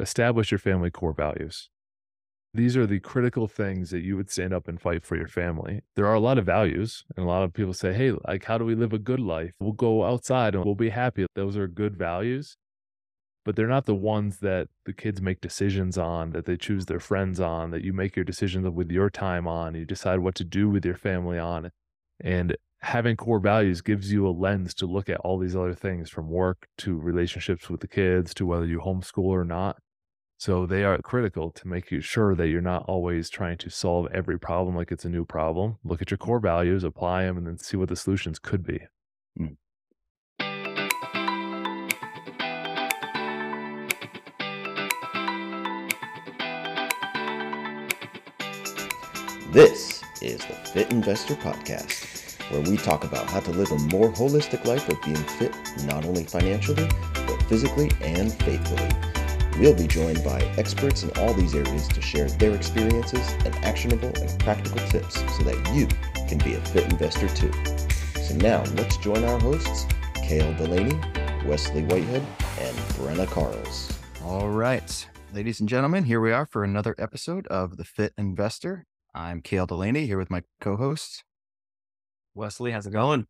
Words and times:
establish 0.00 0.50
your 0.50 0.58
family 0.58 0.90
core 0.90 1.12
values. 1.12 1.68
These 2.54 2.76
are 2.76 2.86
the 2.86 3.00
critical 3.00 3.48
things 3.48 3.90
that 3.90 4.02
you 4.02 4.14
would 4.16 4.30
stand 4.30 4.52
up 4.52 4.68
and 4.68 4.78
fight 4.78 5.06
for 5.06 5.16
your 5.16 5.26
family. 5.26 5.80
There 5.96 6.06
are 6.06 6.14
a 6.14 6.20
lot 6.20 6.36
of 6.36 6.44
values, 6.44 7.02
and 7.16 7.24
a 7.24 7.28
lot 7.28 7.44
of 7.44 7.54
people 7.54 7.72
say, 7.72 7.94
hey, 7.94 8.12
like, 8.28 8.44
how 8.44 8.58
do 8.58 8.66
we 8.66 8.74
live 8.74 8.92
a 8.92 8.98
good 8.98 9.20
life? 9.20 9.52
We'll 9.58 9.72
go 9.72 10.04
outside 10.04 10.54
and 10.54 10.62
we'll 10.62 10.74
be 10.74 10.90
happy. 10.90 11.24
Those 11.34 11.56
are 11.56 11.66
good 11.66 11.96
values, 11.96 12.58
but 13.46 13.56
they're 13.56 13.66
not 13.66 13.86
the 13.86 13.94
ones 13.94 14.38
that 14.40 14.68
the 14.84 14.92
kids 14.92 15.22
make 15.22 15.40
decisions 15.40 15.96
on, 15.96 16.32
that 16.32 16.44
they 16.44 16.58
choose 16.58 16.84
their 16.84 17.00
friends 17.00 17.40
on, 17.40 17.70
that 17.70 17.84
you 17.84 17.94
make 17.94 18.16
your 18.16 18.24
decisions 18.24 18.68
with 18.68 18.90
your 18.90 19.08
time 19.08 19.48
on, 19.48 19.74
you 19.74 19.86
decide 19.86 20.18
what 20.18 20.34
to 20.34 20.44
do 20.44 20.68
with 20.68 20.84
your 20.84 20.96
family 20.96 21.38
on. 21.38 21.70
And 22.20 22.54
having 22.82 23.16
core 23.16 23.40
values 23.40 23.80
gives 23.80 24.12
you 24.12 24.28
a 24.28 24.30
lens 24.30 24.74
to 24.74 24.86
look 24.86 25.08
at 25.08 25.20
all 25.20 25.38
these 25.38 25.56
other 25.56 25.74
things 25.74 26.10
from 26.10 26.28
work 26.28 26.66
to 26.78 26.98
relationships 26.98 27.70
with 27.70 27.80
the 27.80 27.88
kids 27.88 28.34
to 28.34 28.44
whether 28.44 28.66
you 28.66 28.80
homeschool 28.80 29.24
or 29.24 29.44
not. 29.44 29.78
So 30.44 30.66
they 30.66 30.82
are 30.82 30.98
critical 30.98 31.52
to 31.52 31.68
make 31.68 31.92
you 31.92 32.00
sure 32.00 32.34
that 32.34 32.48
you're 32.48 32.60
not 32.60 32.84
always 32.88 33.30
trying 33.30 33.58
to 33.58 33.70
solve 33.70 34.08
every 34.12 34.40
problem 34.40 34.74
like 34.74 34.90
it's 34.90 35.04
a 35.04 35.08
new 35.08 35.24
problem. 35.24 35.78
Look 35.84 36.02
at 36.02 36.10
your 36.10 36.18
core 36.18 36.40
values, 36.40 36.82
apply 36.82 37.22
them, 37.22 37.36
and 37.36 37.46
then 37.46 37.58
see 37.58 37.76
what 37.76 37.88
the 37.88 37.94
solutions 37.94 38.40
could 38.40 38.66
be. 38.66 38.80
Mm. 39.38 39.56
This 49.52 50.02
is 50.20 50.44
the 50.44 50.54
Fit 50.72 50.90
Investor 50.90 51.36
Podcast, 51.36 52.50
where 52.50 52.62
we 52.62 52.76
talk 52.78 53.04
about 53.04 53.30
how 53.30 53.38
to 53.38 53.50
live 53.52 53.70
a 53.70 53.78
more 53.96 54.10
holistic 54.10 54.64
life 54.64 54.88
of 54.88 55.00
being 55.02 55.14
fit 55.14 55.54
not 55.84 56.04
only 56.04 56.24
financially, 56.24 56.88
but 57.28 57.40
physically 57.44 57.92
and 58.00 58.32
faithfully. 58.42 59.11
We'll 59.58 59.74
be 59.74 59.86
joined 59.86 60.24
by 60.24 60.40
experts 60.56 61.02
in 61.02 61.10
all 61.18 61.34
these 61.34 61.54
areas 61.54 61.86
to 61.88 62.00
share 62.00 62.28
their 62.28 62.54
experiences 62.54 63.28
and 63.44 63.54
actionable 63.56 64.12
and 64.16 64.40
practical 64.40 64.78
tips 64.88 65.16
so 65.36 65.44
that 65.44 65.74
you 65.74 65.86
can 66.26 66.38
be 66.38 66.54
a 66.54 66.60
fit 66.66 66.90
investor 66.90 67.28
too. 67.28 67.52
So 68.22 68.34
now 68.36 68.64
let's 68.74 68.96
join 68.96 69.22
our 69.24 69.38
hosts, 69.38 69.86
Cale 70.14 70.54
Delaney, 70.54 70.98
Wesley 71.46 71.82
Whitehead, 71.82 72.22
and 72.58 72.76
Brenna 72.96 73.26
Carls. 73.26 73.92
All 74.24 74.48
right, 74.48 75.06
ladies 75.34 75.60
and 75.60 75.68
gentlemen, 75.68 76.04
here 76.04 76.20
we 76.20 76.32
are 76.32 76.46
for 76.46 76.64
another 76.64 76.94
episode 76.98 77.46
of 77.48 77.76
The 77.76 77.84
Fit 77.84 78.14
Investor. 78.16 78.86
I'm 79.14 79.42
Cale 79.42 79.66
Delaney 79.66 80.06
here 80.06 80.18
with 80.18 80.30
my 80.30 80.44
co 80.62 80.76
hosts. 80.76 81.24
Wesley, 82.34 82.70
how's 82.70 82.86
it 82.86 82.92
going? 82.92 83.26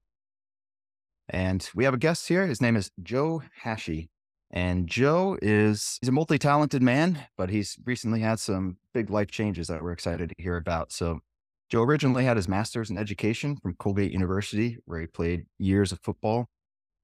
And 1.28 1.68
we 1.74 1.82
have 1.82 1.94
a 1.94 1.98
guest 1.98 2.28
here. 2.28 2.46
His 2.46 2.60
name 2.60 2.76
is 2.76 2.92
Joe 3.02 3.42
Hashey. 3.64 4.11
And 4.52 4.86
Joe 4.86 5.38
is 5.40 5.98
he's 6.00 6.08
a 6.08 6.12
multi-talented 6.12 6.82
man, 6.82 7.26
but 7.38 7.48
he's 7.48 7.78
recently 7.84 8.20
had 8.20 8.38
some 8.38 8.76
big 8.92 9.08
life 9.08 9.30
changes 9.30 9.68
that 9.68 9.82
we're 9.82 9.92
excited 9.92 10.28
to 10.28 10.42
hear 10.42 10.56
about. 10.56 10.92
So 10.92 11.20
Joe 11.70 11.82
originally 11.82 12.24
had 12.24 12.36
his 12.36 12.48
master's 12.48 12.90
in 12.90 12.98
education 12.98 13.56
from 13.56 13.74
Colgate 13.76 14.12
University, 14.12 14.76
where 14.84 15.00
he 15.00 15.06
played 15.06 15.46
years 15.58 15.90
of 15.90 16.00
football. 16.00 16.48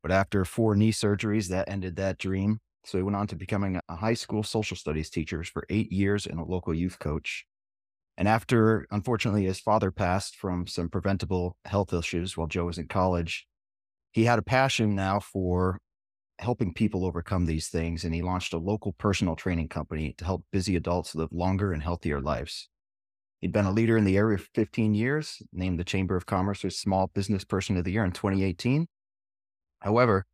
But 0.03 0.13
after 0.13 0.45
four 0.45 0.77
knee 0.77 0.93
surgeries, 0.93 1.49
that 1.49 1.71
ended 1.71 1.97
that 1.97 2.19
dream. 2.19 2.59
So 2.85 2.99
he 2.99 3.03
went 3.03 3.17
on 3.17 3.27
to 3.29 3.37
becoming 3.37 3.81
a 3.89 3.97
high 3.97 4.15
school 4.15 4.43
social 4.43 4.77
studies 4.77 5.09
teacher 5.09 5.43
for 5.43 5.65
eight 5.71 5.91
years 5.91 6.27
and 6.27 6.39
a 6.39 6.45
local 6.45 6.75
youth 6.75 6.99
coach. 6.99 7.47
And 8.19 8.29
after, 8.29 8.87
unfortunately, 8.91 9.45
his 9.45 9.61
father 9.61 9.91
passed 9.91 10.37
from 10.37 10.67
some 10.67 10.89
preventable 10.89 11.57
health 11.65 11.95
issues 11.95 12.37
while 12.37 12.47
Joe 12.47 12.67
was 12.67 12.77
in 12.77 12.89
college, 12.89 13.47
he 14.13 14.25
had 14.25 14.39
a 14.39 14.43
passion 14.43 14.95
now 14.95 15.19
for 15.21 15.79
helping 16.39 16.73
people 16.73 17.05
overcome 17.05 17.47
these 17.47 17.69
things, 17.69 18.05
and 18.05 18.15
he 18.15 18.23
launched 18.23 18.53
a 18.53 18.59
local 18.59 18.93
personal 18.93 19.37
training 19.37 19.69
company 19.69 20.15
to 20.19 20.25
help 20.25 20.45
busy 20.53 20.77
adults 20.77 21.15
live 21.15 21.33
longer 21.33 21.73
and 21.73 21.83
healthier 21.83 22.21
lives. 22.21 22.69
He'd 23.41 23.53
been 23.53 23.67
a 23.67 23.73
leader 23.73 23.97
in 23.97 24.05
the 24.05 24.17
area 24.17 24.39
for 24.39 24.49
15 24.55 24.95
years, 24.95 25.43
named 25.53 25.79
the 25.79 25.85
Chamber 25.85 26.17
of 26.17 26.27
Commerce's 26.27 26.79
Small 26.79 27.09
Business 27.09 27.45
Person 27.45 27.77
of 27.77 27.85
the 27.85 27.93
Year 27.93 28.05
in 28.05 28.13
2018. 28.13 28.89
However, 29.81 30.27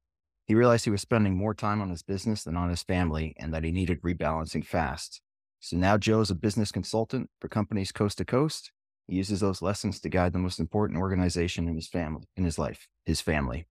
he 0.47 0.55
realized 0.55 0.85
he 0.85 0.91
was 0.91 1.03
spending 1.03 1.37
more 1.37 1.55
time 1.55 1.81
on 1.81 1.91
his 1.91 2.03
business 2.03 2.45
than 2.45 2.57
on 2.57 2.71
his 2.71 2.83
family 2.83 3.35
and 3.39 3.53
that 3.53 3.65
he 3.65 3.73
needed 3.73 4.03
rebalancing 4.03 4.65
fast. 4.65 5.21
So 5.61 5.77
now 5.77 5.97
Joe 5.97 6.21
is 6.21 6.31
a 6.31 6.35
business 6.35 6.71
consultant 6.71 7.31
for 7.41 7.49
companies 7.49 7.93
coast 7.93 8.19
to 8.19 8.25
coast. 8.25 8.71
He 9.07 9.17
uses 9.17 9.41
those 9.41 9.63
lessons 9.63 10.01
to 10.01 10.09
guide 10.09 10.33
the 10.33 10.39
most 10.39 10.61
important 10.61 10.99
organization 10.99 11.69
in 11.69 11.75
his 11.75 11.89
family, 11.89 12.25
in 12.37 12.45
his 12.45 12.59
life, 12.59 12.89
his 13.05 13.21
family. 13.21 13.67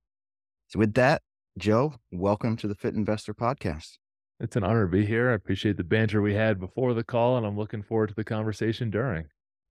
So 0.68 0.80
with 0.80 0.94
that, 0.96 1.22
Joe, 1.56 1.94
welcome 2.12 2.58
to 2.58 2.68
the 2.68 2.74
Fit 2.74 2.96
Investor 2.96 3.36
Podcast. 3.36 4.00
It's 4.40 4.56
an 4.56 4.64
honor 4.64 4.86
to 4.86 4.92
be 4.92 5.06
here. 5.06 5.30
I 5.30 5.36
appreciate 5.36 5.78
the 5.78 5.84
banter 5.84 6.20
we 6.20 6.34
had 6.34 6.60
before 6.60 6.96
the 6.96 7.04
call, 7.04 7.38
and 7.38 7.46
I'm 7.46 7.56
looking 7.56 7.84
forward 7.84 8.10
to 8.10 8.16
the 8.16 8.24
conversation 8.24 8.90
during. 8.90 9.28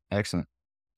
Excellent. 0.08 0.46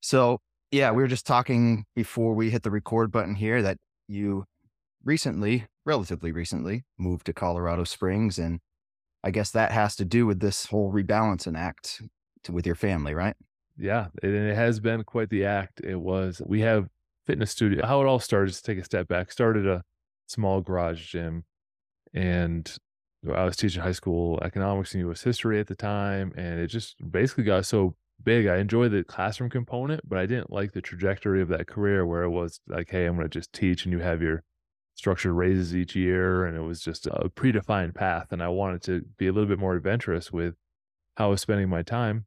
So, 0.03 0.43
yeah, 0.71 0.91
we 0.91 1.03
were 1.03 1.09
just 1.09 1.27
talking 1.27 1.87
before 1.97 2.35
we 2.35 2.51
hit 2.51 2.65
the 2.65 2.71
record 2.71 3.11
button 3.11 3.35
here 3.35 3.63
that 3.63 3.79
you 4.09 4.45
recently, 5.03 5.65
relatively 5.87 6.33
recently, 6.33 6.85
moved 6.99 7.25
to 7.27 7.33
Colorado 7.33 7.85
Springs. 7.85 8.39
And 8.39 8.61
I 9.25 9.31
guess 9.31 9.51
that 9.53 9.73
has 9.73 9.97
to 9.97 10.05
do 10.05 10.27
with 10.27 10.41
this 10.41 10.67
whole 10.67 10.93
rebalancing 10.93 11.57
act 11.57 12.03
to, 12.43 12.53
with 12.53 12.67
your 12.67 12.77
family, 12.77 13.15
right? 13.15 13.37
Yeah, 13.79 14.09
it, 14.23 14.35
it 14.35 14.55
has 14.55 14.81
been 14.81 15.03
quite 15.05 15.31
the 15.31 15.47
act. 15.47 15.81
It 15.83 15.99
was, 15.99 16.43
we 16.45 16.61
have 16.61 16.89
fitness 17.27 17.53
studio. 17.53 17.87
How 17.87 18.03
it 18.03 18.07
all 18.07 18.21
started, 18.21 18.49
just 18.49 18.67
take 18.67 18.79
a 18.79 18.85
step 18.85 19.09
back, 19.09 19.33
started 19.33 19.67
a 19.67 19.83
small 20.27 20.61
garage 20.61 21.11
gym. 21.11 21.45
And 22.13 22.75
I 23.33 23.45
was 23.45 23.57
teaching 23.57 23.83
high 23.83 23.93
school 23.93 24.39
economics 24.43 24.95
and 24.95 25.09
US 25.09 25.23
history 25.23 25.59
at 25.61 25.67
the 25.67 25.75
time. 25.77 26.33
And 26.37 26.61
it 26.61 26.69
just 26.69 26.97
basically 27.11 27.45
got 27.45 27.67
so 27.67 27.97
big. 28.23 28.47
I 28.47 28.59
enjoyed 28.59 28.93
the 28.93 29.05
classroom 29.05 29.51
component, 29.51 30.09
but 30.09 30.19
I 30.19 30.27
didn't 30.27 30.53
like 30.53 30.73
the 30.73 30.83
trajectory 30.83 31.43
of 31.43 31.49
that 31.49 31.67
career 31.67 32.07
where 32.07 32.23
it 32.23 32.31
was 32.31 32.61
like, 32.69 32.91
hey, 32.91 33.07
I'm 33.07 33.17
going 33.17 33.29
to 33.29 33.39
just 33.39 33.53
teach 33.53 33.85
and 33.85 33.93
you 33.93 34.01
have 34.01 34.23
your 34.23 34.43
structured 34.95 35.33
raises 35.33 35.75
each 35.75 35.97
year. 35.97 36.45
And 36.45 36.57
it 36.57 36.63
was 36.63 36.81
just 36.81 37.07
a 37.07 37.29
predefined 37.29 37.95
path. 37.95 38.29
And 38.31 38.43
I 38.43 38.49
wanted 38.49 38.83
to 38.83 39.03
be 39.19 39.27
a 39.27 39.33
little 39.33 39.49
bit 39.49 39.59
more 39.59 39.75
adventurous 39.75 40.31
with 40.31 40.55
how 41.17 41.27
I 41.27 41.31
was 41.31 41.41
spending 41.41 41.69
my 41.69 41.83
time. 41.83 42.27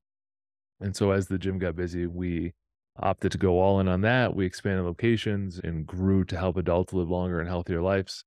And 0.79 0.95
so 0.95 1.11
as 1.11 1.27
the 1.27 1.37
gym 1.37 1.57
got 1.57 1.75
busy, 1.75 2.05
we 2.05 2.53
opted 2.99 3.31
to 3.31 3.37
go 3.37 3.59
all 3.59 3.79
in 3.79 3.87
on 3.87 4.01
that. 4.01 4.35
We 4.35 4.45
expanded 4.45 4.85
locations 4.85 5.59
and 5.59 5.85
grew 5.85 6.23
to 6.25 6.37
help 6.37 6.57
adults 6.57 6.93
live 6.93 7.09
longer 7.09 7.39
and 7.39 7.49
healthier 7.49 7.81
lives. 7.81 8.23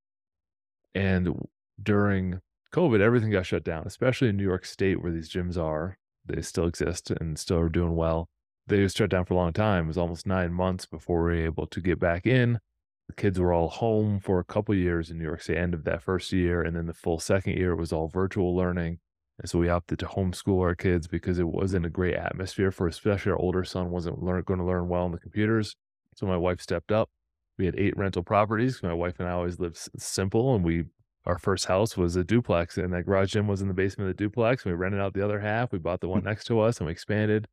And 0.95 1.47
during 1.83 2.41
COVID, 2.73 3.01
everything 3.01 3.31
got 3.31 3.47
shut 3.47 3.65
down, 3.65 3.85
especially 3.87 4.29
in 4.29 4.37
New 4.37 4.45
York 4.45 4.65
State 4.65 5.03
where 5.03 5.13
these 5.13 5.31
gyms 5.31 5.57
are. 5.57 5.99
They 6.27 6.43
still 6.43 6.67
exist 6.67 7.11
and 7.11 7.39
still 7.39 7.59
are 7.59 7.69
doing 7.69 7.97
well. 7.97 8.29
They 8.67 8.83
was 8.83 8.93
shut 8.93 9.11
down 9.11 9.25
for 9.25 9.35
a 9.35 9.37
long 9.37 9.53
time. 9.53 9.85
It 9.85 9.89
was 9.89 9.99
almost 9.99 10.27
nine 10.27 10.53
months 10.53 10.87
before 10.87 11.25
we 11.25 11.31
were 11.31 11.47
able 11.47 11.67
to 11.67 11.81
get 11.81 11.99
back 11.99 12.27
in. 12.27 12.61
The 13.09 13.15
kids 13.15 13.41
were 13.41 13.53
all 13.53 13.69
home 13.69 14.21
for 14.21 14.39
a 14.39 14.45
couple 14.45 14.75
years 14.75 15.11
in 15.11 15.19
New 15.19 15.25
York 15.25 15.43
State, 15.43 15.57
end 15.57 15.75
of 15.75 15.83
that 15.85 16.03
first 16.03 16.31
year. 16.31 16.63
And 16.63 16.77
then 16.77 16.87
the 16.87 16.95
full 16.95 17.19
second 17.19 17.57
year 17.57 17.75
was 17.75 17.93
all 17.93 18.07
virtual 18.07 18.55
learning. 18.55 19.01
And 19.41 19.49
so 19.49 19.59
we 19.59 19.71
opted 19.71 19.99
to 20.01 20.07
homeschool 20.07 20.61
our 20.61 20.75
kids 20.75 21.09
because 21.09 21.39
it 21.39 21.49
wasn't 21.49 21.87
a 21.87 21.91
great 21.91 22.15
atmosphere 22.15 22.71
for 22.71 22.87
especially 22.87 23.33
our 23.33 23.39
older 23.39 23.65
son 23.65 23.91
wasn't 23.91 24.23
learn, 24.23 24.43
going 24.43 24.61
to 24.61 24.67
learn 24.67 24.89
well 24.89 25.05
on 25.05 25.13
the 25.13 25.19
computers. 25.19 25.77
So 26.15 26.27
my 26.27 26.37
wife 26.37 26.61
stepped 26.61 26.93
up. 26.93 27.09
We 27.57 27.65
had 27.65 27.75
eight 27.79 27.97
rental 27.97 28.23
properties. 28.23 28.83
My 28.83 28.93
wife 28.93 29.15
and 29.19 29.27
I 29.27 29.33
always 29.33 29.59
lived 29.59 29.79
simple, 29.99 30.55
and 30.55 30.65
we 30.65 30.85
our 31.27 31.39
first 31.39 31.67
house 31.67 31.97
was 31.97 32.17
a 32.17 32.25
duplex, 32.25 32.79
and 32.79 32.93
that 32.95 33.05
garage 33.05 33.33
gym 33.33 33.47
was 33.47 33.61
in 33.61 33.69
the 33.69 33.75
basement 33.75 34.11
of 34.11 34.17
the 34.17 34.23
duplex. 34.23 34.65
We 34.65 34.73
rented 34.73 35.01
out 35.01 35.13
the 35.13 35.25
other 35.25 35.41
half. 35.41 35.71
We 35.71 35.79
bought 35.79 36.01
the 36.01 36.09
one 36.09 36.21
hmm. 36.21 36.29
next 36.29 36.45
to 36.47 36.61
us, 36.61 36.79
and 36.79 36.87
we 36.87 36.93
expanded. 36.93 37.47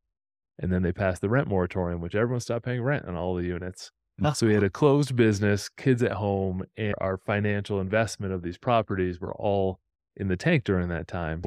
And 0.58 0.72
then 0.72 0.82
they 0.82 0.92
passed 0.92 1.20
the 1.20 1.28
rent 1.28 1.48
moratorium, 1.48 2.00
which 2.00 2.14
everyone 2.14 2.40
stopped 2.40 2.64
paying 2.64 2.82
rent 2.82 3.06
on 3.06 3.16
all 3.16 3.34
the 3.34 3.44
units. 3.44 3.92
So 4.32 4.46
we 4.46 4.54
had 4.54 4.64
a 4.64 4.70
closed 4.70 5.14
business, 5.14 5.68
kids 5.68 6.02
at 6.02 6.12
home, 6.12 6.64
and 6.76 6.94
our 6.98 7.18
financial 7.18 7.80
investment 7.80 8.32
of 8.32 8.42
these 8.42 8.58
properties 8.58 9.20
were 9.20 9.34
all 9.34 9.78
in 10.16 10.26
the 10.28 10.36
tank 10.36 10.64
during 10.64 10.88
that 10.88 11.06
time. 11.06 11.42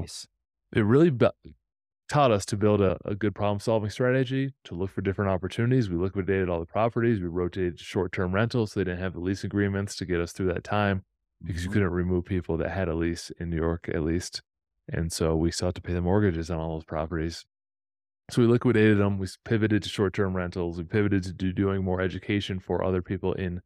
It 0.73 0.81
really 0.81 1.09
be- 1.09 1.27
taught 2.11 2.31
us 2.31 2.45
to 2.45 2.57
build 2.57 2.81
a, 2.81 2.97
a 3.05 3.15
good 3.15 3.33
problem 3.33 3.59
solving 3.59 3.89
strategy, 3.89 4.53
to 4.65 4.75
look 4.75 4.89
for 4.89 5.01
different 5.01 5.31
opportunities. 5.31 5.89
We 5.89 5.95
liquidated 5.95 6.49
all 6.49 6.59
the 6.59 6.65
properties, 6.65 7.21
we 7.21 7.27
rotated 7.27 7.79
short 7.79 8.11
term 8.11 8.33
rentals 8.33 8.73
so 8.73 8.79
they 8.79 8.83
didn't 8.83 8.99
have 8.99 9.13
the 9.13 9.19
lease 9.19 9.43
agreements 9.45 9.95
to 9.97 10.05
get 10.05 10.19
us 10.19 10.33
through 10.33 10.47
that 10.47 10.63
time 10.63 11.03
because 11.41 11.61
mm-hmm. 11.61 11.69
you 11.69 11.73
couldn't 11.73 11.91
remove 11.91 12.25
people 12.25 12.57
that 12.57 12.71
had 12.71 12.89
a 12.89 12.95
lease 12.95 13.31
in 13.39 13.49
New 13.49 13.57
York, 13.57 13.89
at 13.93 14.03
least. 14.03 14.41
And 14.91 15.11
so 15.11 15.35
we 15.35 15.51
still 15.51 15.69
had 15.69 15.75
to 15.75 15.81
pay 15.81 15.93
the 15.93 16.01
mortgages 16.01 16.51
on 16.51 16.59
all 16.59 16.75
those 16.75 16.83
properties. 16.83 17.45
So 18.29 18.41
we 18.41 18.47
liquidated 18.47 18.97
them. 18.97 19.17
We 19.17 19.27
pivoted 19.45 19.83
to 19.83 19.89
short 19.89 20.13
term 20.13 20.35
rentals. 20.35 20.77
We 20.77 20.83
pivoted 20.83 21.23
to 21.23 21.33
do, 21.33 21.53
doing 21.53 21.83
more 21.83 22.01
education 22.01 22.59
for 22.59 22.83
other 22.83 23.01
people 23.01 23.33
in 23.33 23.61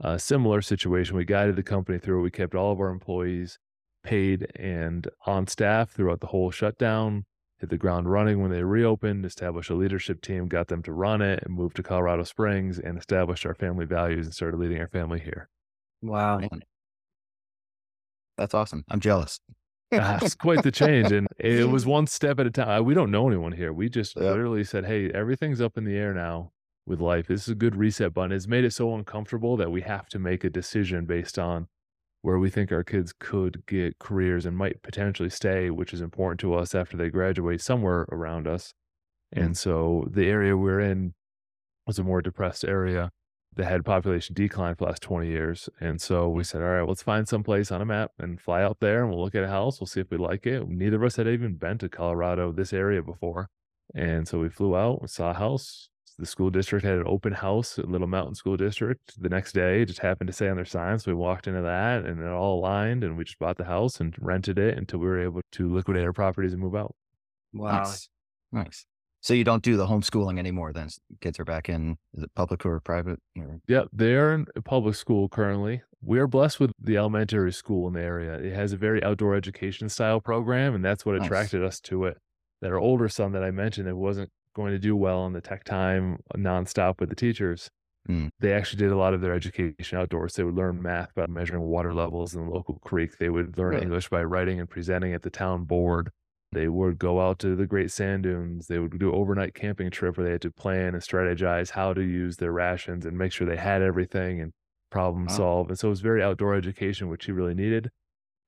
a 0.00 0.18
similar 0.18 0.60
situation. 0.60 1.16
We 1.16 1.24
guided 1.24 1.56
the 1.56 1.62
company 1.62 1.98
through 1.98 2.20
it. 2.20 2.22
We 2.24 2.30
kept 2.30 2.54
all 2.54 2.72
of 2.72 2.80
our 2.80 2.90
employees 2.90 3.58
paid 4.06 4.46
and 4.56 5.08
on 5.26 5.46
staff 5.46 5.90
throughout 5.90 6.20
the 6.20 6.28
whole 6.28 6.50
shutdown, 6.50 7.24
hit 7.58 7.70
the 7.70 7.76
ground 7.78 8.10
running 8.10 8.40
when 8.40 8.50
they 8.50 8.62
reopened, 8.62 9.24
established 9.26 9.70
a 9.70 9.74
leadership 9.74 10.20
team, 10.20 10.46
got 10.48 10.68
them 10.68 10.82
to 10.84 10.92
run 10.92 11.20
it, 11.22 11.42
and 11.44 11.54
moved 11.54 11.76
to 11.76 11.82
Colorado 11.82 12.22
Springs 12.24 12.78
and 12.78 12.96
established 12.98 13.44
our 13.44 13.54
family 13.54 13.84
values 13.86 14.26
and 14.26 14.34
started 14.34 14.58
leading 14.58 14.78
our 14.80 14.88
family 14.88 15.20
here. 15.20 15.48
Wow. 16.02 16.40
That's 18.36 18.54
awesome. 18.54 18.84
I'm 18.90 19.00
jealous. 19.00 19.40
Ah, 19.92 20.18
That's 20.20 20.34
quite 20.34 20.62
the 20.62 20.72
change. 20.72 21.10
And 21.12 21.26
it 21.38 21.68
was 21.68 21.86
one 21.86 22.06
step 22.06 22.38
at 22.40 22.46
a 22.46 22.50
time. 22.50 22.84
We 22.84 22.92
don't 22.94 23.10
know 23.10 23.26
anyone 23.28 23.52
here. 23.52 23.72
We 23.72 23.88
just 23.88 24.16
Yeah. 24.16 24.24
literally 24.24 24.64
said, 24.64 24.84
hey, 24.84 25.10
everything's 25.10 25.60
up 25.60 25.78
in 25.78 25.84
the 25.84 25.96
air 25.96 26.12
now 26.12 26.52
with 26.86 27.00
life. 27.00 27.28
This 27.28 27.42
is 27.42 27.48
a 27.48 27.54
good 27.54 27.76
reset 27.76 28.12
button. 28.12 28.32
It's 28.32 28.46
made 28.46 28.64
it 28.64 28.72
so 28.72 28.94
uncomfortable 28.94 29.56
that 29.56 29.70
we 29.70 29.80
have 29.82 30.08
to 30.10 30.18
make 30.18 30.44
a 30.44 30.50
decision 30.50 31.06
based 31.06 31.38
on 31.38 31.68
where 32.26 32.40
we 32.40 32.50
think 32.50 32.72
our 32.72 32.82
kids 32.82 33.14
could 33.16 33.64
get 33.68 34.00
careers 34.00 34.44
and 34.46 34.56
might 34.56 34.82
potentially 34.82 35.30
stay, 35.30 35.70
which 35.70 35.94
is 35.94 36.00
important 36.00 36.40
to 36.40 36.54
us 36.54 36.74
after 36.74 36.96
they 36.96 37.08
graduate 37.08 37.60
somewhere 37.60 38.04
around 38.10 38.48
us. 38.48 38.74
And 39.30 39.50
mm. 39.50 39.56
so 39.56 40.08
the 40.10 40.26
area 40.26 40.56
we're 40.56 40.80
in 40.80 41.14
was 41.86 42.00
a 42.00 42.02
more 42.02 42.20
depressed 42.20 42.64
area 42.64 43.12
that 43.54 43.66
had 43.66 43.84
population 43.84 44.34
decline 44.34 44.74
for 44.74 44.86
the 44.86 44.88
last 44.88 45.02
20 45.02 45.28
years. 45.28 45.68
And 45.80 46.00
so 46.00 46.28
we 46.28 46.42
mm. 46.42 46.46
said, 46.46 46.62
all 46.62 46.68
right, 46.68 46.88
let's 46.88 47.00
find 47.00 47.28
some 47.28 47.44
place 47.44 47.70
on 47.70 47.80
a 47.80 47.86
map 47.86 48.10
and 48.18 48.40
fly 48.40 48.60
out 48.60 48.80
there 48.80 49.02
and 49.04 49.10
we'll 49.10 49.22
look 49.22 49.36
at 49.36 49.44
a 49.44 49.48
house. 49.48 49.80
We'll 49.80 49.86
see 49.86 50.00
if 50.00 50.10
we 50.10 50.16
like 50.16 50.48
it. 50.48 50.68
Neither 50.68 50.96
of 50.96 51.04
us 51.04 51.14
had 51.14 51.28
even 51.28 51.54
been 51.54 51.78
to 51.78 51.88
Colorado, 51.88 52.50
this 52.50 52.72
area 52.72 53.04
before. 53.04 53.50
And 53.94 54.26
so 54.26 54.40
we 54.40 54.48
flew 54.48 54.76
out, 54.76 55.00
we 55.00 55.06
saw 55.06 55.30
a 55.30 55.34
house. 55.34 55.90
The 56.18 56.26
school 56.26 56.48
district 56.50 56.84
had 56.84 56.94
an 56.98 57.04
open 57.06 57.32
house 57.34 57.78
at 57.78 57.88
Little 57.90 58.06
Mountain 58.06 58.34
School 58.36 58.56
District 58.56 59.00
the 59.20 59.28
next 59.28 59.52
day. 59.52 59.82
It 59.82 59.86
just 59.86 59.98
happened 59.98 60.28
to 60.28 60.32
say 60.32 60.48
on 60.48 60.56
their 60.56 60.64
sign. 60.64 60.98
So 60.98 61.10
we 61.10 61.14
walked 61.14 61.46
into 61.46 61.60
that 61.62 62.06
and 62.06 62.20
it 62.20 62.26
all 62.26 62.58
aligned 62.58 63.04
and 63.04 63.18
we 63.18 63.24
just 63.24 63.38
bought 63.38 63.58
the 63.58 63.64
house 63.64 64.00
and 64.00 64.14
rented 64.18 64.58
it 64.58 64.78
until 64.78 64.98
we 65.00 65.06
were 65.06 65.20
able 65.20 65.42
to 65.52 65.74
liquidate 65.74 66.04
our 66.04 66.14
properties 66.14 66.54
and 66.54 66.62
move 66.62 66.74
out. 66.74 66.94
Wow. 67.52 67.82
Nice. 67.82 68.08
Nice. 68.50 68.86
So 69.20 69.34
you 69.34 69.44
don't 69.44 69.62
do 69.62 69.76
the 69.76 69.86
homeschooling 69.86 70.38
anymore 70.38 70.72
then? 70.72 70.88
Kids 71.20 71.38
are 71.38 71.44
back 71.44 71.68
in, 71.68 71.98
is 72.14 72.22
it 72.22 72.30
public 72.34 72.64
or 72.64 72.80
private? 72.80 73.18
Or- 73.36 73.60
Yeah, 73.68 73.82
they're 73.92 74.32
in 74.32 74.46
public 74.64 74.94
school 74.94 75.28
currently. 75.28 75.82
We 76.00 76.18
are 76.20 76.26
blessed 76.28 76.60
with 76.60 76.70
the 76.80 76.96
elementary 76.96 77.52
school 77.52 77.88
in 77.88 77.94
the 77.94 78.00
area. 78.02 78.34
It 78.34 78.54
has 78.54 78.72
a 78.72 78.76
very 78.76 79.02
outdoor 79.02 79.34
education 79.34 79.88
style 79.88 80.20
program, 80.20 80.74
and 80.74 80.84
that's 80.84 81.04
what 81.04 81.16
Nice. 81.16 81.26
attracted 81.26 81.62
us 81.64 81.80
to 81.80 82.04
it. 82.04 82.18
That 82.62 82.70
our 82.70 82.78
older 82.78 83.08
son 83.08 83.32
that 83.32 83.42
I 83.42 83.50
mentioned 83.50 83.86
that 83.88 83.96
wasn't 83.96 84.30
going 84.56 84.72
to 84.72 84.78
do 84.78 84.96
well 84.96 85.20
on 85.20 85.32
the 85.34 85.40
tech 85.40 85.62
time 85.64 86.18
nonstop 86.36 86.98
with 86.98 87.10
the 87.10 87.14
teachers. 87.14 87.68
Mm. 88.08 88.30
They 88.40 88.52
actually 88.52 88.78
did 88.78 88.92
a 88.92 88.96
lot 88.96 89.14
of 89.14 89.20
their 89.20 89.34
education 89.34 89.98
outdoors. 89.98 90.34
They 90.34 90.44
would 90.44 90.54
learn 90.54 90.80
math 90.80 91.14
by 91.14 91.26
measuring 91.26 91.62
water 91.62 91.92
levels 91.92 92.34
in 92.34 92.44
the 92.46 92.50
local 92.50 92.78
creek. 92.84 93.18
They 93.18 93.28
would 93.28 93.58
learn 93.58 93.70
Really? 93.72 93.82
English 93.82 94.08
by 94.08 94.22
writing 94.24 94.58
and 94.60 94.70
presenting 94.70 95.12
at 95.12 95.22
the 95.22 95.30
town 95.30 95.64
board. 95.64 96.10
They 96.52 96.68
would 96.68 96.98
go 96.98 97.20
out 97.20 97.38
to 97.40 97.56
the 97.56 97.66
Great 97.66 97.90
Sand 97.90 98.22
Dunes. 98.22 98.68
They 98.68 98.78
would 98.78 98.98
do 98.98 99.12
overnight 99.12 99.54
camping 99.54 99.90
trip 99.90 100.16
where 100.16 100.24
they 100.24 100.32
had 100.32 100.40
to 100.42 100.52
plan 100.52 100.94
and 100.94 101.02
strategize 101.02 101.70
how 101.70 101.92
to 101.92 102.00
use 102.02 102.36
their 102.36 102.52
rations 102.52 103.04
and 103.04 103.18
make 103.18 103.32
sure 103.32 103.46
they 103.46 103.56
had 103.56 103.82
everything 103.82 104.40
and 104.40 104.52
problem 104.90 105.26
Wow. 105.26 105.32
solve. 105.36 105.68
And 105.68 105.78
so 105.78 105.88
it 105.88 105.90
was 105.90 106.00
very 106.00 106.22
outdoor 106.22 106.54
education, 106.54 107.08
which 107.08 107.26
he 107.26 107.32
really 107.32 107.54
needed. 107.54 107.90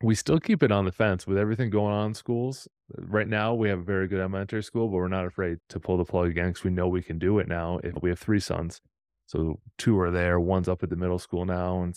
We 0.00 0.14
still 0.14 0.38
keep 0.38 0.62
it 0.62 0.70
on 0.70 0.84
the 0.84 0.92
fence 0.92 1.26
with 1.26 1.36
everything 1.36 1.70
going 1.70 1.92
on 1.92 2.06
in 2.10 2.14
schools. 2.14 2.68
Right 2.96 3.28
now, 3.28 3.54
we 3.54 3.68
have 3.68 3.80
a 3.80 3.84
very 3.84 4.08
good 4.08 4.20
elementary 4.20 4.62
school, 4.62 4.88
but 4.88 4.96
we're 4.96 5.08
not 5.08 5.26
afraid 5.26 5.58
to 5.68 5.80
pull 5.80 5.98
the 5.98 6.04
plug 6.04 6.28
again 6.28 6.48
because 6.48 6.64
we 6.64 6.70
know 6.70 6.88
we 6.88 7.02
can 7.02 7.18
do 7.18 7.38
it 7.38 7.48
now. 7.48 7.80
If 7.84 7.94
we 8.02 8.08
have 8.08 8.18
three 8.18 8.40
sons, 8.40 8.80
so 9.26 9.60
two 9.76 9.98
are 10.00 10.10
there, 10.10 10.40
one's 10.40 10.68
up 10.68 10.82
at 10.82 10.88
the 10.88 10.96
middle 10.96 11.18
school 11.18 11.44
now, 11.44 11.82
and 11.82 11.94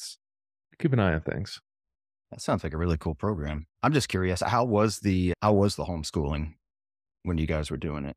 keep 0.79 0.91
an 0.91 0.99
eye 0.99 1.13
on 1.13 1.21
things. 1.21 1.61
That 2.29 2.41
sounds 2.41 2.63
like 2.63 2.73
a 2.73 2.77
really 2.77 2.97
cool 2.97 3.15
program. 3.15 3.67
I'm 3.83 3.93
just 3.93 4.09
curious, 4.09 4.41
how 4.41 4.65
was 4.65 4.99
the 4.99 5.33
how 5.41 5.53
was 5.53 5.75
the 5.75 5.85
homeschooling 5.85 6.55
when 7.23 7.37
you 7.37 7.45
guys 7.45 7.71
were 7.71 7.77
doing 7.77 8.05
it? 8.05 8.15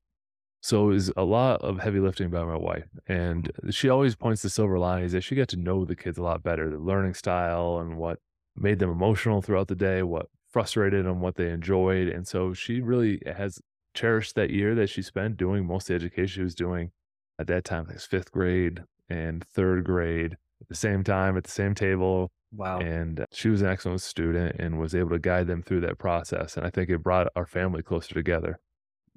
So 0.63 0.89
it 0.91 0.95
was 0.95 1.13
a 1.17 1.25
lot 1.25 1.61
of 1.61 1.81
heavy 1.81 2.01
lifting 2.01 2.31
by 2.31 2.43
my 2.45 2.57
wife. 2.57 2.89
And 3.07 3.45
mm-hmm. 3.45 3.71
she 3.71 3.89
always 3.89 4.17
points 4.17 4.43
to 4.43 4.51
silver 4.51 4.79
linings 4.79 5.13
that 5.13 5.21
she 5.21 5.35
got 5.35 5.49
to 5.49 5.57
know 5.57 5.85
the 5.85 5.95
kids 5.95 6.17
a 6.17 6.23
lot 6.23 6.43
better, 6.43 6.71
the 6.71 6.79
learning 6.79 7.15
style 7.15 7.79
and 7.81 7.99
what 7.99 8.19
made 8.57 8.79
them 8.79 8.91
emotional 8.91 9.43
throughout 9.43 9.69
the 9.69 9.75
day, 9.75 10.03
what 10.03 10.29
frustrated 10.55 11.05
on 11.05 11.19
what 11.19 11.35
they 11.35 11.51
enjoyed. 11.51 12.07
And 12.07 12.29
so 12.29 12.55
she 12.55 12.81
really 12.81 13.21
has 13.27 13.61
cherished 13.93 14.37
that 14.37 14.51
year 14.51 14.77
that 14.77 14.89
she 14.89 15.03
spent 15.03 15.37
doing 15.37 15.67
most 15.67 15.83
of 15.83 15.89
the 15.89 15.95
education 15.97 16.29
she 16.29 16.43
was 16.43 16.55
doing 16.55 16.93
at 17.41 17.49
that 17.49 17.65
time. 17.65 17.87
It 17.91 17.95
was 17.95 18.05
fifth 18.05 18.31
grade 18.31 18.85
and 19.09 19.45
third 19.53 19.83
grade 19.83 20.35
at 20.61 20.69
the 20.69 20.77
same 20.77 21.03
time, 21.03 21.37
at 21.37 21.43
the 21.43 21.51
same 21.51 21.75
table. 21.75 22.31
Wow. 22.53 22.79
And 22.79 23.19
uh, 23.19 23.27
she 23.33 23.49
was 23.49 23.63
an 23.63 23.69
excellent 23.69 24.01
student 24.01 24.55
and 24.61 24.79
was 24.79 24.95
able 24.95 25.11
to 25.11 25.19
guide 25.19 25.49
them 25.49 25.61
through 25.61 25.81
that 25.81 25.99
process. 25.99 26.57
And 26.57 26.65
I 26.65 26.71
think 26.71 26.89
it 26.89 27.03
brought 27.03 27.27
our 27.35 27.47
family 27.47 27.83
closer 27.83 28.15
together. 28.15 28.61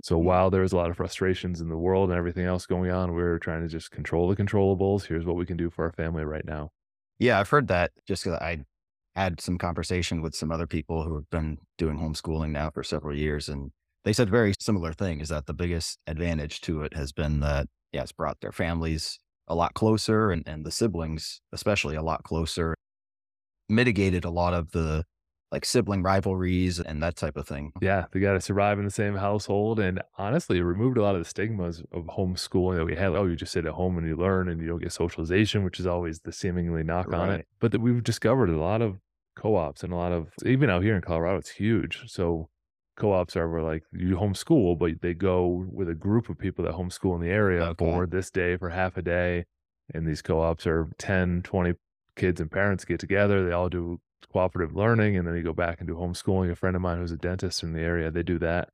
So 0.01 0.17
while 0.17 0.49
there 0.49 0.61
was 0.61 0.73
a 0.73 0.77
lot 0.77 0.89
of 0.89 0.97
frustrations 0.97 1.61
in 1.61 1.69
the 1.69 1.77
world 1.77 2.09
and 2.09 2.17
everything 2.17 2.45
else 2.45 2.65
going 2.65 2.89
on, 2.89 3.13
we 3.13 3.21
were 3.21 3.37
trying 3.37 3.61
to 3.61 3.67
just 3.67 3.91
control 3.91 4.27
the 4.27 4.35
controllables. 4.35 5.05
Here's 5.05 5.25
what 5.25 5.35
we 5.35 5.45
can 5.45 5.57
do 5.57 5.69
for 5.69 5.85
our 5.85 5.91
family 5.91 6.25
right 6.25 6.45
now. 6.45 6.71
Yeah, 7.19 7.39
I've 7.39 7.49
heard 7.49 7.67
that 7.67 7.91
just 8.07 8.23
because 8.23 8.39
I 8.39 8.65
had 9.17 9.41
some 9.41 9.57
conversation 9.57 10.21
with 10.21 10.35
some 10.35 10.51
other 10.51 10.67
people 10.67 11.03
who 11.03 11.15
have 11.15 11.29
been 11.31 11.57
doing 11.77 11.97
homeschooling 11.97 12.51
now 12.51 12.69
for 12.69 12.83
several 12.83 13.17
years. 13.17 13.49
And 13.49 13.71
they 14.05 14.13
said 14.13 14.29
very 14.29 14.53
similar 14.59 14.93
thing 14.93 15.19
is 15.19 15.29
that 15.29 15.47
the 15.47 15.53
biggest 15.53 15.97
advantage 16.05 16.61
to 16.61 16.83
it 16.83 16.95
has 16.95 17.11
been 17.11 17.39
that, 17.39 17.67
yeah, 17.91 18.03
it's 18.03 18.11
brought 18.11 18.39
their 18.41 18.51
families 18.51 19.17
a 19.47 19.55
lot 19.55 19.73
closer 19.73 20.29
and, 20.31 20.47
and 20.47 20.65
the 20.65 20.71
siblings, 20.71 21.41
especially 21.51 21.95
a 21.95 22.03
lot 22.03 22.23
closer, 22.23 22.75
mitigated 23.67 24.23
a 24.23 24.29
lot 24.29 24.53
of 24.53 24.71
the 24.71 25.03
like 25.51 25.65
sibling 25.65 26.03
rivalries 26.03 26.79
and 26.79 27.01
that 27.01 27.15
type 27.15 27.37
of 27.37 27.47
thing. 27.47 27.71
Yeah, 27.81 28.05
they 28.11 28.19
got 28.19 28.33
to 28.33 28.41
survive 28.41 28.79
in 28.79 28.85
the 28.85 28.91
same 28.91 29.15
household. 29.15 29.79
And 29.79 30.01
honestly, 30.17 30.57
it 30.57 30.63
removed 30.63 30.97
a 30.97 31.01
lot 31.01 31.15
of 31.15 31.21
the 31.21 31.29
stigmas 31.29 31.81
of 31.91 32.03
homeschooling 32.03 32.75
that 32.75 32.85
we 32.85 32.95
had. 32.95 33.13
Oh, 33.13 33.25
you 33.25 33.35
just 33.35 33.53
sit 33.53 33.65
at 33.65 33.71
home 33.71 33.97
and 33.97 34.05
you 34.05 34.15
learn 34.15 34.49
and 34.49 34.61
you 34.61 34.67
don't 34.67 34.81
get 34.81 34.91
socialization, 34.91 35.63
which 35.63 35.79
is 35.79 35.87
always 35.87 36.19
the 36.19 36.33
seemingly 36.33 36.83
knock 36.83 37.11
on 37.13 37.31
it. 37.31 37.47
But 37.59 37.71
that 37.71 37.79
we've 37.79 38.03
discovered 38.03 38.49
a 38.49 38.59
lot 38.59 38.81
of 38.81 38.99
co 39.37 39.55
ops 39.55 39.83
and 39.83 39.93
a 39.93 39.95
lot 39.95 40.11
of, 40.11 40.29
even 40.45 40.69
out 40.69 40.83
here 40.83 40.95
in 40.95 41.01
Colorado, 41.01 41.37
it's 41.39 41.49
huge. 41.51 42.03
So 42.11 42.49
co 42.97 43.11
ops 43.13 43.35
are 43.37 43.49
where 43.49 43.63
like 43.63 43.83
you 43.93 44.15
homeschool, 44.17 44.77
but 44.79 45.01
they 45.01 45.13
go 45.13 45.65
with 45.71 45.89
a 45.89 45.95
group 45.95 46.29
of 46.29 46.37
people 46.37 46.65
that 46.65 46.73
homeschool 46.75 47.15
in 47.15 47.21
the 47.21 47.29
area 47.29 47.63
Okay. 47.63 47.85
for 47.85 48.07
this 48.07 48.31
day 48.31 48.57
for 48.57 48.69
half 48.69 48.97
a 48.97 49.01
day. 49.01 49.45
And 49.93 50.07
these 50.07 50.21
co 50.21 50.41
ops 50.41 50.67
are 50.67 50.89
10, 50.97 51.43
20 51.43 51.73
kids 52.15 52.41
and 52.41 52.51
parents 52.51 52.85
get 52.85 52.99
together. 52.99 53.45
They 53.45 53.51
all 53.53 53.69
do 53.69 53.99
cooperative 54.33 54.75
learning 54.75 55.15
and 55.17 55.27
then 55.27 55.35
you 55.35 55.43
go 55.43 55.53
back 55.53 55.79
and 55.79 55.87
do 55.87 55.95
homeschooling. 55.95 56.51
A 56.51 56.55
friend 56.55 56.75
of 56.75 56.81
mine 56.81 56.97
who's 56.99 57.11
a 57.11 57.17
dentist 57.17 57.63
in 57.63 57.73
the 57.73 57.81
area, 57.81 58.11
they 58.11 58.23
do 58.23 58.39
that. 58.39 58.69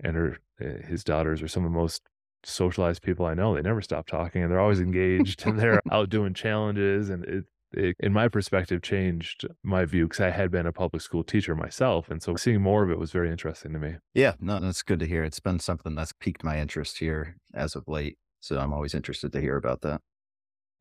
And 0.00 0.16
her, 0.16 0.38
eh, 0.60 0.86
his 0.86 1.04
daughters 1.04 1.42
are 1.42 1.48
some 1.48 1.64
of 1.64 1.72
the 1.72 1.78
most 1.78 2.02
socialized 2.44 3.02
people 3.02 3.26
I 3.26 3.34
know. 3.34 3.54
They 3.54 3.62
never 3.62 3.80
stop 3.82 4.06
talking 4.06 4.42
and 4.42 4.50
they're 4.52 4.60
always 4.60 4.80
engaged 4.80 5.46
and 5.46 5.58
they're 5.58 5.80
out 5.90 6.10
doing 6.10 6.34
challenges. 6.34 7.10
And 7.10 7.24
it, 7.24 7.44
it, 7.76 7.96
in 8.00 8.12
my 8.12 8.28
perspective, 8.28 8.82
changed 8.82 9.46
my 9.62 9.84
view 9.84 10.06
because 10.06 10.20
I 10.20 10.30
had 10.30 10.50
been 10.50 10.66
a 10.66 10.72
public 10.72 11.02
school 11.02 11.24
teacher 11.24 11.54
myself. 11.54 12.10
And 12.10 12.22
so 12.22 12.36
seeing 12.36 12.62
more 12.62 12.82
of 12.82 12.90
it 12.90 12.98
was 12.98 13.12
very 13.12 13.30
interesting 13.30 13.72
to 13.72 13.78
me. 13.78 13.96
Yeah, 14.14 14.34
no, 14.40 14.60
that's 14.60 14.82
good 14.82 15.00
to 15.00 15.06
hear. 15.06 15.24
It's 15.24 15.40
been 15.40 15.58
something 15.58 15.94
that's 15.94 16.12
piqued 16.12 16.44
my 16.44 16.60
interest 16.60 16.98
here 16.98 17.36
as 17.54 17.74
of 17.74 17.84
late. 17.86 18.18
So 18.40 18.58
I'm 18.58 18.72
always 18.72 18.94
interested 18.94 19.32
to 19.32 19.40
hear 19.40 19.56
about 19.56 19.82
that. 19.82 20.00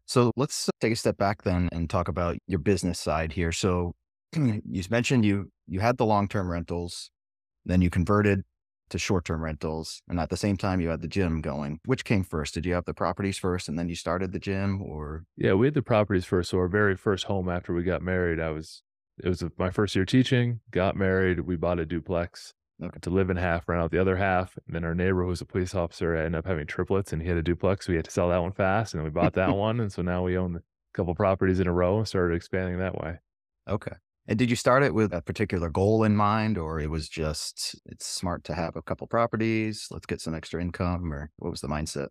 So 0.05 0.31
let's 0.35 0.69
take 0.81 0.93
a 0.93 0.97
step 0.97 1.17
back 1.17 1.43
then 1.43 1.69
and 1.71 1.89
talk 1.89 2.07
about 2.07 2.37
your 2.47 2.59
business 2.59 2.99
side 2.99 3.31
here. 3.31 3.51
So 3.51 3.93
you 4.35 4.83
mentioned 4.89 5.25
you 5.25 5.49
you 5.67 5.79
had 5.79 5.97
the 5.97 6.05
long-term 6.05 6.49
rentals, 6.49 7.09
then 7.65 7.81
you 7.81 7.89
converted 7.89 8.43
to 8.93 8.99
short-term 8.99 9.43
rentals, 9.43 10.01
and 10.07 10.19
at 10.19 10.29
the 10.29 10.37
same 10.37 10.57
time 10.57 10.79
you 10.81 10.89
had 10.89 11.01
the 11.01 11.07
gym 11.07 11.41
going. 11.41 11.79
Which 11.85 12.05
came 12.05 12.23
first? 12.23 12.53
Did 12.53 12.65
you 12.65 12.73
have 12.73 12.85
the 12.85 12.93
properties 12.93 13.37
first 13.37 13.67
and 13.69 13.77
then 13.77 13.89
you 13.89 13.95
started 13.95 14.31
the 14.31 14.39
gym 14.39 14.81
or 14.81 15.25
Yeah, 15.35 15.53
we 15.53 15.67
had 15.67 15.73
the 15.75 15.81
properties 15.81 16.25
first. 16.25 16.49
So 16.51 16.57
our 16.59 16.67
very 16.67 16.95
first 16.95 17.25
home 17.25 17.49
after 17.49 17.73
we 17.73 17.83
got 17.83 18.01
married, 18.01 18.39
I 18.39 18.49
was 18.51 18.81
it 19.23 19.27
was 19.29 19.43
my 19.59 19.69
first 19.69 19.95
year 19.95 20.05
teaching, 20.05 20.61
got 20.71 20.95
married, 20.95 21.41
we 21.41 21.55
bought 21.55 21.79
a 21.79 21.85
duplex 21.85 22.53
Okay. 22.81 22.99
to 23.01 23.09
live 23.11 23.29
in 23.29 23.37
half, 23.37 23.69
rent 23.69 23.81
out 23.81 23.91
the 23.91 23.99
other 24.01 24.15
half. 24.17 24.57
And 24.65 24.75
then 24.75 24.83
our 24.83 24.95
neighbor 24.95 25.21
who 25.21 25.27
was 25.29 25.41
a 25.41 25.45
police 25.45 25.75
officer 25.75 26.15
ended 26.15 26.39
up 26.39 26.47
having 26.47 26.65
triplets 26.65 27.13
and 27.13 27.21
he 27.21 27.27
had 27.27 27.37
a 27.37 27.43
duplex. 27.43 27.85
So 27.85 27.91
we 27.93 27.97
had 27.97 28.05
to 28.05 28.11
sell 28.11 28.29
that 28.29 28.41
one 28.41 28.51
fast 28.53 28.93
and 28.93 28.99
then 28.99 29.05
we 29.05 29.11
bought 29.11 29.33
that 29.33 29.55
one. 29.55 29.79
And 29.79 29.91
so 29.91 30.01
now 30.01 30.23
we 30.23 30.37
own 30.37 30.55
a 30.57 30.61
couple 30.93 31.13
properties 31.15 31.59
in 31.59 31.67
a 31.67 31.73
row 31.73 31.97
and 31.99 32.07
started 32.07 32.35
expanding 32.35 32.79
that 32.79 32.95
way. 32.95 33.19
Okay. 33.67 33.93
And 34.27 34.39
did 34.39 34.49
you 34.49 34.55
start 34.55 34.83
it 34.83 34.93
with 34.93 35.13
a 35.13 35.21
particular 35.21 35.69
goal 35.69 36.03
in 36.03 36.15
mind, 36.15 36.57
or 36.57 36.79
it 36.79 36.89
was 36.89 37.09
just 37.09 37.75
it's 37.85 38.05
smart 38.05 38.43
to 38.45 38.55
have 38.55 38.75
a 38.75 38.81
couple 38.81 39.05
properties, 39.07 39.87
let's 39.91 40.05
get 40.05 40.21
some 40.21 40.33
extra 40.33 40.61
income, 40.61 41.11
or 41.13 41.31
what 41.37 41.51
was 41.51 41.61
the 41.61 41.67
mindset? 41.67 42.07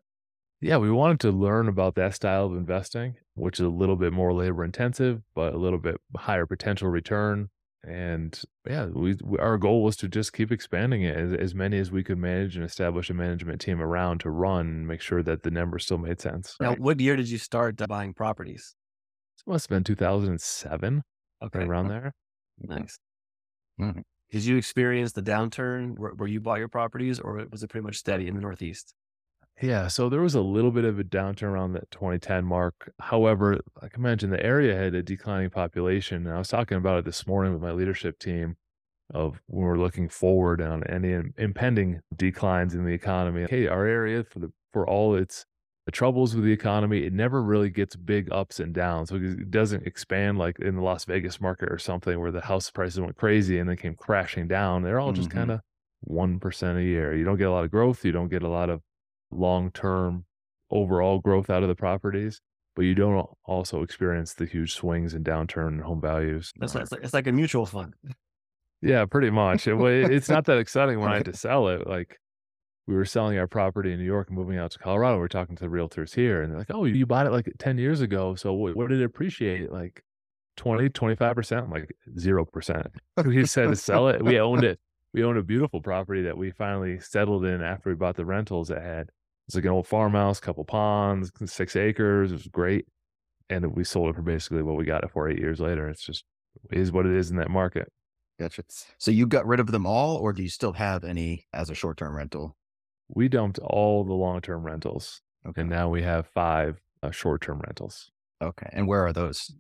Yeah, 0.61 0.77
we 0.77 0.91
wanted 0.91 1.19
to 1.21 1.33
learn 1.33 1.69
about 1.69 1.97
that 1.97 2.15
style 2.15 2.47
of 2.47 2.53
investing, 2.57 3.17
which 3.35 3.59
is 3.59 3.67
a 3.67 3.71
little 3.71 3.97
bit 3.97 4.13
more 4.13 4.33
labor 4.33 4.63
intensive, 4.65 5.23
but 5.35 5.55
a 5.55 5.59
little 5.59 5.79
bit 5.79 5.97
higher 6.17 6.47
potential 6.47 6.89
return. 6.89 7.49
And 7.85 8.41
yeah, 8.69 8.85
we, 8.87 9.17
we 9.25 9.39
our 9.39 9.59
goal 9.59 9.83
was 9.83 9.97
to 9.97 10.09
just 10.09 10.33
keep 10.33 10.53
expanding 10.53 11.03
it 11.03 11.17
as, 11.17 11.33
as 11.33 11.55
many 11.55 11.79
as 11.79 11.91
we 11.91 12.05
could 12.05 12.19
manage 12.19 12.55
and 12.55 12.65
establish 12.65 13.11
a 13.11 13.15
management 13.15 13.61
team 13.61 13.81
around 13.81 14.21
to 14.21 14.31
run 14.31 14.67
and 14.67 14.87
make 14.87 15.01
sure 15.01 15.21
that 15.25 15.43
the 15.43 15.51
numbers 15.51 15.87
still 15.87 15.99
made 15.99 16.21
sense. 16.21 16.57
Now, 16.61 16.71
Right. 16.71 16.79
what 16.79 17.01
year 17.01 17.17
did 17.17 17.29
you 17.29 17.39
start 17.39 17.81
uh, 17.83 17.89
buying 17.89 18.15
properties? 18.15 18.77
It 19.45 19.51
must 19.51 19.65
have 19.69 19.77
been 19.77 19.83
2007, 19.83 21.03
Okay. 21.43 21.69
around 21.69 21.89
there. 21.89 22.15
Nice. 22.59 22.99
Mhm. 23.81 24.05
Did 24.31 24.45
you 24.45 24.57
experience 24.57 25.13
the 25.13 25.23
downturn 25.23 25.97
where, 25.99 26.13
where 26.13 26.29
you 26.29 26.41
bought 26.41 26.59
your 26.59 26.69
properties 26.69 27.21
or 27.21 27.47
was 27.51 27.63
it 27.63 27.69
pretty 27.71 27.85
much 27.85 27.97
steady 27.99 28.27
in 28.29 28.35
the 28.35 28.41
Northeast? 28.41 28.95
Yeah, 29.61 29.89
so 29.89 30.09
there 30.09 30.21
was 30.21 30.35
a 30.35 30.41
little 30.41 30.71
bit 30.73 30.85
of 30.85 30.99
a 30.99 31.05
downturn 31.05 31.45
around 31.51 31.73
that 31.75 31.91
2010 31.91 32.45
mark. 32.45 32.93
However, 32.99 33.61
like 33.81 33.97
I 33.97 34.01
mentioned, 34.01 34.33
the 34.33 34.45
area 34.45 34.75
had 34.75 34.95
a 34.95 35.03
declining 35.03 35.51
population. 35.51 36.27
And 36.27 36.35
I 36.35 36.39
was 36.39 36.49
talking 36.49 36.79
about 36.79 36.99
it 37.01 37.05
this 37.05 37.27
morning 37.27 37.53
with 37.53 37.63
my 37.63 37.73
leadership 37.73 38.19
team. 38.19 38.57
of 39.15 39.43
when 39.47 39.65
we're 39.67 39.79
looking 39.79 40.09
forward 40.09 40.61
on 40.63 40.85
any 40.85 41.13
impending 41.39 42.01
declines 42.17 42.75
in 42.75 42.85
the 42.87 42.93
economy. 42.95 43.47
Hey, 43.51 43.67
our 43.69 43.87
area 43.87 44.25
for 44.25 44.41
the 44.41 44.53
for 44.73 44.89
all 44.89 45.15
its 45.17 45.47
the 45.87 45.93
troubles 45.93 46.35
with 46.35 46.45
the 46.45 46.53
economy, 46.53 47.05
it 47.05 47.13
never 47.13 47.43
really 47.43 47.69
gets 47.71 47.97
big 47.97 48.31
ups 48.33 48.61
and 48.61 48.73
downs. 48.73 49.09
So 49.09 49.17
it 49.17 49.51
doesn't 49.51 49.87
expand 49.87 50.39
like 50.39 50.59
in 50.61 50.77
the 50.77 50.83
Las 50.83 51.05
Vegas 51.05 51.41
market 51.41 51.73
or 51.73 51.79
something 51.79 52.21
where 52.21 52.31
the 52.31 52.41
house 52.41 52.71
prices 52.71 53.01
went 53.01 53.17
crazy 53.17 53.59
and 53.59 53.69
then 53.69 53.77
came 53.77 53.95
crashing 53.97 54.47
down. 54.47 54.83
They're 54.83 55.01
all 55.01 55.13
just 55.13 55.29
Mhm. 55.31 55.33
kind 55.35 55.51
of 55.51 55.61
1% 56.05 56.79
a 56.79 56.83
year. 56.83 57.15
You 57.17 57.25
don't 57.25 57.37
get 57.37 57.49
a 57.49 57.51
lot 57.53 57.65
of 57.65 57.71
growth. 57.71 58.05
You 58.05 58.13
don't 58.13 58.29
get 58.29 58.43
a 58.43 58.49
lot 58.49 58.71
of 58.71 58.81
long 59.31 59.71
term 59.73 60.25
overall 60.71 61.19
growth 61.21 61.51
out 61.51 61.63
of 61.63 61.69
the 61.69 61.75
properties, 61.75 62.41
but 62.77 62.83
you 62.83 62.95
don't 62.95 63.29
also 63.45 63.83
experience 63.83 64.35
the 64.35 64.47
huge 64.47 64.75
swings 64.75 65.15
and 65.15 65.25
downturn 65.25 65.69
in 65.75 65.79
home 65.81 66.01
values. 66.01 66.53
That's 66.59 66.75
like, 66.75 66.87
it's 67.03 67.13
like 67.15 67.27
a 67.27 67.33
mutual 67.33 67.67
fund. 67.67 67.95
Yeah, 68.81 69.05
pretty 69.07 69.31
much. 69.31 69.67
It, 69.69 69.77
it's 70.11 70.29
not 70.29 70.45
that 70.47 70.59
exciting 70.59 70.99
when 71.01 71.11
I 71.13 71.17
had 71.17 71.25
to 71.33 71.37
sell 71.37 71.69
it. 71.69 71.87
Like 71.87 72.19
we 72.87 72.95
were 72.95 73.05
selling 73.05 73.39
our 73.39 73.47
property 73.47 73.93
in 73.93 73.99
New 73.99 74.05
York 74.05 74.29
and 74.29 74.37
moving 74.37 74.59
out 74.59 74.73
to 74.73 74.79
Colorado. 74.79 75.19
We 75.19 75.25
are 75.25 75.29
talking 75.29 75.55
to 75.57 75.65
the 75.65 75.71
realtors 75.71 76.15
here 76.15 76.43
and 76.43 76.51
they're 76.51 76.59
like, 76.59 76.71
oh, 76.71 76.85
you 76.85 77.07
bought 77.07 77.27
it 77.27 77.33
like 77.33 77.49
10 77.59 77.79
years 77.79 78.01
ago. 78.01 78.35
So 78.35 78.53
what, 78.53 78.89
did 78.89 79.01
it 79.01 79.05
appreciate? 79.05 79.71
Like 79.71 80.03
20, 80.57 80.89
25%? 80.89 81.63
I'm 81.63 81.71
like 81.71 81.95
0%. 82.17 82.87
we 83.25 83.47
said 83.47 83.69
to 83.69 83.77
sell 83.77 84.09
it. 84.09 84.25
We 84.25 84.41
owned 84.41 84.65
it. 84.65 84.81
We 85.15 85.23
owned 85.23 85.39
a 85.39 85.43
beautiful 85.43 85.81
property 85.81 86.23
that 86.23 86.37
we 86.37 86.51
finally 86.51 86.99
settled 86.99 87.45
in 87.45 87.63
after 87.63 87.91
we 87.91 87.97
bought 87.97 88.17
the 88.17 88.25
rentals 88.25 88.69
that 88.69 88.83
had, 88.83 89.11
it's 89.47 89.55
like 89.55 89.65
an 89.65 89.71
old 89.71 89.87
farmhouse, 89.87 90.41
couple 90.41 90.65
ponds, 90.65 91.31
six 91.45 91.77
acres. 91.77 92.33
It 92.33 92.37
was 92.37 92.49
great. 92.49 92.87
And 93.51 93.75
we 93.75 93.85
sold 93.85 94.09
it 94.11 94.17
for 94.17 94.23
basically 94.23 94.63
what 94.63 94.77
we 94.77 94.85
got 94.85 95.05
it 95.05 95.11
for 95.13 95.29
eight 95.29 95.39
years 95.39 95.61
later. 95.61 95.89
It's 95.89 96.05
just 96.05 96.25
is 96.71 96.91
what 96.91 97.07
it 97.07 97.15
is 97.15 97.31
in 97.31 97.37
that 97.37 97.51
market. 97.51 97.93
Gotcha. 98.39 98.65
So 98.99 99.11
you 99.11 99.27
got 99.27 99.47
rid 99.47 99.61
of 99.61 99.71
them 99.71 99.87
all, 99.87 100.17
or 100.17 100.33
do 100.33 100.43
you 100.43 100.49
still 100.49 100.73
have 100.73 101.05
any 101.05 101.47
as 101.53 101.71
a 101.71 101.75
short 101.75 101.99
term 101.99 102.17
rental? 102.17 102.57
We 103.09 103.29
dumped 103.29 103.59
all 103.59 104.05
the 104.05 104.15
long 104.15 104.41
term 104.41 104.65
rentals, 104.65 105.21
Okay. 105.47 105.61
and 105.63 105.71
now 105.71 105.89
we 105.89 106.03
have 106.03 106.27
five 106.27 106.81
uh, 107.03 107.11
short 107.11 107.43
term 107.43 107.61
rentals. 107.61 108.11
Okay. 108.43 108.69
And 108.73 108.87
where 108.89 109.05
are 109.07 109.13
those? 109.13 109.53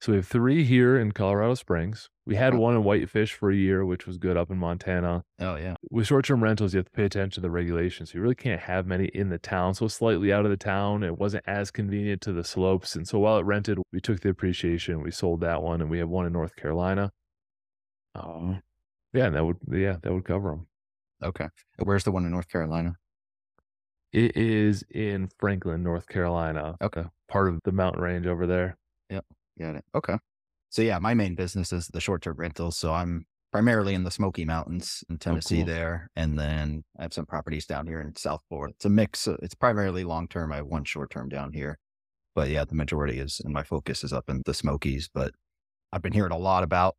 So 0.00 0.12
we 0.12 0.16
have 0.18 0.28
three 0.28 0.62
here 0.62 0.96
in 0.96 1.10
Colorado 1.10 1.54
Springs. 1.54 2.08
We 2.24 2.36
had 2.36 2.54
Oh. 2.54 2.58
one 2.60 2.76
in 2.76 2.84
Whitefish 2.84 3.34
for 3.34 3.50
a 3.50 3.56
year, 3.56 3.84
which 3.84 4.06
was 4.06 4.16
good 4.16 4.36
up 4.36 4.48
in 4.48 4.56
Montana. 4.56 5.24
Oh, 5.40 5.56
yeah. 5.56 5.74
With 5.90 6.06
short 6.06 6.24
term 6.24 6.40
rentals, 6.42 6.72
you 6.72 6.78
have 6.78 6.84
to 6.86 6.92
pay 6.92 7.04
attention 7.04 7.30
to 7.32 7.40
the 7.40 7.50
regulations. 7.50 8.14
You 8.14 8.20
really 8.20 8.36
can't 8.36 8.60
have 8.60 8.86
many 8.86 9.06
in 9.06 9.28
the 9.28 9.38
town. 9.38 9.74
So 9.74 9.88
slightly 9.88 10.32
out 10.32 10.44
of 10.44 10.52
the 10.52 10.56
town, 10.56 11.02
it 11.02 11.18
wasn't 11.18 11.42
as 11.48 11.72
convenient 11.72 12.20
to 12.22 12.32
the 12.32 12.44
slopes. 12.44 12.94
And 12.94 13.08
so 13.08 13.18
while 13.18 13.38
it 13.38 13.44
rented, 13.44 13.78
we 13.92 14.00
took 14.00 14.20
the 14.20 14.28
appreciation, 14.28 15.02
we 15.02 15.10
sold 15.10 15.40
that 15.40 15.62
one, 15.64 15.80
and 15.80 15.90
we 15.90 15.98
have 15.98 16.08
one 16.08 16.26
in 16.26 16.32
North 16.32 16.54
Carolina. 16.54 17.10
Um, 18.14 18.62
yeah, 19.12 19.26
and 19.26 19.34
that 19.34 19.44
would 19.44 19.56
yeah 19.70 19.96
that 20.02 20.12
would 20.12 20.24
cover 20.24 20.50
them. 20.50 20.66
Okay. 21.22 21.48
Where's 21.82 22.04
the 22.04 22.12
one 22.12 22.24
in 22.24 22.30
North 22.30 22.48
Carolina? 22.48 22.94
It 24.12 24.36
is 24.36 24.84
in 24.90 25.28
Franklin, 25.38 25.82
North 25.82 26.08
Carolina. 26.08 26.76
Okay. 26.80 27.04
part 27.28 27.48
of 27.48 27.60
the 27.64 27.72
mountain 27.72 28.00
range 28.02 28.26
over 28.26 28.46
there. 28.46 28.76
Yep. 29.10 29.24
Got 29.60 29.76
it. 29.76 29.84
Okay. 29.94 30.16
So 30.70 30.82
yeah, 30.82 30.98
my 30.98 31.14
main 31.14 31.34
business 31.34 31.72
is 31.72 31.88
the 31.88 32.00
short 32.00 32.22
term 32.22 32.36
rentals. 32.36 32.76
So 32.78 32.92
I'm 32.94 33.26
primarily 33.52 33.94
in 33.94 34.04
the 34.04 34.10
Smoky 34.10 34.44
Mountains 34.44 35.02
in 35.10 35.18
Tennessee 35.18 35.58
cool. 35.58 35.66
there. 35.66 36.10
And 36.16 36.38
then 36.38 36.84
I 36.98 37.02
have 37.02 37.12
some 37.12 37.26
properties 37.26 37.66
down 37.66 37.86
here 37.86 38.00
in 38.00 38.14
South 38.16 38.40
Florida. 38.48 38.74
It's 38.76 38.84
a 38.84 38.90
mix. 38.90 39.26
uh, 39.28 39.36
It's 39.42 39.54
primarily 39.54 40.04
long 40.04 40.28
term. 40.28 40.52
I 40.52 40.56
have 40.56 40.66
one 40.66 40.84
short 40.84 41.10
term 41.10 41.28
down 41.28 41.52
here. 41.52 41.78
But 42.34 42.50
yeah, 42.50 42.64
the 42.64 42.74
majority 42.76 43.18
is, 43.18 43.40
and 43.44 43.52
my 43.52 43.62
focus 43.64 44.04
is 44.04 44.12
up 44.12 44.28
in 44.30 44.42
the 44.46 44.54
Smokies. 44.54 45.10
But 45.12 45.32
I've 45.92 46.02
been 46.02 46.12
hearing 46.12 46.32
a 46.32 46.38
lot 46.38 46.62
about 46.62 46.96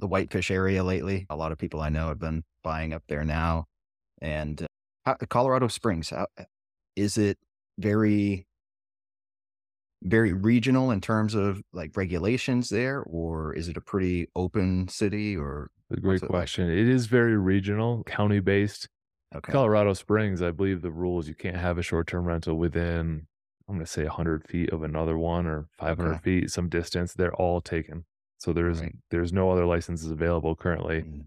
the 0.00 0.06
Whitefish 0.08 0.50
area 0.50 0.82
lately. 0.84 1.26
A 1.30 1.36
lot 1.36 1.52
of 1.52 1.58
people 1.58 1.80
I 1.80 1.88
know 1.90 2.08
have 2.08 2.18
been 2.18 2.44
buying 2.64 2.92
up 2.92 3.04
there 3.08 3.24
now. 3.24 3.66
And 4.22 4.66
uh, 5.06 5.14
Colorado 5.28 5.68
Springs, 5.68 6.10
how, 6.10 6.26
is 6.96 7.18
it 7.18 7.38
very 7.78 8.46
very 10.02 10.32
regional 10.32 10.90
in 10.90 11.00
terms 11.00 11.34
of 11.34 11.62
like 11.72 11.96
regulations 11.96 12.70
there, 12.70 13.02
or 13.02 13.52
is 13.54 13.68
it 13.68 13.76
a 13.76 13.80
pretty 13.82 14.28
open 14.34 14.88
city? 14.88 15.36
Or 15.36 15.70
A 15.90 15.96
great 16.00 16.22
it 16.22 16.30
like? 16.30 16.30
question. 16.30 16.70
It 16.70 16.88
is 16.88 17.06
very 17.06 17.36
regional, 17.36 18.02
county 18.04 18.40
based. 18.40 18.88
okay, 19.34 19.52
Colorado 19.52 19.92
Springs, 19.92 20.40
I 20.42 20.52
believe 20.52 20.82
the 20.82 20.90
rule 20.90 21.18
is 21.20 21.28
you 21.28 21.34
can't 21.34 21.56
have 21.56 21.76
a 21.78 21.82
short 21.82 22.06
term 22.06 22.24
rental 22.24 22.56
within, 22.56 23.26
I'm 23.68 23.74
going 23.76 23.84
to 23.84 23.90
say 23.90 24.04
100 24.04 24.48
feet 24.48 24.70
of 24.70 24.82
another 24.82 25.18
one 25.18 25.46
or 25.46 25.68
500 25.78 26.12
Okay. 26.14 26.20
feet, 26.22 26.50
some 26.50 26.68
distance. 26.70 27.12
They're 27.12 27.34
all 27.34 27.60
taken. 27.60 28.06
So 28.40 28.52
there's 28.52 28.80
Right. 28.80 28.96
there's 29.10 29.32
no 29.32 29.50
other 29.50 29.66
licenses 29.66 30.10
available 30.10 30.56
currently. 30.56 31.02
Mm, 31.02 31.26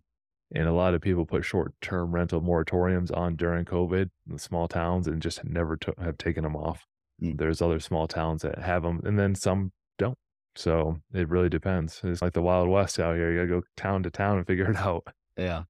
And 0.55 0.67
a 0.67 0.71
lot 0.73 0.93
of 0.93 1.01
people 1.01 1.25
put 1.25 1.43
short 1.45 1.73
term 1.81 2.11
rental 2.13 2.39
moratoriums 2.41 3.15
on 3.15 3.35
during 3.35 3.65
COVID 3.65 4.11
in 4.29 4.37
small 4.37 4.67
towns 4.67 5.07
and 5.07 5.19
just 5.21 5.43
never 5.43 5.75
to- 5.77 5.95
have 5.97 6.17
taken 6.19 6.43
them 6.43 6.55
off. 6.55 6.85
Mm. 7.21 7.37
There's 7.39 7.59
other 7.61 7.79
small 7.79 8.07
towns 8.07 8.43
that 8.43 8.59
have 8.59 8.83
them, 8.83 9.01
and 9.03 9.17
then 9.17 9.33
some 9.33 9.71
don't. 9.97 10.17
So 10.55 10.99
it 11.11 11.27
really 11.29 11.49
depends. 11.49 12.01
It's 12.03 12.21
like 12.21 12.33
the 12.33 12.41
Wild 12.43 12.69
West 12.69 12.99
out 12.99 13.15
here. 13.15 13.31
You 13.31 13.37
got 13.37 13.53
to 13.55 13.61
go 13.61 13.67
town 13.75 14.03
to 14.03 14.11
town 14.11 14.37
and 14.37 14.45
figure 14.45 14.69
it 14.69 14.75
out. 14.77 15.07
yeah, 15.37 15.63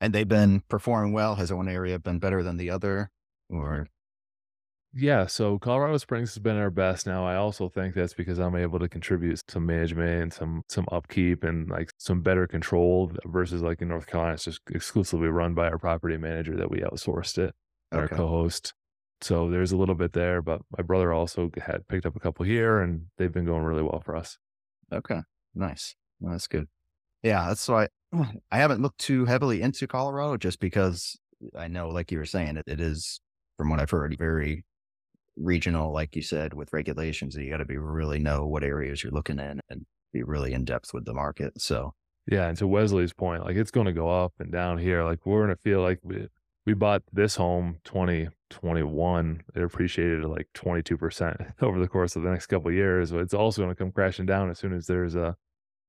and 0.00 0.12
they've 0.14 0.28
been 0.28 0.60
performing 0.68 1.12
well. 1.12 1.34
Has 1.36 1.52
one 1.52 1.68
area 1.68 1.98
been 1.98 2.20
better 2.20 2.42
than 2.44 2.56
the 2.58 2.70
other? 2.70 3.10
Or 3.50 3.88
Yeah, 4.94 5.26
so 5.26 5.58
Colorado 5.58 5.98
Springs 5.98 6.30
has 6.34 6.38
been 6.38 6.56
our 6.56 6.70
best. 6.70 7.06
Now, 7.06 7.26
I 7.26 7.36
also 7.36 7.68
think 7.68 7.94
that's 7.94 8.14
because 8.14 8.38
I'm 8.38 8.56
able 8.56 8.78
to 8.78 8.88
contribute 8.88 9.42
some 9.48 9.66
management 9.66 10.22
and 10.22 10.32
some 10.32 10.62
some 10.68 10.86
upkeep 10.90 11.44
and 11.44 11.68
like 11.68 11.90
some 11.98 12.22
better 12.22 12.46
control 12.46 13.12
versus 13.26 13.60
like 13.60 13.82
in 13.82 13.88
North 13.88 14.06
Carolina, 14.06 14.34
it's 14.34 14.44
just 14.44 14.62
exclusively 14.70 15.28
run 15.28 15.54
by 15.54 15.68
our 15.68 15.78
property 15.78 16.16
manager 16.16 16.56
that 16.56 16.70
we 16.70 16.78
outsourced 16.78 17.36
it, 17.36 17.54
our 17.92 18.08
co-host. 18.08 18.72
So 19.20 19.50
there's 19.50 19.72
a 19.72 19.76
little 19.76 19.94
bit 19.94 20.12
there, 20.14 20.40
but 20.40 20.62
my 20.76 20.82
brother 20.82 21.12
also 21.12 21.50
had 21.58 21.86
picked 21.88 22.06
up 22.06 22.16
a 22.16 22.20
couple 22.20 22.46
here, 22.46 22.80
and 22.80 23.06
they've 23.18 23.32
been 23.32 23.44
going 23.44 23.64
really 23.64 23.82
well 23.82 24.00
for 24.04 24.16
us. 24.16 24.38
okay, 24.92 25.20
nice. 25.54 25.96
Well, 26.18 26.32
that's 26.32 26.46
good. 26.46 26.66
Yeah, 27.22 27.46
that's 27.48 27.68
why 27.68 27.88
I 28.50 28.56
haven't 28.56 28.80
looked 28.80 28.98
too 28.98 29.26
heavily 29.26 29.60
into 29.60 29.86
Colorado, 29.86 30.38
just 30.38 30.60
because 30.60 31.18
I 31.54 31.68
know, 31.68 31.88
like 31.88 32.10
you 32.10 32.18
were 32.18 32.24
saying, 32.24 32.56
it, 32.56 32.64
it 32.66 32.80
is 32.80 33.20
from 33.58 33.68
what 33.68 33.80
I've 33.80 33.90
heard 33.90 34.16
very 34.18 34.64
regional, 35.38 35.92
like 35.92 36.14
you 36.16 36.22
said, 36.22 36.52
with 36.54 36.72
regulations. 36.72 37.36
You 37.36 37.50
got 37.50 37.58
to 37.58 37.64
be 37.64 37.76
really 37.78 38.18
know 38.18 38.46
what 38.46 38.64
areas 38.64 39.02
you're 39.02 39.12
looking 39.12 39.38
in 39.38 39.60
and 39.70 39.86
be 40.12 40.22
really 40.22 40.52
in 40.52 40.64
depth 40.64 40.92
with 40.92 41.04
the 41.04 41.14
market. 41.14 41.60
So 41.60 41.94
Yeah, 42.26 42.48
and 42.48 42.56
to 42.58 42.66
Wesley's 42.66 43.12
point, 43.12 43.44
like 43.44 43.56
it's 43.56 43.70
going 43.70 43.86
to 43.86 43.92
go 43.92 44.08
up 44.24 44.32
and 44.38 44.50
down 44.52 44.78
here. 44.78 45.04
Like 45.04 45.24
we're 45.26 45.44
going 45.44 45.54
to 45.56 45.62
feel 45.62 45.80
like 45.82 45.98
we, 46.02 46.28
we 46.66 46.74
bought 46.74 47.02
this 47.12 47.36
home 47.36 47.78
2021. 48.50 49.42
It 49.54 49.62
appreciated 49.62 50.24
like 50.24 50.48
22% 50.54 51.52
over 51.62 51.78
the 51.78 51.88
course 51.88 52.16
of 52.16 52.22
the 52.22 52.30
next 52.30 52.46
couple 52.46 52.68
of 52.68 52.74
years. 52.74 53.10
But 53.10 53.20
it's 53.20 53.34
also 53.34 53.62
going 53.62 53.74
to 53.74 53.78
come 53.78 53.92
crashing 53.92 54.26
down 54.26 54.50
as 54.50 54.58
soon 54.58 54.72
as 54.72 54.86
there's 54.86 55.14
a, 55.14 55.36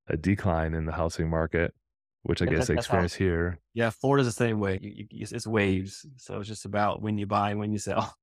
a 0.08 0.18
decline 0.18 0.74
in 0.74 0.86
the 0.86 0.92
housing 0.94 1.30
market, 1.30 1.74
which 2.24 2.42
I 2.42 2.46
Yeah, 2.46 2.52
guess 2.52 2.60
that- 2.62 2.68
they 2.68 2.76
that's 2.76 2.88
how- 2.88 3.00
experience 3.04 3.14
here. 3.16 3.60
Yeah, 3.74 3.90
Florida's 3.90 4.28
the 4.28 4.32
same 4.34 4.60
way. 4.60 4.80
You, 4.82 4.92
you, 4.96 5.06
it's- 5.24 5.32
it's 5.32 5.48
waves. 5.48 6.06
So 6.18 6.40
it's 6.40 6.48
just 6.50 6.66
about 6.66 7.02
when 7.02 7.18
you 7.18 7.26
buy 7.28 7.52
and 7.52 7.60
when 7.60 7.72
you 7.72 7.80
sell. 7.80 8.14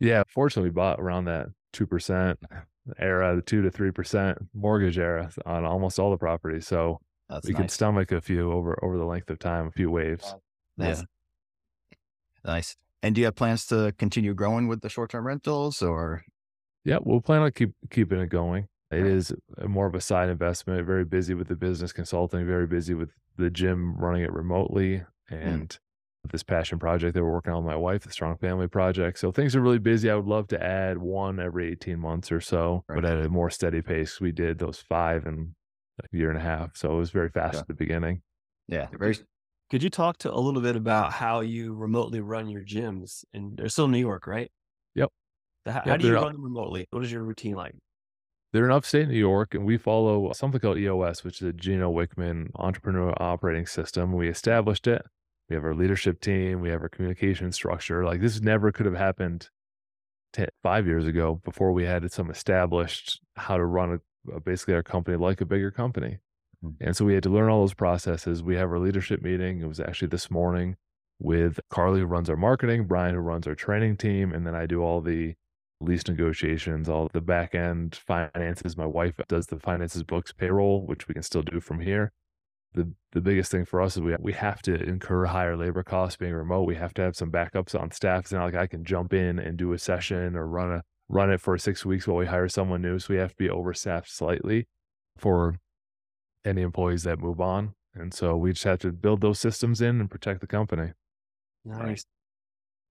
Yeah, 0.00 0.22
fortunately, 0.26 0.70
we 0.70 0.74
bought 0.74 0.98
around 0.98 1.26
that 1.26 1.48
2% 1.74 2.36
era, 2.98 3.36
the 3.36 3.42
2 3.42 3.62
to 3.62 3.70
3% 3.70 4.36
mortgage 4.54 4.98
era 4.98 5.30
on 5.46 5.64
almost 5.64 5.98
all 5.98 6.10
the 6.10 6.16
properties. 6.16 6.66
So 6.66 6.98
that's 7.28 7.46
we 7.46 7.54
can 7.54 7.68
stomach 7.68 8.10
a 8.10 8.20
few 8.20 8.50
over 8.50 8.82
over 8.82 8.98
the 8.98 9.04
length 9.04 9.30
of 9.30 9.38
time, 9.38 9.68
a 9.68 9.70
few 9.70 9.90
waves. 9.90 10.34
yeah, 10.76 11.02
nice. 12.44 12.76
And 13.02 13.14
do 13.14 13.20
you 13.20 13.26
have 13.26 13.36
plans 13.36 13.66
to 13.66 13.94
continue 13.98 14.34
growing 14.34 14.68
with 14.68 14.80
the 14.80 14.88
short 14.88 15.10
term 15.10 15.26
rentals 15.26 15.80
or? 15.80 16.22
Yeah, 16.84 16.98
we'll 17.02 17.20
plan 17.20 17.42
on 17.42 17.52
keep 17.52 17.72
keeping 17.90 18.20
it 18.20 18.30
going. 18.30 18.66
It 18.90 19.06
is 19.06 19.32
more 19.64 19.86
of 19.86 19.94
a 19.94 20.00
side 20.00 20.28
investment. 20.28 20.84
Very 20.84 21.04
busy 21.04 21.34
with 21.34 21.46
the 21.46 21.54
business 21.54 21.92
consulting. 21.92 22.44
Very 22.46 22.66
busy 22.66 22.94
with 22.94 23.10
the 23.36 23.48
gym, 23.48 23.94
running 23.96 24.22
it 24.22 24.32
remotely, 24.32 25.02
hmm. 25.28 25.34
and 25.34 25.78
this 26.28 26.42
passion 26.42 26.78
project 26.78 27.14
that 27.14 27.22
we're 27.24 27.32
working 27.32 27.52
on 27.52 27.64
with 27.64 27.70
my 27.72 27.76
wife, 27.76 28.02
the 28.02 28.12
Strong 28.12 28.36
Family 28.38 28.68
Project. 28.68 29.18
So 29.18 29.32
things 29.32 29.56
are 29.56 29.60
really 29.60 29.78
busy. 29.78 30.10
I 30.10 30.14
would 30.16 30.26
love 30.26 30.48
to 30.48 30.62
add 30.62 30.98
one 30.98 31.40
every 31.40 31.70
eighteen 31.72 31.98
months 31.98 32.30
or 32.30 32.40
so, 32.40 32.84
but 32.88 33.04
at 33.04 33.18
a 33.24 33.28
more 33.28 33.50
steady 33.50 33.82
pace. 33.82 34.20
We 34.20 34.32
did 34.32 34.58
those 34.58 34.78
five 34.88 35.26
in 35.26 35.54
a 36.02 36.16
year 36.16 36.28
and 36.28 36.38
a 36.38 36.42
half, 36.42 36.76
so 36.76 36.92
it 36.92 36.96
was 36.96 37.10
very 37.10 37.30
fast 37.30 37.54
Yeah. 37.54 37.60
at 37.60 37.68
the 37.68 37.74
beginning. 37.74 38.22
Yeah, 38.68 38.88
very. 38.98 39.16
Could 39.70 39.82
you 39.82 39.90
talk 39.90 40.18
to 40.18 40.32
a 40.32 40.38
little 40.38 40.60
bit 40.60 40.76
about 40.76 41.12
how 41.12 41.40
you 41.40 41.74
remotely 41.74 42.20
run 42.20 42.48
your 42.48 42.62
gyms? 42.64 43.24
And 43.32 43.56
they're 43.56 43.68
still 43.68 43.84
in 43.84 43.92
New 43.92 43.98
York, 43.98 44.26
right? 44.26 44.50
Yep. 44.96 45.10
How, 45.66 45.72
Yep, 45.72 45.86
how 45.86 45.96
do 45.96 46.04
you 46.04 46.10
they're 46.10 46.18
up- 46.18 46.24
run 46.24 46.32
them 46.34 46.42
remotely? 46.44 46.86
What 46.90 47.04
is 47.04 47.12
your 47.12 47.22
routine 47.22 47.54
like? 47.54 47.74
They're 48.52 48.64
in 48.64 48.72
upstate 48.72 49.06
New 49.08 49.14
York, 49.16 49.54
and 49.54 49.64
we 49.64 49.78
follow 49.78 50.32
something 50.32 50.60
called 50.60 50.76
EOS, 50.78 51.22
which 51.22 51.40
is 51.40 51.46
a 51.48 51.52
Gino 51.52 51.92
Wickman 51.92 52.48
entrepreneur 52.56 53.14
operating 53.22 53.64
system. 53.64 54.12
We 54.12 54.28
established 54.28 54.88
it. 54.88 55.02
We 55.50 55.56
have 55.56 55.64
our 55.64 55.74
leadership 55.74 56.20
team. 56.20 56.60
We 56.60 56.70
have 56.70 56.80
our 56.80 56.88
communication 56.88 57.50
structure. 57.50 58.04
Like 58.04 58.20
this 58.20 58.40
never 58.40 58.70
could 58.70 58.86
have 58.86 58.94
happened 58.94 59.50
te- 60.32 60.46
five 60.62 60.86
years 60.86 61.06
ago 61.06 61.40
before 61.44 61.72
we 61.72 61.84
had 61.84 62.10
some 62.12 62.30
established 62.30 63.20
how 63.34 63.56
to 63.56 63.64
run 63.64 64.00
a, 64.32 64.40
basically 64.40 64.74
our 64.74 64.82
company 64.82 65.16
like 65.16 65.40
a 65.40 65.46
bigger 65.46 65.72
company. 65.72 66.18
Mm-hmm. 66.64 66.84
And 66.86 66.96
so 66.96 67.04
we 67.04 67.14
had 67.14 67.24
to 67.24 67.30
learn 67.30 67.50
all 67.50 67.60
those 67.60 67.74
processes. 67.74 68.42
We 68.42 68.54
have 68.56 68.70
our 68.70 68.78
leadership 68.78 69.22
meeting. 69.22 69.60
It 69.60 69.66
was 69.66 69.80
actually 69.80 70.08
this 70.08 70.30
morning 70.30 70.76
with 71.18 71.58
Carly, 71.68 72.00
who 72.00 72.06
runs 72.06 72.30
our 72.30 72.36
marketing, 72.36 72.86
Brian, 72.86 73.14
who 73.14 73.20
runs 73.20 73.46
our 73.46 73.54
training 73.54 73.96
team, 73.96 74.32
and 74.32 74.46
then 74.46 74.54
I 74.54 74.66
do 74.66 74.82
all 74.82 75.00
the 75.00 75.34
lease 75.80 76.06
negotiations, 76.06 76.88
all 76.88 77.08
the 77.12 77.20
back 77.20 77.54
end 77.54 77.94
finances. 77.94 78.76
My 78.76 78.86
wife 78.86 79.14
does 79.28 79.46
the 79.46 79.58
finances, 79.58 80.02
books, 80.02 80.32
payroll, 80.32 80.86
which 80.86 81.08
we 81.08 81.14
can 81.14 81.22
still 81.22 81.42
do 81.42 81.60
from 81.60 81.80
here. 81.80 82.12
The 82.72 82.92
the 83.12 83.20
biggest 83.20 83.50
thing 83.50 83.64
for 83.64 83.80
us 83.80 83.96
is 83.96 84.02
we 84.02 84.14
we 84.20 84.32
have 84.32 84.62
to 84.62 84.74
incur 84.74 85.26
higher 85.26 85.56
labor 85.56 85.82
costs 85.82 86.16
being 86.16 86.34
remote. 86.34 86.64
We 86.64 86.76
have 86.76 86.94
to 86.94 87.02
have 87.02 87.16
some 87.16 87.32
backups 87.32 87.78
on 87.78 87.90
staff. 87.90 88.20
It's 88.20 88.32
not 88.32 88.44
like 88.44 88.54
I 88.54 88.66
can 88.66 88.84
jump 88.84 89.12
in 89.12 89.38
and 89.38 89.56
do 89.56 89.72
a 89.72 89.78
session 89.78 90.36
or 90.36 90.46
run 90.46 90.72
a 90.72 90.84
run 91.08 91.30
it 91.32 91.40
for 91.40 91.58
six 91.58 91.84
weeks 91.84 92.06
while 92.06 92.16
we 92.16 92.26
hire 92.26 92.48
someone 92.48 92.82
new. 92.82 92.98
So 92.98 93.14
we 93.14 93.18
have 93.18 93.30
to 93.30 93.36
be 93.36 93.48
overstaffed 93.48 94.08
slightly 94.08 94.68
for 95.16 95.56
any 96.44 96.62
employees 96.62 97.02
that 97.02 97.18
move 97.18 97.40
on. 97.40 97.74
And 97.94 98.14
so 98.14 98.36
we 98.36 98.52
just 98.52 98.64
have 98.64 98.78
to 98.80 98.92
build 98.92 99.20
those 99.20 99.40
systems 99.40 99.80
in 99.80 100.00
and 100.00 100.10
protect 100.10 100.40
the 100.40 100.46
company. 100.46 100.92
Nice. 101.64 102.04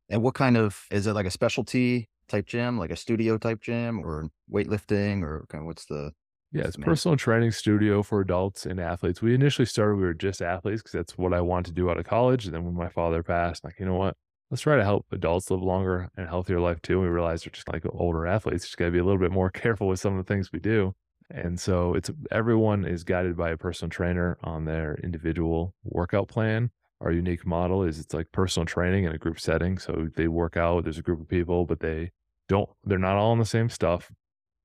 And 0.10 0.22
what 0.22 0.36
kind 0.36 0.58
of 0.58 0.86
is 0.92 1.08
it 1.08 1.14
like 1.14 1.26
a 1.26 1.32
specialty 1.32 2.10
type 2.28 2.46
gym, 2.46 2.78
like 2.78 2.92
a 2.92 2.96
studio 2.96 3.38
type 3.38 3.62
gym, 3.62 4.00
or 4.00 4.30
weightlifting, 4.52 5.24
or 5.24 5.46
kind 5.50 5.62
of 5.62 5.66
what's 5.68 5.86
the 5.86 6.12
Yeah, 6.52 6.64
it's 6.64 6.78
personal 6.78 7.16
training 7.16 7.52
studio 7.52 8.02
for 8.02 8.22
adults 8.22 8.66
and 8.66 8.80
athletes. 8.80 9.22
We 9.22 9.36
initially 9.36 9.68
started, 9.68 9.96
we 9.96 10.04
were 10.04 10.16
just 10.16 10.42
athletes 10.42 10.82
because 10.82 10.94
that's 10.94 11.18
what 11.18 11.34
I 11.34 11.42
wanted 11.42 11.68
to 11.68 11.74
do 11.74 11.92
out 11.92 12.00
of 12.00 12.08
college. 12.08 12.46
And 12.46 12.56
then 12.56 12.66
when 12.66 12.74
my 12.74 12.90
father 12.90 13.22
passed, 13.22 13.64
like, 13.64 13.80
you 13.80 13.86
know 13.86 13.96
what? 13.96 14.16
Let's 14.50 14.62
try 14.62 14.76
to 14.78 14.84
help 14.84 15.06
adults 15.12 15.52
live 15.52 15.62
longer 15.62 16.10
and 16.18 16.28
healthier 16.28 16.60
life 16.60 16.82
too. 16.82 16.94
And 16.94 17.04
we 17.04 17.08
realized 17.08 17.46
they're 17.46 17.52
just 17.52 17.72
like 17.72 17.84
older 17.94 18.26
athletes. 18.26 18.66
Just 18.66 18.78
got 18.78 18.86
to 18.86 18.92
be 18.92 18.98
a 18.98 19.04
little 19.04 19.20
bit 19.20 19.32
more 19.32 19.50
careful 19.52 19.88
with 19.88 20.00
some 20.00 20.18
of 20.18 20.26
the 20.26 20.34
things 20.34 20.52
we 20.52 20.60
do. 20.60 20.96
And 21.30 21.60
so 21.60 21.94
it's 21.94 22.10
everyone 22.32 22.84
is 22.84 23.04
guided 23.04 23.38
by 23.38 23.52
a 23.52 23.58
personal 23.58 23.92
trainer 23.92 24.40
on 24.44 24.66
their 24.66 24.98
individual 25.04 25.76
workout 25.84 26.30
plan. 26.30 26.72
Our 27.02 27.12
unique 27.12 27.46
model 27.46 27.84
is 27.84 28.00
it's 28.00 28.16
like 28.16 28.32
personal 28.32 28.66
training 28.66 29.04
in 29.04 29.12
a 29.12 29.20
group 29.20 29.40
setting. 29.40 29.78
So 29.78 30.08
they 30.16 30.28
work 30.28 30.58
out, 30.58 30.84
there's 30.84 30.98
a 30.98 31.04
group 31.04 31.22
of 31.22 31.28
people, 31.28 31.68
but 31.68 31.80
they 31.80 32.10
don't, 32.48 32.68
they're 32.84 32.98
not 32.98 33.18
all 33.18 33.30
on 33.30 33.38
the 33.38 33.46
same 33.46 33.70
stuff 33.70 34.12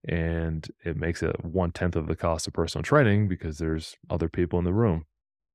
and 0.06 0.68
it 0.84 0.96
makes 0.96 1.23
it 1.23 1.44
one 1.44 1.73
tenth 1.73 1.96
of 1.96 2.06
the 2.06 2.16
cost 2.16 2.46
of 2.46 2.52
personal 2.52 2.82
training 2.82 3.28
because 3.28 3.58
there's 3.58 3.96
other 4.11 4.28
people 4.28 4.58
in 4.58 4.64
the 4.64 4.73
room. 4.73 5.04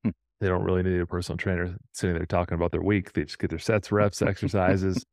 Hmm. 0.03 0.11
They 0.41 0.47
don't 0.47 0.63
really 0.63 0.83
need 0.83 0.99
a 0.99 1.05
personal 1.05 1.37
trainer 1.37 1.75
sitting 1.93 2.15
there 2.15 2.25
talking 2.25 2.55
about 2.55 2.71
their 2.71 2.81
week. 2.81 3.13
They 3.13 3.25
just 3.25 3.39
get 3.39 3.51
their 3.51 3.59
sets, 3.59 3.91
reps, 3.91 4.21
exercises, 4.21 5.05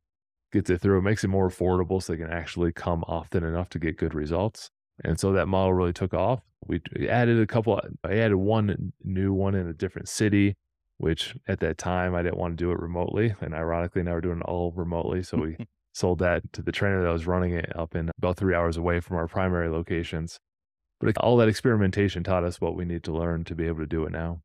gets 0.51 0.69
it 0.69 0.81
through. 0.81 0.99
It 0.99 1.03
makes 1.03 1.23
it 1.23 1.29
more 1.29 1.49
affordable 1.49 2.01
so 2.01 2.13
they 2.13 2.19
can 2.19 2.31
actually 2.31 2.71
come 2.71 3.03
often 3.07 3.43
enough 3.43 3.69
to 3.69 3.79
get 3.79 3.97
good 3.97 4.15
results. 4.15 4.71
And 5.03 5.19
so 5.19 5.31
that 5.33 5.47
model 5.47 5.73
really 5.73 5.93
took 5.93 6.13
off. 6.15 6.41
We 6.65 6.81
added 7.07 7.39
a 7.39 7.45
couple, 7.45 7.79
I 8.03 8.15
added 8.15 8.37
one 8.37 8.93
new 9.03 9.31
one 9.31 9.53
in 9.53 9.67
a 9.67 9.73
different 9.73 10.09
city, 10.09 10.55
which 10.97 11.35
at 11.47 11.59
that 11.59 11.77
time 11.77 12.15
I 12.15 12.23
didn't 12.23 12.39
want 12.39 12.57
to 12.57 12.63
do 12.63 12.71
it 12.71 12.79
remotely. 12.79 13.35
And 13.39 13.53
ironically, 13.53 14.01
now 14.01 14.13
we're 14.13 14.21
doing 14.21 14.39
it 14.39 14.45
all 14.45 14.73
remotely. 14.75 15.21
So 15.21 15.37
we 15.37 15.57
sold 15.97 16.19
that 16.19 16.53
to 16.53 16.61
the 16.61 16.71
trainer 16.71 17.03
that 17.03 17.11
was 17.11 17.25
running 17.25 17.53
it 17.53 17.75
up 17.75 17.95
in 17.95 18.11
about 18.17 18.37
three 18.37 18.53
hours 18.53 18.77
away 18.77 18.99
from 18.99 19.17
our 19.17 19.27
primary 19.27 19.69
locations. 19.69 20.39
But 20.99 21.17
all 21.17 21.37
that 21.37 21.47
experimentation 21.47 22.23
taught 22.23 22.43
us 22.43 22.61
what 22.61 22.75
we 22.75 22.85
need 22.85 23.03
to 23.03 23.11
learn 23.13 23.43
to 23.45 23.55
be 23.55 23.67
able 23.67 23.79
to 23.79 23.87
do 23.87 24.05
it 24.05 24.11
now. 24.11 24.41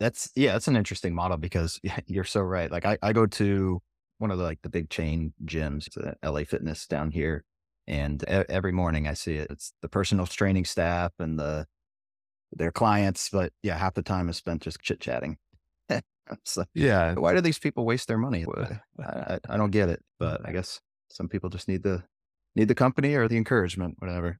That's 0.00 0.30
yeah, 0.34 0.52
that's 0.52 0.68
an 0.68 0.76
interesting 0.76 1.14
model 1.14 1.36
because 1.36 1.80
you're 2.06 2.24
so 2.24 2.40
right. 2.40 2.70
Like 2.70 2.84
I, 2.84 2.98
I 3.02 3.12
go 3.12 3.26
to 3.26 3.80
one 4.18 4.30
of 4.30 4.38
the 4.38 4.44
like 4.44 4.62
the 4.62 4.68
big 4.68 4.90
chain 4.90 5.32
gyms, 5.44 5.88
uh, 5.96 6.10
it's 6.12 6.18
a 6.22 6.30
LA 6.30 6.44
Fitness 6.44 6.86
down 6.86 7.10
here, 7.10 7.44
and 7.86 8.22
every 8.24 8.72
morning 8.72 9.08
I 9.08 9.14
see 9.14 9.34
it. 9.34 9.48
It's 9.50 9.72
the 9.82 9.88
personal 9.88 10.26
training 10.26 10.64
staff 10.64 11.12
and 11.18 11.38
the 11.38 11.66
their 12.52 12.72
clients, 12.72 13.28
but 13.30 13.52
yeah, 13.62 13.76
half 13.78 13.94
the 13.94 14.02
time 14.02 14.28
is 14.28 14.36
spent 14.36 14.62
just 14.62 14.80
chit 14.80 15.00
chatting. 15.00 15.38
so 16.44 16.64
Yeah. 16.74 17.14
why 17.14 17.34
do 17.34 17.40
these 17.40 17.58
people 17.58 17.84
waste 17.84 18.08
their 18.08 18.18
money? 18.18 18.44
I, 18.58 19.04
I, 19.04 19.38
I 19.48 19.56
don't 19.56 19.70
get 19.70 19.88
it, 19.88 20.02
but 20.18 20.46
I 20.46 20.52
guess 20.52 20.80
some 21.12 21.28
people 21.28 21.50
just 21.50 21.68
need 21.68 21.82
the 21.82 22.02
need 22.56 22.68
the 22.68 22.74
company 22.74 23.14
or 23.14 23.28
the 23.28 23.36
encouragement, 23.36 23.96
whatever. 23.98 24.38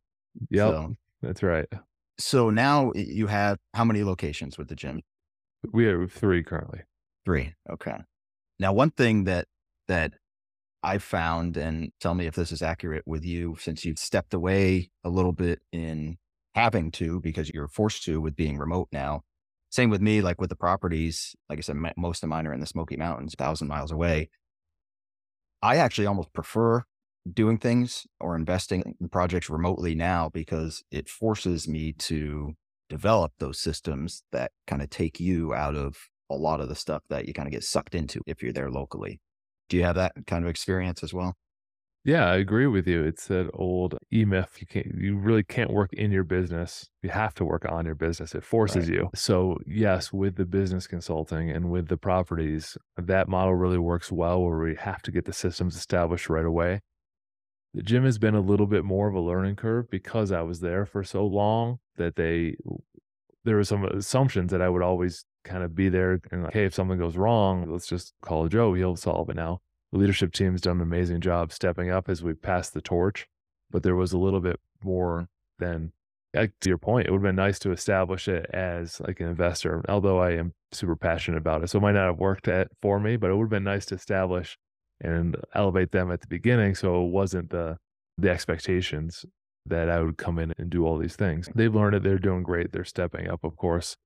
Yeah, 0.50 0.68
So, 0.68 0.96
That's 1.22 1.42
right. 1.42 1.66
so 2.18 2.50
now 2.50 2.92
you 2.94 3.26
have 3.26 3.58
how 3.74 3.84
many 3.84 4.02
locations 4.04 4.58
with 4.58 4.68
the 4.68 4.74
gym? 4.76 5.02
We 5.72 5.84
have 5.84 6.12
three 6.12 6.42
currently. 6.42 6.80
Three. 7.24 7.54
Okay. 7.70 7.96
Now, 8.58 8.72
one 8.72 8.90
thing 8.90 9.24
that 9.24 9.46
that 9.88 10.14
I 10.82 10.98
found, 10.98 11.56
and 11.56 11.90
tell 12.00 12.14
me 12.14 12.26
if 12.26 12.34
this 12.34 12.50
is 12.50 12.62
accurate 12.62 13.04
with 13.06 13.24
you, 13.24 13.56
since 13.60 13.84
you've 13.84 13.98
stepped 13.98 14.34
away 14.34 14.90
a 15.04 15.08
little 15.10 15.32
bit 15.32 15.60
in 15.72 16.18
having 16.54 16.90
to 16.92 17.20
because 17.20 17.48
you're 17.50 17.68
forced 17.68 18.02
to 18.04 18.20
with 18.20 18.36
being 18.36 18.58
remote 18.58 18.88
now. 18.92 19.22
Same 19.70 19.88
with 19.88 20.02
me, 20.02 20.20
like 20.20 20.38
with 20.40 20.50
the 20.50 20.56
properties. 20.56 21.34
Like 21.48 21.58
I 21.58 21.62
said, 21.62 21.76
m- 21.76 21.92
most 21.96 22.22
of 22.22 22.28
mine 22.28 22.46
are 22.46 22.52
in 22.52 22.60
the 22.60 22.66
Smoky 22.66 22.96
Mountains, 22.96 23.34
thousand 23.38 23.68
miles 23.68 23.90
away. 23.90 24.28
I 25.62 25.76
actually 25.76 26.06
almost 26.06 26.32
prefer 26.32 26.84
doing 27.32 27.58
things 27.58 28.06
or 28.20 28.34
investing 28.36 28.96
in 29.00 29.08
projects 29.08 29.48
remotely 29.48 29.94
now 29.94 30.28
because 30.28 30.82
it 30.90 31.08
forces 31.08 31.68
me 31.68 31.92
to 31.92 32.54
develop 32.88 33.32
those 33.38 33.60
systems 33.60 34.24
that 34.32 34.52
kind 34.66 34.82
of 34.82 34.90
take 34.90 35.20
you 35.20 35.54
out 35.54 35.76
of 35.76 35.96
a 36.30 36.34
lot 36.34 36.60
of 36.60 36.68
the 36.68 36.74
stuff 36.74 37.02
that 37.10 37.26
you 37.26 37.32
kind 37.32 37.46
of 37.46 37.52
get 37.52 37.64
sucked 37.64 37.94
into 37.94 38.22
if 38.26 38.42
you're 38.42 38.52
there 38.52 38.70
locally. 38.70 39.20
Do 39.68 39.76
you 39.76 39.84
have 39.84 39.94
that 39.96 40.12
kind 40.26 40.44
of 40.44 40.50
experience 40.50 41.02
as 41.02 41.14
well? 41.14 41.36
Yeah, 42.04 42.28
I 42.28 42.36
agree 42.36 42.66
with 42.66 42.88
you. 42.88 43.04
It's 43.04 43.28
that 43.28 43.48
old 43.54 43.96
E 44.12 44.24
myth. 44.24 44.56
You 44.58 44.66
can't, 44.66 44.86
you 44.98 45.16
really 45.16 45.44
can't 45.44 45.70
work 45.70 45.92
in 45.92 46.10
your 46.10 46.24
business. 46.24 46.88
You 47.00 47.10
have 47.10 47.32
to 47.34 47.44
work 47.44 47.64
on 47.68 47.86
your 47.86 47.94
business. 47.94 48.34
It 48.34 48.42
forces 48.42 48.88
you. 48.88 49.08
So 49.14 49.58
yes, 49.66 50.12
with 50.12 50.34
the 50.34 50.44
business 50.44 50.88
consulting 50.88 51.50
and 51.50 51.70
with 51.70 51.86
the 51.86 51.96
properties, 51.96 52.76
that 52.96 53.28
model 53.28 53.54
really 53.54 53.78
works 53.78 54.10
well 54.10 54.42
where 54.42 54.58
we 54.58 54.74
have 54.74 55.00
to 55.02 55.12
get 55.12 55.26
the 55.26 55.32
systems 55.32 55.76
established 55.76 56.28
right 56.28 56.44
away. 56.44 56.80
The 57.72 57.82
gym 57.82 58.04
has 58.04 58.18
been 58.18 58.34
a 58.34 58.40
little 58.40 58.66
bit 58.66 58.84
more 58.84 59.08
of 59.08 59.14
a 59.14 59.20
learning 59.20 59.56
curve 59.56 59.88
because 59.88 60.32
I 60.32 60.42
was 60.42 60.58
there 60.58 60.84
for 60.84 61.04
so 61.04 61.24
long 61.24 61.78
that 61.98 62.16
they, 62.16 62.56
there 63.44 63.56
were 63.56 63.64
some 63.64 63.84
assumptions 63.84 64.50
that 64.50 64.60
I 64.60 64.68
would 64.68 64.82
always 64.82 65.24
kind 65.44 65.62
of 65.62 65.76
be 65.76 65.88
there 65.88 66.20
and 66.32 66.42
like, 66.42 66.52
hey, 66.52 66.64
if 66.64 66.74
something 66.74 66.98
goes 66.98 67.16
wrong, 67.16 67.70
let's 67.70 67.86
just 67.86 68.12
call 68.22 68.48
Joe. 68.48 68.74
He'll 68.74 68.96
solve 68.96 69.30
it 69.30 69.36
now 69.36 69.60
the 69.92 69.98
leadership 69.98 70.32
team's 70.32 70.60
done 70.60 70.76
an 70.76 70.82
amazing 70.82 71.20
job 71.20 71.52
stepping 71.52 71.90
up 71.90 72.08
as 72.08 72.22
we 72.22 72.34
passed 72.34 72.74
the 72.74 72.80
torch. 72.80 73.28
But 73.70 73.82
there 73.82 73.96
was 73.96 74.12
a 74.12 74.18
little 74.18 74.40
bit 74.40 74.58
more 74.82 75.28
than, 75.58 75.92
to 76.34 76.50
your 76.68 76.78
point, 76.78 77.06
it 77.06 77.10
would 77.10 77.18
have 77.18 77.22
been 77.22 77.36
nice 77.36 77.58
to 77.60 77.72
establish 77.72 78.28
it 78.28 78.46
as 78.52 79.00
like 79.00 79.20
an 79.20 79.28
investor, 79.28 79.82
although 79.88 80.20
I 80.20 80.32
am 80.32 80.52
super 80.72 80.96
passionate 80.96 81.38
about 81.38 81.62
it. 81.62 81.70
So 81.70 81.78
it 81.78 81.82
might 81.82 81.92
not 81.92 82.06
have 82.06 82.18
worked 82.18 82.48
at, 82.48 82.68
for 82.80 82.98
me, 83.00 83.16
but 83.16 83.30
it 83.30 83.34
would 83.34 83.44
have 83.44 83.50
been 83.50 83.64
nice 83.64 83.86
to 83.86 83.94
establish 83.94 84.58
and 85.00 85.36
elevate 85.54 85.92
them 85.92 86.12
at 86.12 86.20
the 86.20 86.26
beginning 86.26 86.74
so 86.74 87.04
it 87.04 87.10
wasn't 87.10 87.50
the 87.50 87.76
the 88.18 88.30
expectations 88.30 89.24
that 89.66 89.88
I 89.88 90.00
would 90.00 90.18
come 90.18 90.38
in 90.38 90.52
and 90.58 90.70
do 90.70 90.86
all 90.86 90.98
these 90.98 91.16
things. 91.16 91.48
They've 91.54 91.74
learned 91.74 91.96
it, 91.96 92.02
they're 92.02 92.18
doing 92.18 92.42
great, 92.42 92.72
they're 92.72 92.84
stepping 92.84 93.28
up, 93.28 93.42
of 93.42 93.56
course. 93.56 93.96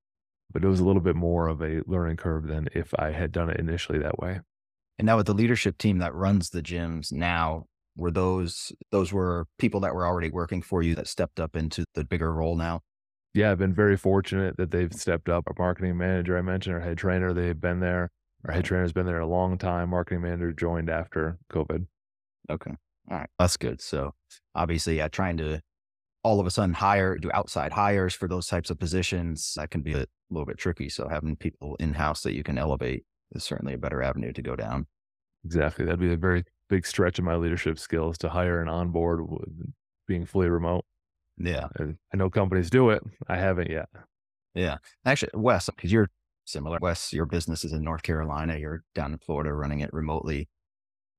But 0.53 0.65
it 0.65 0.69
was 0.69 0.81
a 0.81 0.85
little 0.85 1.03
bit 1.03 1.17
more 1.17 1.49
of 1.49 1.61
a 1.61 1.83
learning 1.87 2.19
curve 2.19 2.47
than 2.47 2.69
if 2.73 2.95
I 2.99 3.11
had 3.11 3.33
done 3.33 3.51
it 3.51 3.59
initially 3.59 3.99
that 3.99 4.19
way. 4.19 4.41
And 4.99 5.07
now 5.07 5.17
with 5.17 5.27
the 5.27 5.35
leadership 5.35 5.79
team 5.79 5.99
that 5.99 6.15
runs 6.15 6.51
the 6.51 6.63
gyms 6.63 7.13
now, 7.13 7.67
were 7.97 8.11
those 8.11 8.73
those 8.91 9.13
were 9.13 9.47
people 9.59 9.81
that 9.81 9.95
were 9.95 10.07
already 10.07 10.31
working 10.31 10.63
for 10.63 10.83
you 10.83 10.95
that 10.95 11.09
stepped 11.09 11.41
up 11.41 11.57
into 11.57 11.85
the 11.95 12.05
bigger 12.05 12.33
role 12.33 12.57
now? 12.57 12.83
yeah, 13.37 13.51
I've 13.51 13.59
been 13.59 13.75
very 13.75 13.99
fortunate 13.99 14.57
that 14.57 14.71
they've 14.71 14.93
stepped 14.93 15.29
up. 15.29 15.45
Our 15.47 15.55
marketing 15.59 15.99
manager, 15.99 16.39
I 16.39 16.41
mentioned, 16.41 16.75
our 16.75 16.81
head 16.81 16.97
trainer, 16.97 17.35
they've 17.35 17.61
been 17.61 17.81
there. 17.81 18.11
Our 18.47 18.55
head 18.55 18.65
trainer's 18.65 18.95
been 18.95 19.05
there 19.05 19.21
a 19.21 19.27
long 19.27 19.59
time. 19.59 19.91
Marketing 19.91 20.23
manager 20.23 20.53
joined 20.53 20.89
after 20.89 21.39
COVID. 21.53 21.87
Okay. 22.51 22.71
All 23.11 23.19
right. 23.19 23.29
That's 23.39 23.59
good. 23.59 23.83
So 23.83 24.15
obviously, 24.55 24.97
yeah, 24.97 25.09
trying 25.09 25.37
to 25.37 25.61
all 26.23 26.41
of 26.41 26.47
a 26.47 26.51
sudden 26.51 26.75
hire, 26.75 27.19
do 27.19 27.31
outside 27.35 27.73
hires 27.73 28.15
for 28.15 28.27
those 28.27 28.47
types 28.47 28.71
of 28.71 28.79
positions, 28.79 29.53
that 29.57 29.71
can 29.71 29.83
be 29.83 29.93
a 29.93 30.07
little 30.31 30.47
bit 30.47 30.57
tricky. 30.57 30.89
So 30.89 31.07
having 31.09 31.37
people 31.37 31.77
in 31.79 31.93
house 31.93 32.23
that 32.23 32.35
you 32.35 32.43
can 32.43 32.57
elevate 32.57 33.05
is 33.33 33.45
certainly 33.45 33.75
a 33.75 33.79
better 33.79 34.03
avenue 34.03 34.33
to 34.33 34.43
go 34.43 34.57
down. 34.57 34.87
Exactly. 35.45 35.85
That'd 35.85 36.01
be 36.01 36.13
a 36.13 36.17
very 36.17 36.45
big 36.69 36.87
stretch 36.87 37.19
of 37.19 37.25
my 37.25 37.37
leadership 37.37 37.79
skills 37.79 38.19
to 38.19 38.29
hire 38.29 38.61
and 38.61 38.69
onboard 38.69 39.29
with 39.29 39.73
being 40.07 40.27
fully 40.27 40.49
remote. 40.49 40.85
Yeah. 41.39 41.69
And 41.77 41.97
I 42.13 42.17
know 42.17 42.31
companies 42.31 42.71
do 42.71 42.91
it. 42.91 43.03
I 43.29 43.37
haven't 43.37 43.71
yet. 43.71 43.89
Yeah. 44.55 44.79
Actually, 45.05 45.33
Wes, 45.35 45.67
because 45.67 45.93
you're 45.93 46.11
similar. 46.45 46.79
Wes, 46.81 47.13
your 47.13 47.27
business 47.27 47.65
is 47.65 47.73
in 47.73 47.83
North 47.83 48.03
Carolina. 48.03 48.57
You're 48.57 48.85
down 48.95 49.13
in 49.13 49.19
Florida 49.19 49.53
running 49.53 49.81
it 49.81 49.93
remotely. 49.93 50.49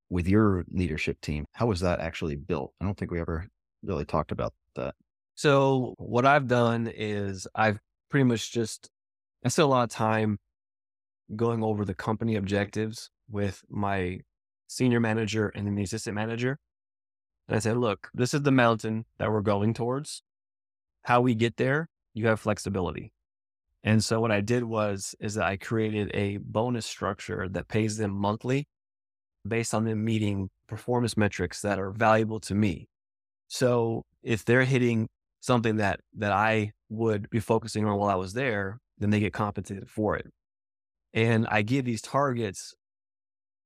With 0.09 0.27
your 0.27 0.63
leadership 0.69 1.19
team, 1.19 1.45
how 1.51 1.67
was 1.67 1.81
that 1.81 1.99
actually 1.99 2.37
built? 2.37 2.73
I 2.79 2.85
don't 2.85 2.97
think 2.97 3.11
we 3.11 3.19
ever 3.19 3.45
really 3.83 4.05
talked 4.05 4.31
about 4.31 4.53
that. 4.75 4.95
So 5.35 5.95
what 5.97 6.25
I've 6.25 6.47
done 6.47 6.91
is 6.95 7.45
I've 7.53 7.79
pretty 8.09 8.23
much 8.23 8.51
just 8.51 8.89
I 9.43 9.49
spent 9.49 9.65
a 9.65 9.69
lot 9.69 9.83
of 9.83 9.89
time 9.89 10.39
going 11.35 11.63
over 11.63 11.85
the 11.85 11.93
company 11.93 12.35
objectives 12.35 13.09
with 13.29 13.63
my 13.69 14.19
senior 14.67 14.99
manager 14.99 15.49
and 15.49 15.67
then 15.67 15.75
the 15.75 15.83
assistant 15.83 16.15
manager. 16.15 16.59
And 17.47 17.55
I 17.55 17.59
said, 17.59 17.77
look, 17.77 18.09
this 18.13 18.33
is 18.33 18.41
the 18.41 18.51
mountain 18.51 19.05
that 19.17 19.31
we're 19.31 19.41
going 19.41 19.73
towards. 19.73 20.23
How 21.03 21.21
we 21.21 21.35
get 21.35 21.57
there, 21.57 21.89
you 22.13 22.27
have 22.27 22.39
flexibility. 22.39 23.13
And 23.83 24.03
so 24.03 24.19
what 24.19 24.31
I 24.31 24.41
did 24.41 24.65
was 24.65 25.15
is 25.19 25.35
that 25.35 25.45
I 25.45 25.55
created 25.55 26.11
a 26.13 26.37
bonus 26.37 26.85
structure 26.85 27.47
that 27.49 27.69
pays 27.69 27.97
them 27.97 28.11
monthly 28.11 28.67
based 29.47 29.73
on 29.73 29.85
them 29.85 30.03
meeting 30.03 30.49
performance 30.67 31.15
metrics 31.15 31.61
that 31.61 31.79
are 31.79 31.91
valuable 31.91 32.39
to 32.41 32.55
me. 32.55 32.89
So 33.47 34.03
if 34.23 34.43
they're 34.43 34.65
hitting 34.65 35.07
something 35.39 35.77
that 35.77 36.01
that 36.17 36.33
I 36.33 36.73
would 36.89 37.29
be 37.29 37.39
focusing 37.39 37.85
on 37.85 37.97
while 37.97 38.09
I 38.09 38.15
was 38.15 38.33
there, 38.33 38.79
then 38.97 39.09
they 39.09 39.21
get 39.21 39.31
compensated 39.31 39.89
for 39.89 40.17
it. 40.17 40.27
And 41.13 41.47
I 41.49 41.61
give 41.61 41.85
these 41.85 42.01
targets 42.01 42.75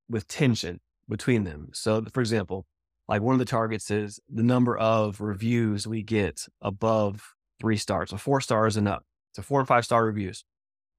with 0.10 0.27
tension 0.27 0.80
between 1.10 1.43
them. 1.43 1.69
So 1.73 2.04
for 2.13 2.21
example, 2.21 2.65
like 3.08 3.21
one 3.21 3.34
of 3.34 3.39
the 3.39 3.45
targets 3.45 3.91
is 3.91 4.19
the 4.30 4.43
number 4.43 4.77
of 4.77 5.19
reviews 5.19 5.88
we 5.88 6.04
get 6.04 6.45
above 6.62 7.34
three 7.60 7.77
stars, 7.77 8.12
so 8.12 8.17
four 8.17 8.41
stars 8.41 8.77
and 8.77 8.88
up. 8.88 9.04
So 9.34 9.41
four 9.41 9.60
and 9.60 9.67
five 9.67 9.86
star 9.86 10.06
reviews. 10.06 10.43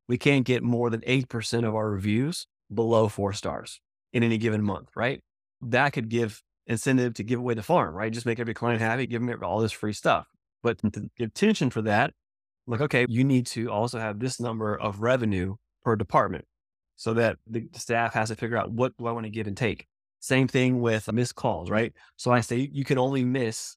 We 0.08 0.18
can't 0.18 0.44
get 0.44 0.62
more 0.62 0.90
than 0.90 1.00
8% 1.02 1.66
of 1.66 1.74
our 1.74 1.90
reviews 1.90 2.46
below 2.72 3.08
four 3.08 3.32
stars 3.32 3.80
in 4.12 4.22
any 4.22 4.36
given 4.36 4.62
month, 4.62 4.90
right? 4.94 5.20
That 5.60 5.92
could 5.92 6.08
give 6.08 6.42
incentive 6.66 7.14
to 7.14 7.22
give 7.22 7.38
away 7.38 7.54
the 7.54 7.62
farm, 7.62 7.94
right? 7.94 8.12
Just 8.12 8.26
make 8.26 8.40
every 8.40 8.54
client 8.54 8.80
happy, 8.80 9.06
give 9.06 9.24
them 9.24 9.42
all 9.42 9.60
this 9.60 9.72
free 9.72 9.92
stuff. 9.92 10.26
But 10.62 10.78
to 10.92 11.10
give 11.16 11.34
tension 11.34 11.70
for 11.70 11.82
that, 11.82 12.12
like, 12.66 12.80
okay, 12.80 13.06
you 13.08 13.24
need 13.24 13.46
to 13.48 13.70
also 13.70 13.98
have 13.98 14.18
this 14.18 14.38
number 14.38 14.78
of 14.78 15.00
revenue 15.00 15.56
per 15.84 15.96
department 15.96 16.44
so 16.96 17.14
that 17.14 17.38
the 17.46 17.68
staff 17.72 18.14
has 18.14 18.28
to 18.28 18.36
figure 18.36 18.56
out 18.56 18.70
what 18.70 18.96
do 18.96 19.06
I 19.06 19.12
want 19.12 19.24
to 19.24 19.30
give 19.30 19.46
and 19.46 19.56
take. 19.56 19.86
Same 20.20 20.46
thing 20.46 20.80
with 20.80 21.12
missed 21.12 21.34
calls, 21.34 21.68
right? 21.68 21.92
So 22.16 22.30
I 22.30 22.40
say 22.40 22.68
you 22.72 22.84
can 22.84 22.98
only 22.98 23.24
miss 23.24 23.76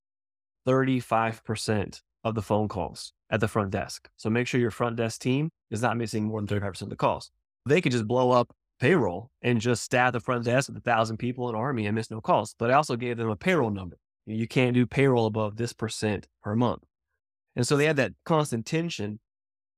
35% 0.68 2.02
of 2.24 2.36
the 2.36 2.42
phone 2.42 2.68
calls 2.68 3.14
at 3.30 3.40
the 3.40 3.48
front 3.48 3.72
desk. 3.72 4.10
So 4.18 4.30
make 4.30 4.48
sure 4.48 4.60
your 4.60 4.72
front 4.72 4.96
desk 4.96 5.22
team 5.22 5.50
is 5.72 5.82
not 5.82 5.98
missing 5.98 6.26
more 6.26 6.42
than 6.42 6.62
35% 6.62 6.84
of 6.84 6.90
the 6.90 6.96
calls. 6.96 7.32
They 7.66 7.82
could 7.82 7.92
just 7.92 8.08
blow 8.08 8.32
up 8.32 8.54
payroll 8.80 9.32
and 9.42 9.62
just 9.62 9.84
staff 9.84 10.14
the 10.14 10.20
front 10.20 10.46
desk 10.46 10.70
with 10.70 10.78
a 10.78 10.82
thousand 10.82 11.18
people 11.18 11.50
in 11.50 11.56
army 11.56 11.88
and 11.88 11.96
miss 11.96 12.12
no 12.12 12.22
calls. 12.22 12.56
But 12.60 12.72
I 12.72 12.76
also 12.76 12.96
gave 12.96 13.18
them 13.18 13.30
a 13.30 13.36
payroll 13.36 13.72
number. 13.72 13.98
You 14.26 14.48
can't 14.48 14.74
do 14.74 14.86
payroll 14.86 15.28
above 15.28 15.56
this 15.56 15.74
percent 15.74 16.28
per 16.44 16.56
month. 16.56 16.84
And 17.56 17.66
so 17.66 17.78
they 17.78 17.86
had 17.86 17.96
that 17.98 18.14
constant 18.26 18.66
tension. 18.66 19.20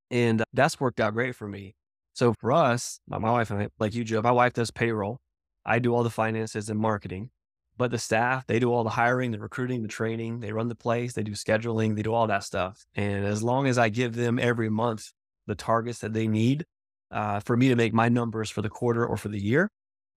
And 0.10 0.42
uh, 0.42 0.46
that's 0.54 0.80
worked 0.80 1.00
out 1.00 1.14
great 1.14 1.36
for 1.36 1.48
me. 1.48 1.76
So 2.18 2.34
for 2.34 2.52
us, 2.52 3.00
my 3.08 3.20
wife 3.20 3.52
and 3.52 3.62
I, 3.62 3.68
like 3.78 3.94
you, 3.94 4.04
Joe, 4.04 4.24
my 4.24 4.32
wife 4.32 4.54
does 4.54 4.72
payroll. 4.72 5.20
I 5.64 5.78
do 5.78 5.94
all 5.94 6.02
the 6.02 6.10
finances 6.10 6.68
and 6.68 6.80
marketing. 6.80 7.30
But 7.78 7.92
the 7.92 8.00
staff, 8.00 8.48
they 8.48 8.58
do 8.58 8.74
all 8.74 8.84
the 8.84 8.90
hiring, 8.90 9.30
the 9.30 9.40
recruiting, 9.40 9.84
the 9.84 9.88
training, 9.88 10.40
they 10.40 10.52
run 10.52 10.68
the 10.68 10.74
place, 10.74 11.14
they 11.14 11.22
do 11.22 11.34
scheduling, 11.34 11.96
they 11.96 12.02
do 12.02 12.12
all 12.12 12.26
that 12.26 12.44
stuff. 12.44 12.88
And 12.96 13.24
as 13.24 13.44
long 13.44 13.68
as 13.68 13.78
I 13.78 13.90
give 13.90 14.16
them 14.16 14.40
every 14.40 14.68
month 14.68 15.12
the 15.46 15.54
targets 15.54 16.00
that 16.00 16.14
they 16.14 16.28
need 16.28 16.66
uh, 17.12 17.42
for 17.42 17.56
me 17.56 17.70
to 17.70 17.76
make 17.76 17.94
my 17.94 18.10
numbers 18.10 18.50
for 18.50 18.64
the 18.64 18.70
quarter 18.70 19.06
or 19.06 19.16
for 19.16 19.28
the 19.28 19.40
year, 19.40 19.70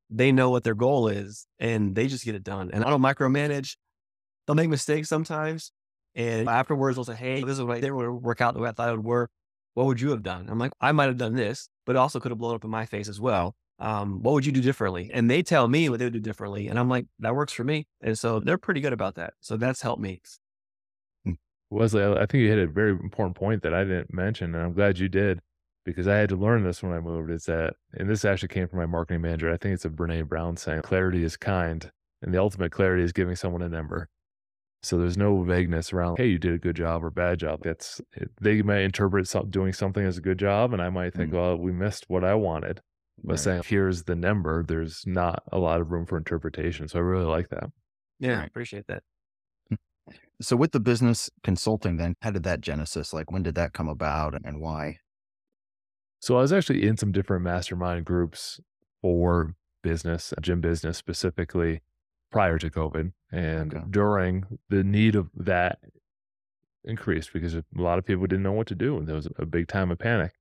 they 0.08 0.32
know 0.32 0.48
what 0.48 0.64
their 0.64 0.74
goal 0.74 1.06
is 1.06 1.46
and 1.58 1.94
they 1.94 2.06
just 2.06 2.24
get 2.24 2.34
it 2.34 2.42
done. 2.42 2.70
And 2.72 2.82
I 2.82 2.88
don't 2.88 3.02
micromanage. 3.02 3.76
They'll 4.46 4.56
make 4.56 4.70
mistakes 4.70 5.10
sometimes. 5.10 5.70
And 6.14 6.48
afterwards, 6.48 6.96
they'll 6.96 7.04
say, 7.04 7.14
Hey, 7.14 7.44
this 7.44 7.58
is 7.58 7.62
what 7.62 7.76
I 7.76 7.80
didn't 7.80 8.22
work 8.22 8.40
out 8.40 8.54
the 8.54 8.60
way 8.60 8.70
I 8.70 8.72
thought 8.72 8.88
it 8.88 8.96
would 8.96 9.04
work. 9.04 9.30
What 9.74 9.86
would 9.86 10.00
you 10.00 10.10
have 10.10 10.22
done? 10.22 10.48
I'm 10.50 10.58
like, 10.58 10.72
I 10.80 10.92
might 10.92 11.06
have 11.06 11.18
done 11.18 11.34
this, 11.34 11.68
but 11.86 11.96
also 11.96 12.20
could 12.20 12.30
have 12.32 12.38
blown 12.38 12.54
up 12.54 12.64
in 12.64 12.70
my 12.70 12.86
face 12.86 13.08
as 13.08 13.20
well 13.20 13.54
um, 13.80 14.22
what 14.22 14.34
would 14.34 14.46
you 14.46 14.52
do 14.52 14.60
differently? 14.60 15.10
And 15.12 15.30
they 15.30 15.42
tell 15.42 15.66
me 15.66 15.88
what 15.88 15.98
they 15.98 16.04
would 16.06 16.12
do 16.12 16.20
differently. 16.20 16.68
And 16.68 16.78
I'm 16.78 16.88
like, 16.88 17.06
that 17.20 17.34
works 17.34 17.52
for 17.52 17.64
me. 17.64 17.86
And 18.02 18.18
so 18.18 18.38
they're 18.38 18.58
pretty 18.58 18.80
good 18.80 18.92
about 18.92 19.14
that. 19.14 19.34
So 19.40 19.56
that's 19.56 19.80
helped 19.80 20.02
me. 20.02 20.20
Hmm. 21.24 21.32
Wesley, 21.70 22.04
I 22.04 22.26
think 22.26 22.42
you 22.42 22.48
hit 22.48 22.58
a 22.58 22.66
very 22.66 22.90
important 22.90 23.36
point 23.36 23.62
that 23.62 23.74
I 23.74 23.84
didn't 23.84 24.12
mention. 24.12 24.54
And 24.54 24.62
I'm 24.62 24.74
glad 24.74 24.98
you 24.98 25.08
did 25.08 25.40
because 25.84 26.06
I 26.06 26.16
had 26.16 26.28
to 26.28 26.36
learn 26.36 26.62
this 26.62 26.82
when 26.82 26.92
I 26.92 27.00
moved. 27.00 27.30
Is 27.30 27.44
that, 27.44 27.74
and 27.94 28.08
this 28.08 28.24
actually 28.24 28.48
came 28.48 28.68
from 28.68 28.80
my 28.80 28.86
marketing 28.86 29.22
manager. 29.22 29.50
I 29.50 29.56
think 29.56 29.74
it's 29.74 29.86
a 29.86 29.90
Brene 29.90 30.28
Brown 30.28 30.56
saying, 30.58 30.82
clarity 30.82 31.24
is 31.24 31.36
kind. 31.36 31.90
And 32.22 32.34
the 32.34 32.38
ultimate 32.38 32.70
clarity 32.70 33.02
is 33.02 33.12
giving 33.12 33.34
someone 33.34 33.62
a 33.62 33.68
number. 33.68 34.10
So 34.82 34.96
there's 34.96 35.18
no 35.18 35.42
vagueness 35.42 35.92
around, 35.92 36.16
hey, 36.16 36.28
you 36.28 36.38
did 36.38 36.54
a 36.54 36.58
good 36.58 36.76
job 36.76 37.04
or 37.04 37.10
bad 37.10 37.38
job. 37.38 37.60
That's 37.62 38.00
they 38.40 38.62
might 38.62 38.80
interpret 38.80 39.30
doing 39.50 39.74
something 39.74 40.04
as 40.04 40.16
a 40.16 40.22
good 40.22 40.38
job, 40.38 40.72
and 40.72 40.80
I 40.80 40.88
might 40.88 41.12
think, 41.12 41.30
mm-hmm. 41.30 41.38
well, 41.38 41.56
we 41.56 41.72
missed 41.72 42.06
what 42.08 42.24
I 42.24 42.34
wanted 42.34 42.80
by 43.24 43.32
right. 43.32 43.40
saying 43.40 43.62
here's 43.66 44.04
the 44.04 44.14
number 44.14 44.62
there's 44.62 45.04
not 45.06 45.42
a 45.52 45.58
lot 45.58 45.80
of 45.80 45.90
room 45.90 46.06
for 46.06 46.16
interpretation 46.16 46.88
so 46.88 46.98
i 46.98 47.02
really 47.02 47.24
like 47.24 47.48
that 47.50 47.70
yeah 48.18 48.34
right. 48.34 48.42
i 48.42 48.44
appreciate 48.44 48.86
that 48.86 49.02
hmm. 49.68 49.76
so 50.40 50.56
with 50.56 50.72
the 50.72 50.80
business 50.80 51.30
consulting 51.42 51.96
then 51.96 52.14
how 52.22 52.30
did 52.30 52.42
that 52.42 52.60
genesis 52.60 53.12
like 53.12 53.30
when 53.30 53.42
did 53.42 53.54
that 53.54 53.72
come 53.72 53.88
about 53.88 54.34
and 54.44 54.60
why 54.60 54.96
so 56.20 56.36
i 56.36 56.40
was 56.40 56.52
actually 56.52 56.86
in 56.86 56.96
some 56.96 57.12
different 57.12 57.44
mastermind 57.44 58.04
groups 58.04 58.60
for 59.02 59.54
business 59.82 60.32
gym 60.40 60.60
business 60.60 60.96
specifically 60.96 61.82
prior 62.30 62.58
to 62.58 62.70
covid 62.70 63.12
and 63.32 63.74
okay. 63.74 63.84
during 63.90 64.44
the 64.68 64.84
need 64.84 65.14
of 65.14 65.30
that 65.34 65.78
increased 66.84 67.32
because 67.32 67.54
a 67.54 67.64
lot 67.74 67.98
of 67.98 68.06
people 68.06 68.26
didn't 68.26 68.42
know 68.42 68.52
what 68.52 68.66
to 68.66 68.74
do 68.74 68.96
and 68.96 69.06
there 69.06 69.16
was 69.16 69.28
a 69.38 69.46
big 69.46 69.68
time 69.68 69.90
of 69.90 69.98
panic 69.98 70.32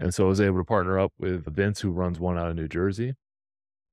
and 0.00 0.14
so 0.14 0.24
I 0.24 0.28
was 0.28 0.40
able 0.40 0.58
to 0.58 0.64
partner 0.64 0.98
up 0.98 1.12
with 1.18 1.44
Vince, 1.54 1.80
who 1.80 1.90
runs 1.90 2.18
one 2.18 2.38
out 2.38 2.48
of 2.48 2.56
New 2.56 2.68
Jersey. 2.68 3.14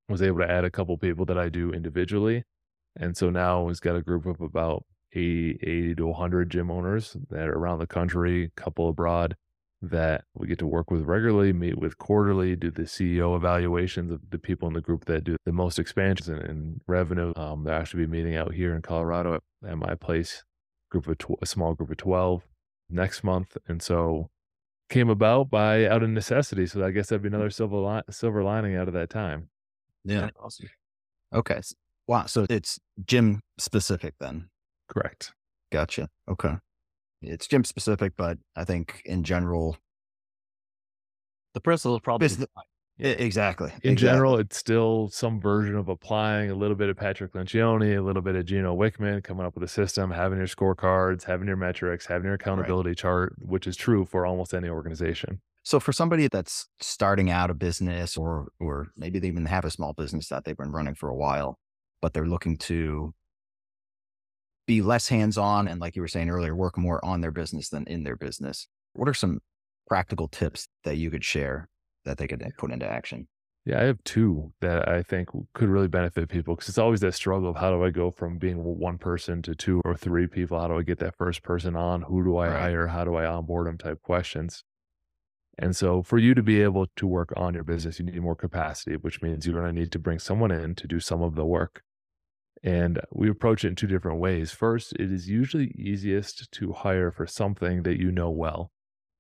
I 0.08 0.12
was 0.12 0.22
able 0.22 0.40
to 0.40 0.50
add 0.50 0.64
a 0.64 0.72
couple 0.72 0.98
people 0.98 1.26
that 1.26 1.38
I 1.38 1.50
do 1.50 1.72
individually. 1.72 2.46
And 2.96 3.18
so 3.18 3.30
now 3.30 3.68
he's 3.68 3.82
got 3.82 3.98
a 3.98 4.02
group 4.02 4.26
of 4.26 4.40
about 4.40 4.86
80, 5.12 5.60
80 5.62 5.96
to 5.96 6.08
100 6.08 6.50
gym 6.50 6.72
owners 6.72 7.18
that 7.30 7.50
are 7.50 7.58
around 7.58 7.80
the 7.80 7.88
country, 7.88 8.46
a 8.46 8.62
couple 8.62 8.88
abroad 8.88 9.36
that 9.82 10.24
we 10.34 10.48
get 10.48 10.60
to 10.60 10.68
work 10.68 10.90
with 10.90 11.04
regularly, 11.04 11.54
meet 11.54 11.78
with 11.78 11.98
quarterly, 11.98 12.56
do 12.56 12.72
the 12.72 12.84
CEO 12.84 13.36
evaluations 13.36 14.12
of 14.12 14.22
the 14.30 14.40
people 14.40 14.68
in 14.68 14.74
the 14.74 14.82
group 14.82 15.06
that 15.06 15.24
do 15.24 15.36
the 15.46 15.52
most 15.52 15.78
expansions 15.78 16.28
and, 16.30 16.42
and 16.42 16.82
revenue. 16.88 17.32
Um, 17.36 17.64
they'll 17.64 17.76
actually 17.76 18.06
be 18.06 18.12
meeting 18.12 18.36
out 18.36 18.54
here 18.54 18.76
in 18.76 18.82
Colorado 18.82 19.36
at, 19.36 19.44
at 19.70 19.78
my 19.78 19.94
place, 19.96 20.44
group 20.90 21.08
of 21.08 21.18
tw- 21.18 21.42
a 21.42 21.46
small 21.46 21.74
group 21.76 21.92
of 21.92 21.98
12 21.98 22.44
next 22.90 23.24
month. 23.24 23.56
And 23.68 23.82
so 23.82 24.30
came 24.90 25.10
about 25.10 25.50
by 25.50 25.86
out 25.86 26.02
of 26.02 26.10
necessity. 26.10 26.66
So 26.66 26.84
I 26.84 26.92
guess 26.92 27.10
that'd 27.10 27.22
be 27.22 27.28
another 27.28 27.50
silver 27.50 27.78
li- 27.78 28.02
silver 28.10 28.44
lining 28.44 28.76
out 28.76 28.88
of 28.88 28.94
that 28.96 29.10
time. 29.10 29.50
Yeah. 30.04 30.30
Awesome. 30.42 30.70
Okay. 31.34 31.62
Wow. 32.08 32.26
So 32.26 32.46
it's 32.50 32.80
gym 33.06 33.42
specific 33.58 34.16
then. 34.20 34.50
Correct. 34.88 35.34
Gotcha. 35.72 36.10
Okay. 36.30 36.56
It's 37.22 37.48
gym 37.48 37.64
specific, 37.64 38.14
but 38.16 38.38
I 38.56 38.64
think 38.64 39.02
in 39.06 39.24
general, 39.24 39.78
the 41.54 41.62
principle 41.62 41.96
is 41.96 42.02
probably 42.02 42.26
business, 42.26 42.48
Exactly. 43.00 43.70
In 43.84 43.92
exactly. 43.92 43.96
general, 43.96 44.38
it's 44.38 44.58
still 44.58 45.10
some 45.10 45.40
version 45.40 45.76
of 45.76 45.88
applying 45.88 46.50
a 46.50 46.56
little 46.56 46.76
bit 46.76 46.90
of 46.90 46.98
Patrick 46.98 47.34
Lencioni, 47.34 47.98
a 47.98 48.02
little 48.02 48.24
bit 48.24 48.36
of 48.36 48.46
Gino 48.46 48.76
Wickman, 48.76 49.24
coming 49.24 49.46
up 49.46 49.54
with 49.54 49.64
a 49.64 49.68
system, 49.68 50.10
having 50.10 50.40
your 50.40 50.48
scorecards, 50.48 51.24
having 51.24 51.48
your 51.48 51.58
metrics, 51.58 52.08
having 52.08 52.26
your 52.26 52.34
accountability 52.34 52.90
right. 52.90 52.98
chart, 52.98 53.36
which 53.40 53.68
is 53.68 53.78
true 53.78 54.04
for 54.06 54.26
almost 54.26 54.54
any 54.54 54.68
organization. 54.68 55.42
So 55.62 55.80
for 55.80 55.92
somebody 55.92 56.28
that's 56.28 56.68
starting 56.80 57.30
out 57.30 57.52
a 57.52 57.54
business 57.54 58.18
or 58.18 58.48
or 58.60 58.88
maybe 58.96 59.20
they 59.20 59.28
even 59.28 59.46
have 59.46 59.66
a 59.66 59.70
small 59.70 59.94
business 59.94 60.30
that 60.30 60.46
they've 60.46 60.58
been 60.58 60.72
running 60.72 60.96
for 60.96 61.10
a 61.10 61.16
while, 61.16 61.60
but 62.02 62.14
they're 62.14 62.26
looking 62.26 62.58
to 62.58 63.14
be 64.68 64.82
less 64.82 65.08
hands-on 65.08 65.68
and 65.68 65.82
like 65.82 65.96
you 65.96 66.02
were 66.02 66.08
saying 66.08 66.30
earlier, 66.30 66.56
work 66.56 66.78
more 66.78 67.04
on 67.04 67.22
their 67.22 67.32
business 67.32 67.70
than 67.70 67.86
in 67.88 68.04
their 68.04 68.16
business. 68.16 68.68
What 68.94 69.10
are 69.10 69.14
some 69.14 69.40
practical 69.88 70.28
tips 70.28 70.68
that 70.84 70.98
you 70.98 71.10
could 71.10 71.24
share 71.24 71.70
that 72.06 72.18
they 72.18 72.28
could 72.28 72.46
put 72.58 72.72
into 72.72 72.88
action? 72.88 73.28
Yeah, 73.66 73.82
I 73.82 73.84
have 73.84 74.02
two 74.06 74.54
that 74.62 74.88
I 74.88 75.04
think 75.04 75.30
could 75.54 75.68
really 75.68 75.90
benefit 75.90 76.30
people 76.30 76.56
because 76.56 76.70
it's 76.70 76.78
always 76.78 77.02
that 77.02 77.14
struggle 77.14 77.50
of 77.50 77.58
how 77.58 77.70
do 77.70 77.84
I 77.84 77.90
go 77.90 78.12
from 78.12 78.38
being 78.38 78.64
one 78.64 78.98
person 78.98 79.42
to 79.42 79.56
two 79.56 79.82
or 79.84 79.94
three 79.94 80.26
people? 80.26 80.58
How 80.58 80.70
do 80.70 80.78
I 80.78 80.84
get 80.84 81.00
that 81.00 81.18
first 81.18 81.44
person 81.44 81.76
on? 81.76 82.04
Who 82.04 82.24
do 82.24 82.38
I 82.38 82.48
right. 82.48 82.60
hire? 82.62 82.88
How 82.88 83.04
do 83.04 83.16
I 83.16 83.26
onboard 83.26 83.68
them? 83.68 83.78
Type 83.78 84.02
questions. 84.02 84.64
And 85.60 85.76
so, 85.76 86.02
for 86.02 86.18
you 86.18 86.34
to 86.34 86.44
be 86.44 86.62
able 86.62 86.86
to 86.96 87.08
work 87.08 87.34
on 87.36 87.56
your 87.56 87.66
business, 87.66 88.00
you 88.00 88.06
need 88.06 88.22
more 88.22 88.36
capacity, 88.36 88.96
which 88.96 89.22
means 89.22 89.46
you're 89.46 89.60
going 89.60 89.74
to 89.74 89.78
need 89.78 89.92
to 89.92 90.00
bring 90.00 90.20
someone 90.20 90.52
in 90.52 90.76
to 90.76 90.88
do 90.88 91.02
some 91.02 91.22
of 91.22 91.36
the 91.36 91.46
work. 91.46 91.84
And 92.64 93.00
we 93.12 93.30
approach 93.30 93.64
it 93.64 93.70
in 93.70 93.76
two 93.76 93.88
different 93.88 94.20
ways. 94.20 94.52
First, 94.52 94.94
it 94.94 95.12
is 95.12 95.30
usually 95.30 95.74
easiest 95.78 96.52
to 96.54 96.74
hire 96.74 97.12
for 97.12 97.28
something 97.28 97.84
that 97.84 98.00
you 98.00 98.12
know 98.12 98.30
well. 98.30 98.72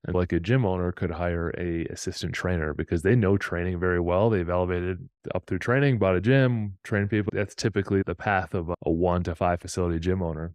And 0.05 0.15
like 0.15 0.31
a 0.31 0.39
gym 0.39 0.65
owner 0.65 0.91
could 0.91 1.11
hire 1.11 1.53
a 1.57 1.85
assistant 1.85 2.33
trainer 2.33 2.73
because 2.73 3.01
they 3.01 3.15
know 3.15 3.37
training 3.37 3.79
very 3.79 3.99
well. 3.99 4.29
They've 4.29 4.49
elevated 4.49 5.09
up 5.35 5.45
through 5.45 5.59
training, 5.59 5.99
bought 5.99 6.15
a 6.15 6.21
gym, 6.21 6.77
trained 6.83 7.09
people. 7.09 7.31
That's 7.33 7.55
typically 7.55 8.03
the 8.05 8.15
path 8.15 8.53
of 8.53 8.69
a 8.69 8.91
one 8.91 9.23
to 9.23 9.35
five 9.35 9.59
facility 9.59 9.99
gym 9.99 10.21
owner. 10.23 10.53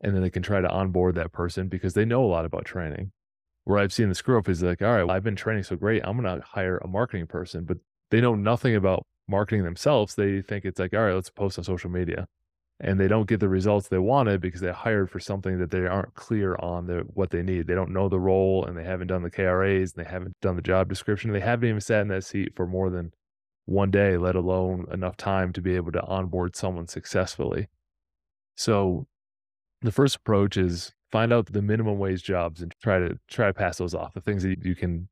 And 0.00 0.14
then 0.14 0.22
they 0.22 0.30
can 0.30 0.42
try 0.42 0.60
to 0.60 0.70
onboard 0.70 1.14
that 1.14 1.32
person 1.32 1.68
because 1.68 1.94
they 1.94 2.04
know 2.04 2.22
a 2.24 2.26
lot 2.26 2.44
about 2.44 2.66
training. 2.66 3.12
Where 3.64 3.78
I've 3.78 3.92
seen 3.92 4.10
the 4.10 4.14
screw 4.14 4.38
up 4.38 4.50
is 4.50 4.62
like, 4.62 4.82
all 4.82 4.88
right, 4.88 5.04
well, 5.04 5.16
I've 5.16 5.24
been 5.24 5.36
training 5.36 5.62
so 5.62 5.76
great, 5.76 6.02
I'm 6.04 6.20
going 6.20 6.38
to 6.38 6.44
hire 6.46 6.76
a 6.78 6.86
marketing 6.86 7.26
person, 7.26 7.64
but 7.64 7.78
they 8.10 8.20
know 8.20 8.34
nothing 8.34 8.76
about 8.76 9.06
marketing 9.28 9.64
themselves. 9.64 10.14
They 10.14 10.42
think 10.42 10.64
it's 10.64 10.78
like, 10.78 10.94
all 10.94 11.00
right, 11.00 11.14
let's 11.14 11.30
post 11.30 11.58
on 11.58 11.64
social 11.64 11.90
media. 11.90 12.26
and 12.80 12.98
they 12.98 13.06
don't 13.08 13.28
get 13.28 13.40
the 13.40 13.48
results 13.48 13.88
they 13.88 13.98
wanted 13.98 14.40
because 14.40 14.60
they 14.60 14.72
hired 14.72 15.08
for 15.10 15.20
something 15.20 15.58
that 15.58 15.70
they 15.70 15.86
aren't 15.86 16.14
clear 16.14 16.56
on 16.56 16.86
the, 16.86 17.04
what 17.14 17.30
they 17.30 17.42
need. 17.42 17.66
They 17.66 17.74
don't 17.74 17.92
know 17.92 18.08
the 18.08 18.18
role 18.18 18.64
and 18.64 18.76
they 18.76 18.84
haven't 18.84 19.06
done 19.06 19.22
the 19.22 19.30
KRAs 19.30 19.96
and 19.96 20.04
they 20.04 20.10
haven't 20.10 20.34
done 20.40 20.56
the 20.56 20.62
job 20.62 20.88
description. 20.88 21.32
They 21.32 21.40
haven't 21.40 21.68
even 21.68 21.80
sat 21.80 22.02
in 22.02 22.08
that 22.08 22.24
seat 22.24 22.52
for 22.56 22.66
more 22.66 22.90
than 22.90 23.12
one 23.66 23.90
day, 23.90 24.16
let 24.16 24.34
alone 24.34 24.86
enough 24.92 25.16
time 25.16 25.52
to 25.52 25.60
be 25.62 25.76
able 25.76 25.92
to 25.92 26.02
onboard 26.02 26.56
someone 26.56 26.88
successfully. 26.88 27.68
So 28.56 29.06
the 29.80 29.92
first 29.92 30.16
approach 30.16 30.56
is 30.56 30.92
find 31.12 31.32
out 31.32 31.46
the 31.46 31.62
minimum 31.62 31.98
wage 31.98 32.24
jobs 32.24 32.60
and 32.60 32.74
try 32.82 32.98
to 32.98 33.18
try 33.28 33.46
to 33.46 33.54
pass 33.54 33.78
those 33.78 33.94
off. 33.94 34.14
The 34.14 34.20
things 34.20 34.42
that 34.42 34.64
you 34.64 34.74
can 34.74 35.08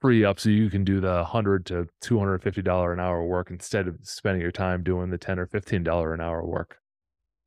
free 0.00 0.24
up 0.24 0.38
so 0.38 0.48
you 0.48 0.70
can 0.70 0.84
do 0.84 1.00
the 1.00 1.14
100 1.14 1.66
to 1.66 1.88
250 2.00 2.62
dollar 2.62 2.92
an 2.92 3.00
hour 3.00 3.24
work 3.24 3.50
instead 3.50 3.88
of 3.88 3.96
spending 4.02 4.42
your 4.42 4.52
time 4.52 4.82
doing 4.82 5.10
the 5.10 5.18
10 5.18 5.38
or 5.38 5.46
15 5.46 5.82
dollar 5.82 6.14
an 6.14 6.20
hour 6.20 6.44
work. 6.44 6.78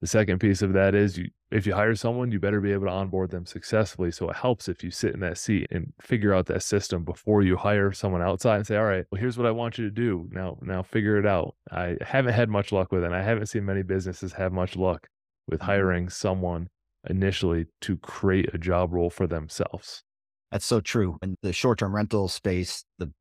The 0.01 0.07
second 0.07 0.39
piece 0.39 0.63
of 0.63 0.73
that 0.73 0.95
is 0.95 1.17
you 1.17 1.29
if 1.51 1.67
you 1.67 1.73
hire 1.73 1.93
someone 1.95 2.31
you 2.31 2.39
better 2.39 2.61
be 2.61 2.71
able 2.71 2.85
to 2.85 2.91
onboard 2.91 3.29
them 3.29 3.45
successfully 3.45 4.09
so 4.09 4.29
it 4.29 4.35
helps 4.37 4.69
if 4.69 4.83
you 4.83 4.89
sit 4.89 5.13
in 5.13 5.19
that 5.19 5.37
seat 5.37 5.67
and 5.69 5.91
figure 6.01 6.33
out 6.33 6.45
that 6.45 6.63
system 6.63 7.03
before 7.03 7.41
you 7.41 7.57
hire 7.57 7.91
someone 7.91 8.21
outside 8.21 8.55
and 8.55 8.65
say 8.65 8.77
all 8.77 8.85
right 8.85 9.05
well 9.11 9.19
here's 9.19 9.37
what 9.37 9.45
i 9.45 9.51
want 9.51 9.77
you 9.77 9.85
to 9.85 9.91
do. 9.91 10.27
Now 10.31 10.57
now 10.61 10.81
figure 10.81 11.17
it 11.17 11.25
out. 11.25 11.55
I 11.71 11.97
haven't 12.01 12.33
had 12.33 12.49
much 12.49 12.71
luck 12.71 12.91
with 12.91 13.03
it 13.03 13.07
and 13.07 13.15
i 13.15 13.21
haven't 13.21 13.47
seen 13.47 13.65
many 13.65 13.83
businesses 13.83 14.33
have 14.33 14.51
much 14.51 14.75
luck 14.75 15.07
with 15.47 15.59
mm-hmm. 15.59 15.69
hiring 15.69 16.09
someone 16.09 16.67
initially 17.09 17.65
to 17.81 17.97
create 17.97 18.53
a 18.53 18.57
job 18.57 18.93
role 18.93 19.09
for 19.09 19.27
themselves 19.27 20.03
that's 20.51 20.65
so 20.65 20.81
true. 20.81 21.17
In 21.21 21.37
the 21.41 21.53
short 21.53 21.79
term 21.79 21.95
rental 21.95 22.27
space, 22.27 22.83
the 22.99 23.11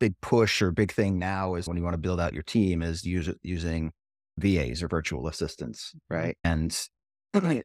big 0.00 0.14
push 0.20 0.60
or 0.62 0.72
big 0.72 0.92
thing 0.92 1.18
now 1.18 1.54
is 1.54 1.68
when 1.68 1.76
you 1.76 1.82
want 1.82 1.94
to 1.94 1.98
build 1.98 2.20
out 2.20 2.32
your 2.32 2.42
team 2.42 2.82
is 2.82 3.04
use, 3.04 3.30
using 3.42 3.92
VAs 4.38 4.82
or 4.82 4.88
virtual 4.88 5.28
assistants, 5.28 5.94
mm-hmm. 5.94 6.14
right? 6.14 6.38
And 6.42 6.76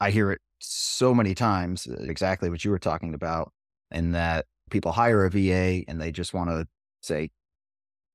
I 0.00 0.10
hear 0.10 0.32
it 0.32 0.40
so 0.58 1.14
many 1.14 1.34
times, 1.34 1.86
uh, 1.86 1.94
exactly 2.00 2.50
what 2.50 2.64
you 2.64 2.70
were 2.70 2.78
talking 2.78 3.14
about, 3.14 3.52
in 3.90 4.12
that 4.12 4.46
people 4.70 4.92
hire 4.92 5.24
a 5.24 5.30
VA 5.30 5.84
and 5.88 6.00
they 6.00 6.12
just 6.12 6.34
want 6.34 6.50
to 6.50 6.66
say, 7.00 7.30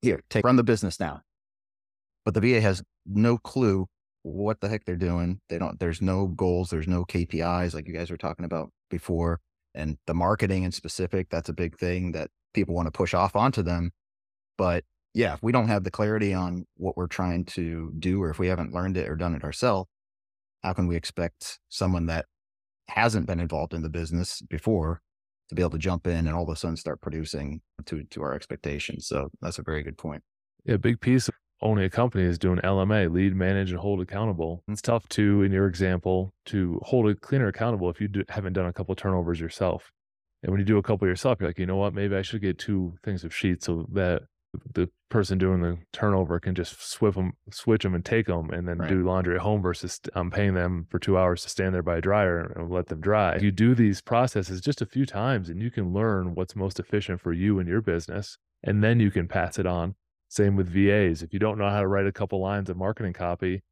here, 0.01 0.21
take 0.29 0.45
run 0.45 0.57
the 0.57 0.63
business 0.63 0.99
now. 0.99 1.21
But 2.25 2.33
the 2.35 2.41
VA 2.41 2.61
has 2.61 2.83
no 3.05 3.37
clue 3.37 3.87
what 4.23 4.59
the 4.59 4.69
heck 4.69 4.85
they're 4.85 4.95
doing. 4.95 5.39
They 5.49 5.57
don't, 5.57 5.79
there's 5.79 6.01
no 6.01 6.27
goals, 6.27 6.69
there's 6.69 6.87
no 6.87 7.05
KPIs 7.05 7.73
like 7.73 7.87
you 7.87 7.93
guys 7.93 8.11
were 8.11 8.17
talking 8.17 8.45
about 8.45 8.69
before 8.91 9.39
and 9.73 9.97
the 10.07 10.13
marketing 10.13 10.63
in 10.63 10.71
specific, 10.71 11.29
that's 11.29 11.49
a 11.49 11.53
big 11.53 11.77
thing 11.77 12.11
that 12.11 12.29
people 12.53 12.75
want 12.75 12.87
to 12.87 12.91
push 12.91 13.13
off 13.13 13.35
onto 13.35 13.61
them. 13.61 13.91
But 14.57 14.83
yeah, 15.13 15.33
if 15.33 15.43
we 15.43 15.51
don't 15.51 15.67
have 15.67 15.83
the 15.83 15.91
clarity 15.91 16.33
on 16.33 16.65
what 16.77 16.97
we're 16.97 17.07
trying 17.07 17.45
to 17.45 17.91
do, 17.97 18.21
or 18.21 18.29
if 18.29 18.39
we 18.39 18.47
haven't 18.47 18.73
learned 18.73 18.97
it 18.97 19.09
or 19.09 19.15
done 19.15 19.35
it 19.35 19.43
ourselves, 19.43 19.89
how 20.63 20.73
can 20.73 20.87
we 20.87 20.95
expect 20.95 21.59
someone 21.69 22.05
that 22.07 22.25
hasn't 22.87 23.25
been 23.25 23.39
involved 23.39 23.73
in 23.73 23.81
the 23.81 23.89
business 23.89 24.41
before 24.41 25.01
to 25.49 25.55
be 25.55 25.61
able 25.61 25.71
to 25.71 25.77
jump 25.77 26.07
in 26.07 26.27
and 26.27 26.35
all 26.35 26.43
of 26.43 26.49
a 26.49 26.55
sudden 26.55 26.77
start 26.77 27.01
producing 27.01 27.61
to 27.85 28.03
to 28.05 28.21
our 28.21 28.33
expectations? 28.33 29.07
So 29.07 29.29
that's 29.41 29.59
a 29.59 29.63
very 29.63 29.83
good 29.83 29.97
point. 29.97 30.23
Yeah, 30.65 30.77
big 30.77 31.01
piece 31.01 31.29
owning 31.61 31.83
a 31.83 31.89
company 31.89 32.23
is 32.23 32.39
doing 32.39 32.59
LMA, 32.59 33.11
lead, 33.11 33.35
manage, 33.35 33.71
and 33.71 33.79
hold 33.79 34.01
accountable. 34.01 34.63
It's 34.67 34.81
tough 34.81 35.07
to, 35.09 35.43
in 35.43 35.51
your 35.51 35.67
example, 35.67 36.33
to 36.47 36.79
hold 36.83 37.09
a 37.09 37.15
cleaner 37.15 37.47
accountable 37.47 37.89
if 37.89 38.01
you 38.01 38.07
do, 38.07 38.23
haven't 38.29 38.53
done 38.53 38.65
a 38.65 38.73
couple 38.73 38.95
turnovers 38.95 39.39
yourself. 39.39 39.91
And 40.43 40.51
when 40.51 40.59
you 40.59 40.65
do 40.65 40.77
a 40.77 40.83
couple 40.83 41.07
yourself, 41.07 41.39
you're 41.39 41.49
like, 41.49 41.59
you 41.59 41.67
know 41.67 41.75
what? 41.75 41.93
Maybe 41.93 42.15
I 42.15 42.23
should 42.23 42.41
get 42.41 42.57
two 42.57 42.95
things 43.03 43.23
of 43.23 43.33
sheets 43.33 43.67
so 43.67 43.85
that 43.91 44.23
the 44.73 44.89
person 45.09 45.37
doing 45.37 45.61
the 45.61 45.77
turnover 45.93 46.39
can 46.39 46.55
just 46.55 46.81
switch 46.81 47.15
them, 47.15 47.33
switch 47.51 47.83
them 47.83 47.95
and 47.95 48.03
take 48.03 48.27
them 48.27 48.49
and 48.49 48.67
then 48.67 48.79
right. 48.79 48.89
do 48.89 49.03
laundry 49.03 49.35
at 49.35 49.41
home 49.41 49.61
versus 49.61 49.99
I'm 50.13 50.31
paying 50.31 50.55
them 50.55 50.87
for 50.89 50.99
two 50.99 51.17
hours 51.17 51.43
to 51.43 51.49
stand 51.49 51.73
there 51.73 51.83
by 51.83 51.97
a 51.97 52.01
dryer 52.01 52.53
and 52.55 52.69
let 52.69 52.87
them 52.87 53.01
dry. 53.01 53.37
You 53.37 53.51
do 53.51 53.75
these 53.75 54.01
processes 54.01 54.61
just 54.61 54.81
a 54.81 54.85
few 54.85 55.05
times 55.05 55.47
and 55.49 55.61
you 55.61 55.71
can 55.71 55.93
learn 55.93 56.35
what's 56.35 56.55
most 56.55 56.79
efficient 56.79 57.21
for 57.21 57.33
you 57.33 57.59
and 57.59 57.67
your 57.67 57.81
business. 57.81 58.37
And 58.63 58.83
then 58.83 58.99
you 58.99 59.09
can 59.09 59.27
pass 59.27 59.57
it 59.57 59.65
on 59.65 59.95
same 60.31 60.55
with 60.55 60.69
VAs. 60.69 61.21
If 61.21 61.33
you 61.33 61.39
don't 61.39 61.57
know 61.57 61.69
how 61.69 61.81
to 61.81 61.87
write 61.87 62.07
a 62.07 62.11
couple 62.11 62.39
lines 62.39 62.69
of 62.69 62.77
marketing 62.77 63.11
copy 63.11 63.63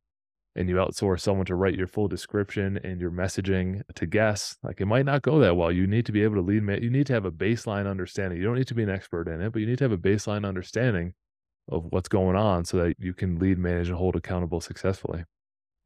and 0.58 0.68
you 0.68 0.76
outsource 0.76 1.22
someone 1.22 1.46
to 1.46 1.56
write 1.56 1.76
your 1.76 1.88
full 1.88 2.10
description 2.10 2.78
and 2.84 3.00
your 3.00 3.12
messaging 3.12 3.82
to 3.96 4.06
guests, 4.06 4.58
like 4.62 4.82
it 4.82 4.86
might 4.86 5.06
not 5.06 5.22
go 5.22 5.40
that 5.40 5.56
well. 5.56 5.72
You 5.72 5.88
need 5.88 6.06
to 6.08 6.12
be 6.12 6.22
able 6.22 6.36
to 6.36 6.42
lead, 6.42 6.84
you 6.84 6.90
need 6.90 7.08
to 7.08 7.14
have 7.14 7.24
a 7.24 7.32
baseline 7.32 7.90
understanding. 7.90 8.38
You 8.38 8.44
don't 8.44 8.58
need 8.58 8.68
to 8.68 8.76
be 8.76 8.84
an 8.84 8.90
expert 8.90 9.30
in 9.30 9.42
it, 9.42 9.54
but 9.54 9.60
you 9.60 9.68
need 9.68 9.78
to 9.78 9.86
have 9.86 9.94
a 9.94 9.98
baseline 9.98 10.46
understanding 10.46 11.14
of 11.70 11.86
what's 11.92 12.10
going 12.10 12.36
on 12.36 12.66
so 12.66 12.76
that 12.76 12.96
you 13.00 13.14
can 13.14 13.40
lead, 13.40 13.58
manage, 13.58 13.88
and 13.88 13.98
hold 13.98 14.18
accountable 14.18 14.60
successfully. 14.60 15.24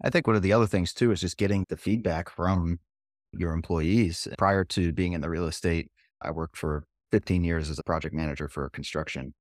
I 0.04 0.10
think 0.10 0.26
one 0.26 0.36
of 0.36 0.42
the 0.42 0.54
other 0.54 0.66
things 0.66 0.92
too 0.92 1.12
is 1.12 1.22
just 1.22 1.38
getting 1.38 1.66
the 1.70 1.78
feedback 1.78 2.32
from 2.32 2.80
your 3.32 3.54
employees. 3.54 4.28
Prior 4.40 4.64
to 4.64 4.92
being 4.92 5.14
in 5.14 5.22
the 5.22 5.30
real 5.30 5.46
estate, 5.46 5.92
I 6.20 6.32
worked 6.32 6.58
for 6.58 6.86
15 7.12 7.44
years 7.44 7.70
as 7.70 7.78
a 7.78 7.84
project 7.84 8.16
manager 8.16 8.48
for 8.48 8.68
construction. 8.70 9.36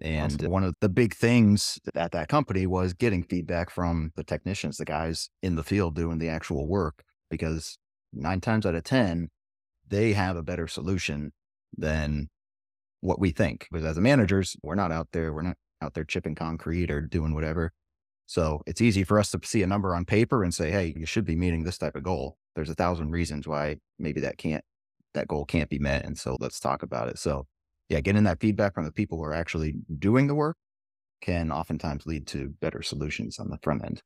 And 0.00 0.32
awesome. 0.32 0.50
one 0.50 0.64
of 0.64 0.74
the 0.80 0.88
big 0.88 1.14
things 1.14 1.78
at 1.94 2.12
that 2.12 2.28
company 2.28 2.66
was 2.66 2.94
getting 2.94 3.22
feedback 3.22 3.70
from 3.70 4.10
the 4.16 4.24
technicians, 4.24 4.76
the 4.76 4.84
guys 4.84 5.30
in 5.42 5.54
the 5.54 5.62
field 5.62 5.94
doing 5.94 6.18
the 6.18 6.28
actual 6.28 6.66
work, 6.66 7.04
because 7.30 7.78
nine 8.12 8.40
times 8.40 8.66
out 8.66 8.74
of 8.74 8.82
10, 8.84 9.28
they 9.86 10.12
have 10.12 10.36
a 10.36 10.42
better 10.42 10.66
solution 10.66 11.32
than 11.76 12.28
what 13.00 13.20
we 13.20 13.30
think. 13.30 13.68
Because 13.70 13.86
as 13.86 13.96
a 13.96 14.00
managers, 14.00 14.56
we're 14.62 14.74
not 14.74 14.90
out 14.90 15.08
there, 15.12 15.32
we're 15.32 15.42
not 15.42 15.56
out 15.80 15.94
there 15.94 16.04
chipping 16.04 16.34
concrete 16.34 16.90
or 16.90 17.00
doing 17.00 17.34
whatever. 17.34 17.72
So 18.26 18.62
it's 18.66 18.80
easy 18.80 19.04
for 19.04 19.18
us 19.18 19.30
to 19.32 19.40
see 19.44 19.62
a 19.62 19.66
number 19.66 19.94
on 19.94 20.06
paper 20.06 20.42
and 20.42 20.52
say, 20.52 20.70
hey, 20.70 20.94
you 20.96 21.06
should 21.06 21.26
be 21.26 21.36
meeting 21.36 21.64
this 21.64 21.78
type 21.78 21.94
of 21.94 22.02
goal. 22.02 22.38
There's 22.56 22.70
a 22.70 22.74
thousand 22.74 23.10
reasons 23.10 23.46
why 23.46 23.76
maybe 23.98 24.20
that 24.22 24.38
can't, 24.38 24.64
that 25.12 25.28
goal 25.28 25.44
can't 25.44 25.68
be 25.68 25.78
met. 25.78 26.04
And 26.04 26.18
so 26.18 26.36
let's 26.40 26.58
talk 26.58 26.82
about 26.82 27.08
it. 27.08 27.18
So 27.18 27.46
yeah, 27.88 28.00
getting 28.00 28.24
that 28.24 28.40
feedback 28.40 28.74
from 28.74 28.84
the 28.84 28.92
people 28.92 29.18
who 29.18 29.24
are 29.24 29.34
actually 29.34 29.74
doing 29.98 30.26
the 30.26 30.34
work 30.34 30.56
can 31.20 31.50
oftentimes 31.50 32.06
lead 32.06 32.26
to 32.28 32.54
better 32.60 32.82
solutions 32.82 33.38
on 33.38 33.48
the 33.48 33.58
front 33.62 33.84
end. 33.84 34.02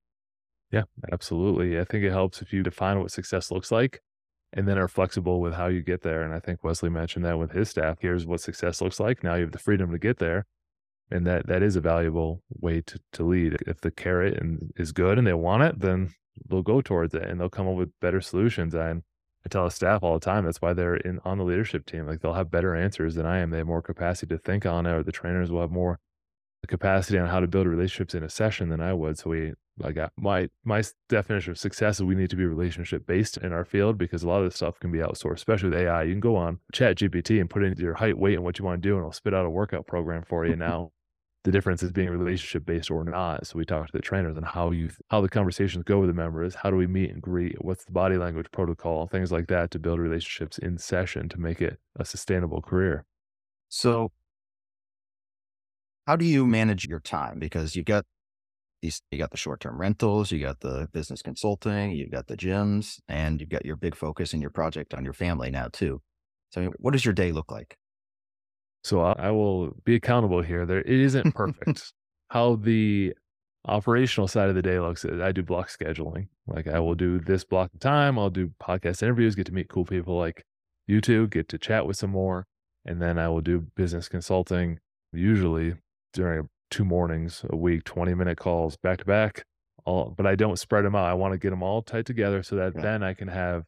Yeah, 0.70 0.84
absolutely. 1.10 1.80
I 1.80 1.84
think 1.84 2.04
it 2.04 2.10
helps 2.10 2.42
if 2.42 2.52
you 2.52 2.62
define 2.62 3.00
what 3.00 3.10
success 3.10 3.50
looks 3.50 3.72
like 3.72 4.00
and 4.52 4.66
then 4.66 4.78
are 4.78 4.88
flexible 4.88 5.40
with 5.40 5.54
how 5.54 5.66
you 5.66 5.82
get 5.82 6.02
there. 6.02 6.22
And 6.22 6.34
I 6.34 6.40
think 6.40 6.62
Wesley 6.62 6.90
mentioned 6.90 7.24
that 7.24 7.38
with 7.38 7.52
his 7.52 7.70
staff. 7.70 7.98
Here's 8.00 8.26
what 8.26 8.40
success 8.40 8.80
looks 8.80 9.00
like. 9.00 9.22
Now 9.22 9.34
you 9.34 9.42
have 9.42 9.52
the 9.52 9.58
freedom 9.58 9.90
to 9.92 9.98
get 9.98 10.18
there. 10.18 10.46
And 11.10 11.26
that 11.26 11.46
that 11.46 11.62
is 11.62 11.74
a 11.74 11.80
valuable 11.80 12.42
way 12.50 12.82
to, 12.82 13.00
to 13.14 13.24
lead. 13.24 13.56
If 13.66 13.80
the 13.80 13.90
carrot 13.90 14.38
and 14.38 14.70
is 14.76 14.92
good 14.92 15.16
and 15.16 15.26
they 15.26 15.32
want 15.32 15.62
it, 15.62 15.80
then 15.80 16.12
they'll 16.48 16.62
go 16.62 16.82
towards 16.82 17.14
it 17.14 17.22
and 17.22 17.40
they'll 17.40 17.48
come 17.48 17.66
up 17.66 17.76
with 17.76 17.98
better 18.00 18.20
solutions. 18.20 18.74
And 18.74 19.02
I 19.44 19.48
tell 19.48 19.64
the 19.64 19.70
staff 19.70 20.02
all 20.02 20.14
the 20.14 20.24
time 20.24 20.44
that's 20.44 20.60
why 20.60 20.72
they're 20.72 20.96
in 20.96 21.20
on 21.24 21.38
the 21.38 21.44
leadership 21.44 21.86
team. 21.86 22.06
Like 22.06 22.20
they'll 22.20 22.34
have 22.34 22.50
better 22.50 22.74
answers 22.74 23.14
than 23.14 23.26
I 23.26 23.38
am. 23.38 23.50
They 23.50 23.58
have 23.58 23.66
more 23.66 23.82
capacity 23.82 24.34
to 24.34 24.38
think 24.38 24.66
on 24.66 24.86
it, 24.86 24.92
or 24.92 25.02
the 25.02 25.12
trainers 25.12 25.50
will 25.50 25.60
have 25.60 25.70
more 25.70 26.00
capacity 26.66 27.18
on 27.18 27.28
how 27.28 27.40
to 27.40 27.46
build 27.46 27.66
relationships 27.66 28.14
in 28.14 28.22
a 28.22 28.28
session 28.28 28.68
than 28.68 28.80
I 28.80 28.92
would. 28.92 29.18
So 29.18 29.30
we 29.30 29.54
like 29.78 29.96
uh, 29.96 30.08
my 30.16 30.48
my 30.64 30.82
definition 31.08 31.52
of 31.52 31.58
success 31.58 31.96
is 31.96 32.04
we 32.04 32.14
need 32.14 32.30
to 32.30 32.36
be 32.36 32.44
relationship 32.44 33.06
based 33.06 33.36
in 33.36 33.52
our 33.52 33.64
field 33.64 33.96
because 33.96 34.22
a 34.22 34.28
lot 34.28 34.38
of 34.38 34.46
this 34.46 34.56
stuff 34.56 34.80
can 34.80 34.90
be 34.90 34.98
outsourced, 34.98 35.34
especially 35.34 35.70
with 35.70 35.78
AI. 35.78 36.02
You 36.02 36.12
can 36.12 36.20
go 36.20 36.36
on 36.36 36.58
Chat 36.72 36.96
GPT 36.96 37.40
and 37.40 37.48
put 37.48 37.62
in 37.62 37.74
your 37.76 37.94
height, 37.94 38.18
weight, 38.18 38.34
and 38.34 38.44
what 38.44 38.58
you 38.58 38.64
want 38.64 38.82
to 38.82 38.88
do, 38.88 38.94
and 38.94 39.02
it'll 39.02 39.12
spit 39.12 39.34
out 39.34 39.46
a 39.46 39.50
workout 39.50 39.86
program 39.86 40.24
for 40.24 40.46
you 40.46 40.56
now 40.56 40.90
the 41.48 41.52
difference 41.52 41.82
is 41.82 41.90
being 41.90 42.10
relationship 42.10 42.66
based 42.66 42.90
or 42.90 43.04
not. 43.04 43.46
So 43.46 43.56
we 43.56 43.64
talk 43.64 43.86
to 43.86 43.92
the 43.94 44.02
trainers 44.02 44.36
and 44.36 44.44
how 44.44 44.70
you 44.70 44.90
how 45.08 45.22
the 45.22 45.30
conversations 45.30 45.82
go 45.82 45.98
with 45.98 46.10
the 46.10 46.14
members. 46.14 46.54
How 46.54 46.70
do 46.70 46.76
we 46.76 46.86
meet 46.86 47.10
and 47.10 47.22
greet? 47.22 47.56
What's 47.64 47.86
the 47.86 47.92
body 47.92 48.18
language 48.18 48.48
protocol? 48.52 49.06
Things 49.06 49.32
like 49.32 49.46
that 49.46 49.70
to 49.70 49.78
build 49.78 49.98
relationships 49.98 50.58
in 50.58 50.76
session 50.76 51.26
to 51.30 51.40
make 51.40 51.62
it 51.62 51.78
a 51.96 52.04
sustainable 52.04 52.60
career. 52.60 53.06
So, 53.70 54.12
how 56.06 56.16
do 56.16 56.26
you 56.26 56.46
manage 56.46 56.84
your 56.84 57.00
time? 57.00 57.38
Because 57.38 57.74
you 57.74 57.82
got 57.82 58.04
these, 58.82 59.00
you 59.10 59.16
got 59.16 59.30
the 59.30 59.38
short 59.38 59.60
term 59.60 59.80
rentals, 59.80 60.30
you 60.30 60.40
got 60.40 60.60
the 60.60 60.90
business 60.92 61.22
consulting, 61.22 61.92
you've 61.92 62.10
got 62.10 62.26
the 62.26 62.36
gyms, 62.36 63.00
and 63.08 63.40
you've 63.40 63.48
got 63.48 63.64
your 63.64 63.76
big 63.76 63.94
focus 63.94 64.34
in 64.34 64.42
your 64.42 64.50
project 64.50 64.92
on 64.92 65.02
your 65.02 65.14
family 65.14 65.50
now 65.50 65.68
too. 65.72 66.02
So, 66.50 66.72
what 66.78 66.92
does 66.92 67.06
your 67.06 67.14
day 67.14 67.32
look 67.32 67.50
like? 67.50 67.78
So 68.88 69.02
I, 69.02 69.12
I 69.18 69.30
will 69.32 69.76
be 69.84 69.96
accountable 69.96 70.40
here. 70.40 70.64
There, 70.64 70.80
it 70.80 70.88
isn't 70.88 71.32
perfect. 71.34 71.92
How 72.30 72.56
the 72.56 73.12
operational 73.66 74.28
side 74.28 74.48
of 74.48 74.54
the 74.54 74.62
day 74.62 74.80
looks 74.80 75.04
is 75.04 75.20
I 75.20 75.30
do 75.30 75.42
block 75.42 75.68
scheduling. 75.68 76.28
Like 76.46 76.66
I 76.66 76.80
will 76.80 76.94
do 76.94 77.18
this 77.18 77.44
block 77.44 77.70
of 77.74 77.80
time. 77.80 78.18
I'll 78.18 78.30
do 78.30 78.50
podcast 78.62 79.02
interviews, 79.02 79.34
get 79.34 79.44
to 79.46 79.52
meet 79.52 79.68
cool 79.68 79.84
people 79.84 80.16
like 80.16 80.42
you 80.86 81.02
two, 81.02 81.26
get 81.26 81.50
to 81.50 81.58
chat 81.58 81.86
with 81.86 81.98
some 81.98 82.10
more. 82.10 82.46
And 82.86 83.02
then 83.02 83.18
I 83.18 83.28
will 83.28 83.42
do 83.42 83.66
business 83.76 84.08
consulting, 84.08 84.78
usually 85.12 85.74
during 86.14 86.48
two 86.70 86.86
mornings 86.86 87.44
a 87.50 87.56
week, 87.56 87.84
20 87.84 88.14
minute 88.14 88.38
calls 88.38 88.78
back 88.78 88.98
to 88.98 89.04
back. 89.04 89.44
All, 89.84 90.14
but 90.16 90.26
I 90.26 90.34
don't 90.34 90.58
spread 90.58 90.86
them 90.86 90.94
out. 90.94 91.04
I 91.04 91.12
want 91.12 91.32
to 91.32 91.38
get 91.38 91.50
them 91.50 91.62
all 91.62 91.82
tight 91.82 92.06
together 92.06 92.42
so 92.42 92.56
that 92.56 92.72
yeah. 92.74 92.80
then 92.80 93.02
I 93.02 93.12
can 93.12 93.28
have 93.28 93.64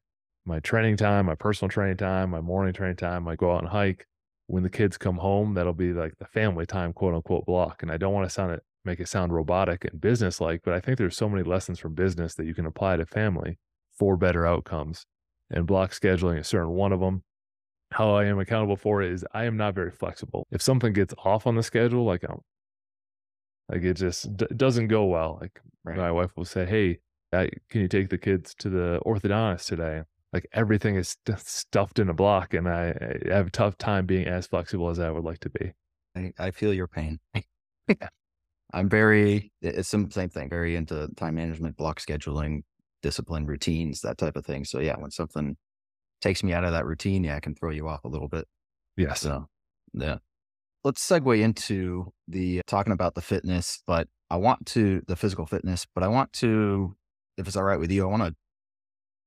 my 0.47 0.61
training 0.61 0.97
time, 0.97 1.27
my 1.27 1.35
personal 1.35 1.69
training 1.69 1.99
time, 1.99 2.31
my 2.31 2.41
morning 2.41 2.73
training 2.73 2.97
time. 2.97 3.29
I 3.29 3.37
go 3.37 3.53
out 3.53 3.61
and 3.61 3.69
hike 3.69 4.07
when 4.51 4.63
the 4.63 4.71
kids 4.71 4.99
come 4.99 5.17
home, 5.19 5.55
that'll 5.55 5.73
be 5.73 5.93
like 5.93 6.19
the 6.19 6.27
family 6.27 6.67
time, 6.67 6.93
quote 6.93 7.15
unquote, 7.15 7.47
block. 7.47 7.83
And 7.83 7.91
I 7.93 7.97
don't 7.97 8.13
want 8.13 8.27
to 8.27 8.31
sound 8.31 8.53
it 8.53 8.63
make 8.85 8.99
it 9.01 9.09
sound 9.09 9.33
robotic 9.33 9.85
and 9.85 10.01
business 10.01 10.41
like, 10.41 10.63
but 10.65 10.73
I 10.75 10.81
think 10.81 10.97
there's 10.99 11.17
so 11.17 11.29
many 11.29 11.43
lessons 11.43 11.79
from 11.79 11.95
business 11.95 12.35
that 12.37 12.47
you 12.47 12.55
can 12.55 12.65
apply 12.67 12.97
to 12.97 13.05
family 13.07 13.59
for 13.91 14.17
better 14.17 14.47
outcomes. 14.47 15.05
And 15.51 15.67
block 15.67 15.91
scheduling 15.93 16.39
is 16.41 16.49
certain 16.49 16.71
one 16.71 16.93
of 16.93 17.01
them. 17.01 17.23
How 17.93 18.15
I 18.15 18.25
am 18.25 18.39
accountable 18.39 18.77
for 18.77 19.03
it 19.03 19.13
is 19.13 19.25
I 19.35 19.45
am 19.45 19.57
not 19.57 19.75
very 19.75 19.91
flexible. 19.91 20.47
If 20.51 20.63
something 20.63 20.93
gets 20.93 21.13
off 21.25 21.47
on 21.47 21.57
the 21.57 21.63
schedule, 21.63 22.05
like 22.05 22.25
I'm, 22.25 22.41
like 23.69 23.83
it 23.83 23.95
just 23.95 24.37
d- 24.37 24.47
doesn't 24.57 24.89
go 24.89 25.05
well. 25.05 25.39
Like 25.41 25.61
Right. 25.85 25.97
my 25.97 26.11
wife 26.13 26.37
will 26.37 26.45
say, 26.45 26.67
"Hey, 26.67 27.01
I, 27.33 27.49
can 27.69 27.81
you 27.81 27.89
take 27.89 28.11
the 28.11 28.19
kids 28.19 28.55
to 28.57 28.69
the 28.71 29.01
orthodontist 29.07 29.67
today?" 29.67 30.03
Like 30.33 30.47
everything 30.53 30.97
is 30.97 31.17
st- 31.27 31.41
stuffed 31.41 31.99
in 31.99 32.09
a 32.09 32.15
block, 32.15 32.55
and 32.55 32.69
I, 32.69 32.95
I 33.29 33.35
have 33.35 33.49
a 33.49 33.51
tough 33.51 33.77
time 33.79 34.07
being 34.07 34.27
as 34.27 34.47
flexible 34.47 34.89
as 34.89 35.01
I 35.01 35.11
would 35.11 35.25
like 35.25 35.41
to 35.41 35.51
be. 35.51 35.73
I, 36.17 36.33
I 36.39 36.51
feel 36.51 36.73
your 36.73 36.87
pain. 36.87 37.19
I'm 38.73 38.89
very, 38.89 39.51
it's 39.61 39.89
some 39.89 40.11
same 40.11 40.29
thing, 40.29 40.49
very 40.49 40.77
into 40.77 41.09
time 41.17 41.35
management, 41.35 41.77
block 41.77 42.01
scheduling, 42.01 42.63
discipline, 43.03 43.47
routines, 43.47 44.01
that 44.03 44.19
type 44.19 44.37
of 44.37 44.47
thing. 44.47 44.65
So 44.65 44.79
yeah, 44.79 44.97
when 44.97 45.11
something 45.11 45.57
takes 46.21 46.45
me 46.45 46.53
out 46.53 46.65
of 46.65 46.73
that 46.73 46.87
routine, 46.87 47.25
yeah, 47.25 47.35
I 47.35 47.41
can 47.41 47.55
throw 47.55 47.71
you 47.71 47.89
off 47.89 48.05
a 48.05 48.09
little 48.09 48.29
bit. 48.29 48.47
Yes. 48.97 49.23
So 49.23 49.49
yeah. 49.93 50.19
Let's 50.85 51.07
segue 51.07 51.41
into 51.41 52.13
the 52.29 52.61
uh, 52.61 52.63
talking 52.67 52.93
about 52.93 53.15
the 53.15 53.21
fitness, 53.21 53.83
but 53.87 54.09
I 54.31 54.37
want 54.37 54.65
to 54.67 55.03
the 55.09 55.17
physical 55.17 55.47
fitness, 55.47 55.87
but 55.95 56.05
I 56.05 56.09
want 56.09 56.33
to, 56.35 56.95
if 57.37 57.47
it's 57.47 57.57
all 57.57 57.65
right 57.65 57.81
with 57.81 57.91
you, 57.91 58.05
I 58.05 58.07
want 58.07 58.23
to 58.23 58.35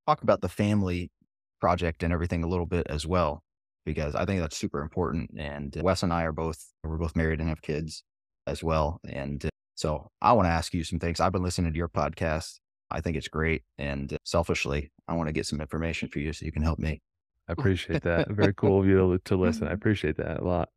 talk 0.08 0.22
about 0.22 0.42
the 0.42 0.50
family 0.50 1.12
project 1.60 2.04
and 2.04 2.14
everything 2.14 2.44
a 2.44 2.48
little 2.48 2.66
bit 2.66 2.88
as 2.90 3.06
well, 3.06 3.44
because 3.86 4.16
I 4.16 4.26
think 4.26 4.42
that's 4.42 4.58
super 4.58 4.82
important. 4.82 5.32
And 5.38 5.76
Wes 5.82 6.04
and 6.04 6.14
I 6.14 6.24
are 6.24 6.32
both, 6.32 6.64
we're 6.84 6.98
both 6.98 7.16
married 7.16 7.40
and 7.40 7.50
have 7.50 7.62
kids 7.62 8.04
as 8.48 8.64
well. 8.64 9.00
And 9.08 9.46
uh, 9.46 9.50
so 9.76 10.10
I 10.22 10.34
want 10.34 10.48
to 10.48 10.52
ask 10.52 10.74
you 10.74 10.84
some 10.84 11.00
things. 11.00 11.20
I've 11.20 11.32
been 11.32 11.44
listening 11.44 11.72
to 11.72 11.78
your 11.78 11.90
podcast. 11.90 12.60
I 12.92 13.02
think 13.02 13.18
it's 13.18 13.28
great. 13.28 13.64
And 13.78 14.14
uh, 14.14 14.18
selfishly, 14.24 14.92
I 15.08 15.14
want 15.14 15.28
to 15.28 15.34
get 15.34 15.46
some 15.46 15.62
information 15.62 16.10
for 16.10 16.20
you 16.20 16.34
so 16.34 16.46
you 16.46 16.52
can 16.52 16.64
help 16.64 16.80
me. 16.80 17.02
I 17.48 17.54
appreciate 17.58 18.04
that. 18.04 18.30
Very 18.30 18.54
cool 18.54 18.82
of 18.82 18.86
you 18.86 18.98
to, 18.98 19.20
to 19.26 19.36
listen. 19.36 19.68
I 19.68 19.72
appreciate 19.74 20.18
that 20.18 20.40
a 20.40 20.44
lot. 20.44 20.70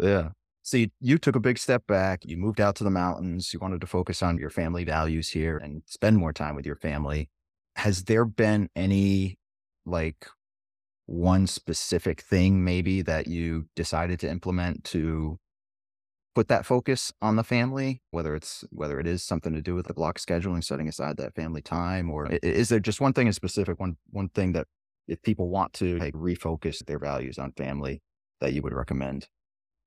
Yeah. 0.00 0.30
See, 0.62 0.90
you 0.98 1.18
took 1.18 1.36
a 1.36 1.40
big 1.40 1.58
step 1.58 1.86
back. 1.86 2.22
You 2.24 2.38
moved 2.38 2.60
out 2.60 2.74
to 2.76 2.84
the 2.84 2.90
mountains. 2.90 3.52
You 3.52 3.60
wanted 3.60 3.82
to 3.82 3.86
focus 3.86 4.22
on 4.22 4.38
your 4.38 4.48
family 4.48 4.84
values 4.84 5.28
here 5.28 5.58
and 5.58 5.82
spend 5.86 6.16
more 6.16 6.32
time 6.32 6.54
with 6.54 6.64
your 6.64 6.76
family. 6.76 7.28
Has 7.76 8.04
there 8.04 8.24
been 8.24 8.68
any 8.76 9.38
like 9.84 10.26
one 11.06 11.46
specific 11.46 12.20
thing 12.20 12.64
maybe 12.64 13.02
that 13.02 13.26
you 13.26 13.66
decided 13.76 14.20
to 14.20 14.30
implement 14.30 14.84
to 14.84 15.38
put 16.34 16.48
that 16.48 16.66
focus 16.66 17.12
on 17.22 17.36
the 17.36 17.44
family, 17.44 18.02
whether 18.10 18.34
it's 18.34 18.64
whether 18.70 18.98
it 18.98 19.06
is 19.06 19.22
something 19.22 19.52
to 19.52 19.62
do 19.62 19.74
with 19.74 19.86
the 19.86 19.94
block 19.94 20.18
scheduling, 20.18 20.64
setting 20.64 20.88
aside 20.88 21.16
that 21.16 21.34
family 21.34 21.62
time, 21.62 22.10
or 22.10 22.26
is 22.42 22.68
there 22.68 22.80
just 22.80 23.00
one 23.00 23.12
thing 23.12 23.26
in 23.26 23.32
specific, 23.32 23.78
one 23.78 23.96
one 24.10 24.28
thing 24.30 24.52
that 24.52 24.66
if 25.06 25.22
people 25.22 25.48
want 25.48 25.72
to 25.74 25.98
like 25.98 26.14
refocus 26.14 26.84
their 26.86 26.98
values 26.98 27.38
on 27.38 27.52
family 27.52 28.02
that 28.40 28.52
you 28.52 28.62
would 28.62 28.72
recommend? 28.72 29.28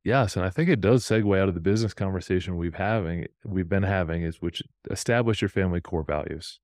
Yes, 0.03 0.37
and 0.37 0.45
I 0.45 0.49
think 0.49 0.69
it 0.69 0.79
does 0.79 1.03
segue 1.03 1.37
out 1.37 1.49
of 1.49 1.53
the 1.53 1.59
business 1.59 1.93
conversation 1.93 2.55
we've 2.55 2.75
having 2.75 3.25
we've 3.43 3.67
been 3.67 3.83
having 3.83 4.23
is 4.23 4.41
which 4.41 4.63
establish 4.89 5.41
your 5.41 5.49
family 5.49 5.81
core 5.81 6.03
values. 6.03 6.59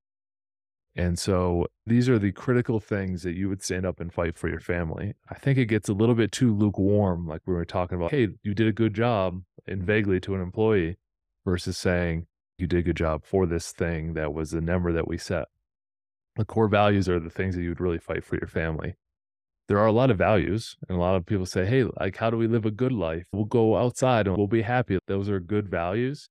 And 0.96 1.18
so 1.18 1.66
these 1.86 2.08
are 2.08 2.18
the 2.18 2.30
critical 2.30 2.78
things 2.78 3.22
that 3.24 3.34
you 3.34 3.48
would 3.48 3.62
stand 3.62 3.84
up 3.84 3.98
and 3.98 4.12
fight 4.12 4.38
for 4.38 4.48
your 4.48 4.60
family. 4.60 5.14
I 5.28 5.34
think 5.34 5.58
it 5.58 5.66
gets 5.66 5.88
a 5.88 5.92
little 5.92 6.14
bit 6.14 6.30
too 6.30 6.54
lukewarm, 6.54 7.26
like 7.26 7.42
we 7.46 7.54
were 7.54 7.64
talking 7.64 7.96
about, 7.96 8.12
hey, 8.12 8.28
you 8.42 8.54
did 8.54 8.68
a 8.68 8.72
good 8.72 8.94
job, 8.94 9.42
and 9.66 9.82
vaguely 9.82 10.20
to 10.20 10.34
an 10.34 10.40
employee, 10.40 10.96
versus 11.44 11.76
saying 11.76 12.26
you 12.58 12.68
did 12.68 12.78
a 12.78 12.82
good 12.82 12.96
job 12.96 13.24
for 13.24 13.44
this 13.44 13.72
thing 13.72 14.14
that 14.14 14.32
was 14.32 14.52
the 14.52 14.60
number 14.60 14.92
that 14.92 15.08
we 15.08 15.18
set. 15.18 15.46
The 16.36 16.44
core 16.44 16.68
values 16.68 17.08
are 17.08 17.18
the 17.18 17.30
things 17.30 17.56
that 17.56 17.62
you 17.62 17.70
would 17.70 17.80
really 17.80 17.98
fight 17.98 18.24
for 18.24 18.36
your 18.36 18.48
family 18.48 18.94
there 19.68 19.78
are 19.78 19.86
a 19.86 19.92
lot 19.92 20.10
of 20.10 20.18
values 20.18 20.76
and 20.88 20.96
a 20.96 21.00
lot 21.00 21.16
of 21.16 21.24
people 21.24 21.46
say 21.46 21.64
hey 21.64 21.84
like 22.00 22.16
how 22.16 22.30
do 22.30 22.36
we 22.36 22.46
live 22.46 22.66
a 22.66 22.70
good 22.70 22.92
life 22.92 23.26
we'll 23.32 23.44
go 23.44 23.76
outside 23.76 24.26
and 24.26 24.36
we'll 24.36 24.46
be 24.46 24.62
happy 24.62 24.98
those 25.06 25.28
are 25.28 25.40
good 25.40 25.68
values 25.68 26.28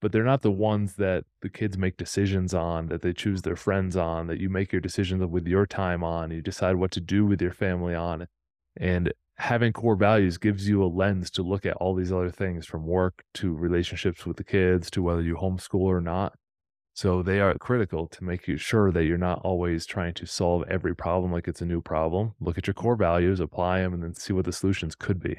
but 0.00 0.12
they're 0.12 0.24
not 0.24 0.42
the 0.42 0.50
ones 0.50 0.94
that 0.94 1.24
the 1.42 1.48
kids 1.48 1.76
make 1.76 1.96
decisions 1.96 2.54
on 2.54 2.86
that 2.86 3.02
they 3.02 3.12
choose 3.12 3.42
their 3.42 3.56
friends 3.56 3.96
on 3.96 4.26
that 4.26 4.40
you 4.40 4.48
make 4.48 4.72
your 4.72 4.80
decisions 4.80 5.24
with 5.26 5.46
your 5.46 5.66
time 5.66 6.02
on 6.04 6.30
you 6.30 6.40
decide 6.40 6.76
what 6.76 6.90
to 6.90 7.00
do 7.00 7.26
with 7.26 7.40
your 7.40 7.52
family 7.52 7.94
on 7.94 8.26
and 8.76 9.12
having 9.36 9.72
core 9.72 9.96
values 9.96 10.36
gives 10.36 10.68
you 10.68 10.82
a 10.82 10.86
lens 10.86 11.30
to 11.30 11.42
look 11.42 11.64
at 11.64 11.76
all 11.76 11.94
these 11.94 12.12
other 12.12 12.30
things 12.30 12.66
from 12.66 12.84
work 12.84 13.22
to 13.34 13.54
relationships 13.54 14.26
with 14.26 14.36
the 14.36 14.44
kids 14.44 14.90
to 14.90 15.02
whether 15.02 15.22
you 15.22 15.36
homeschool 15.36 15.80
or 15.80 16.00
not 16.00 16.34
so 16.98 17.22
they 17.22 17.38
are 17.38 17.54
critical 17.54 18.08
to 18.08 18.24
make 18.24 18.48
you 18.48 18.56
sure 18.56 18.90
that 18.90 19.04
you're 19.04 19.16
not 19.16 19.40
always 19.44 19.86
trying 19.86 20.14
to 20.14 20.26
solve 20.26 20.64
every 20.66 20.96
problem 20.96 21.30
like 21.30 21.46
it's 21.46 21.62
a 21.62 21.64
new 21.64 21.80
problem. 21.80 22.34
Look 22.40 22.58
at 22.58 22.66
your 22.66 22.74
core 22.74 22.96
values, 22.96 23.38
apply 23.38 23.82
them, 23.82 23.94
and 23.94 24.02
then 24.02 24.14
see 24.14 24.32
what 24.32 24.46
the 24.46 24.52
solutions 24.52 24.96
could 24.96 25.20
be. 25.20 25.36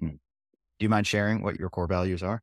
Hmm. 0.00 0.06
Do 0.08 0.80
you 0.80 0.88
mind 0.88 1.06
sharing 1.06 1.42
what 1.42 1.58
your 1.58 1.68
core 1.68 1.86
values 1.86 2.22
are? 2.22 2.40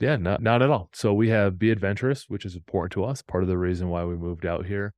Yeah, 0.00 0.16
not 0.16 0.42
not 0.42 0.62
at 0.62 0.70
all. 0.70 0.88
So 0.94 1.12
we 1.12 1.28
have 1.28 1.58
be 1.58 1.70
adventurous, 1.70 2.28
which 2.28 2.46
is 2.46 2.56
important 2.56 2.92
to 2.92 3.04
us. 3.04 3.20
Part 3.22 3.44
of 3.44 3.48
the 3.48 3.58
reason 3.58 3.90
why 3.90 4.04
we 4.04 4.16
moved 4.16 4.46
out 4.46 4.66
here. 4.66 4.94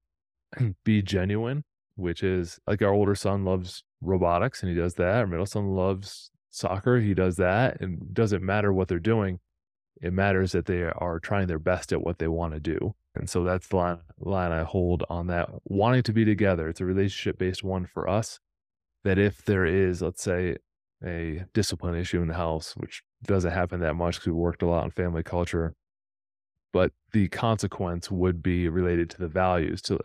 be 0.84 1.02
genuine, 1.02 1.64
which 1.96 2.22
is 2.22 2.60
like 2.66 2.82
our 2.82 2.92
older 2.92 3.14
son 3.14 3.44
loves 3.44 3.84
robotics 4.00 4.62
and 4.62 4.70
he 4.70 4.76
does 4.76 4.94
that. 4.94 5.16
Our 5.16 5.26
middle 5.26 5.46
son 5.46 5.74
loves 5.74 6.30
soccer, 6.50 7.00
he 7.00 7.14
does 7.14 7.36
that. 7.36 7.80
And 7.80 8.00
it 8.00 8.14
doesn't 8.14 8.42
matter 8.42 8.72
what 8.72 8.88
they're 8.88 8.98
doing. 8.98 9.40
It 10.00 10.12
matters 10.12 10.52
that 10.52 10.66
they 10.66 10.82
are 10.82 11.20
trying 11.20 11.46
their 11.46 11.58
best 11.58 11.92
at 11.92 12.02
what 12.02 12.18
they 12.18 12.28
want 12.28 12.54
to 12.54 12.60
do. 12.60 12.94
And 13.14 13.28
so 13.28 13.44
that's 13.44 13.68
the 13.68 13.76
line, 13.76 13.98
line 14.18 14.52
I 14.52 14.62
hold 14.62 15.04
on 15.10 15.26
that. 15.28 15.50
Wanting 15.64 16.02
to 16.04 16.12
be 16.12 16.24
together. 16.24 16.68
It's 16.68 16.80
a 16.80 16.84
relationship 16.84 17.38
based 17.38 17.62
one 17.62 17.86
for 17.86 18.08
us. 18.08 18.40
That 19.04 19.18
if 19.18 19.44
there 19.44 19.66
is, 19.66 20.00
let's 20.00 20.22
say, 20.22 20.56
a 21.04 21.44
discipline 21.54 21.94
issue 21.94 22.20
in 22.22 22.28
the 22.28 22.34
house, 22.34 22.74
which 22.76 23.02
doesn't 23.24 23.52
happen 23.52 23.80
that 23.80 23.94
much 23.94 24.16
because 24.16 24.26
we 24.28 24.32
worked 24.32 24.62
a 24.62 24.66
lot 24.66 24.84
on 24.84 24.90
family 24.90 25.22
culture, 25.22 25.74
but 26.72 26.92
the 27.12 27.28
consequence 27.28 28.10
would 28.10 28.42
be 28.42 28.68
related 28.68 29.10
to 29.10 29.18
the 29.18 29.28
values 29.28 29.82
to 29.82 29.98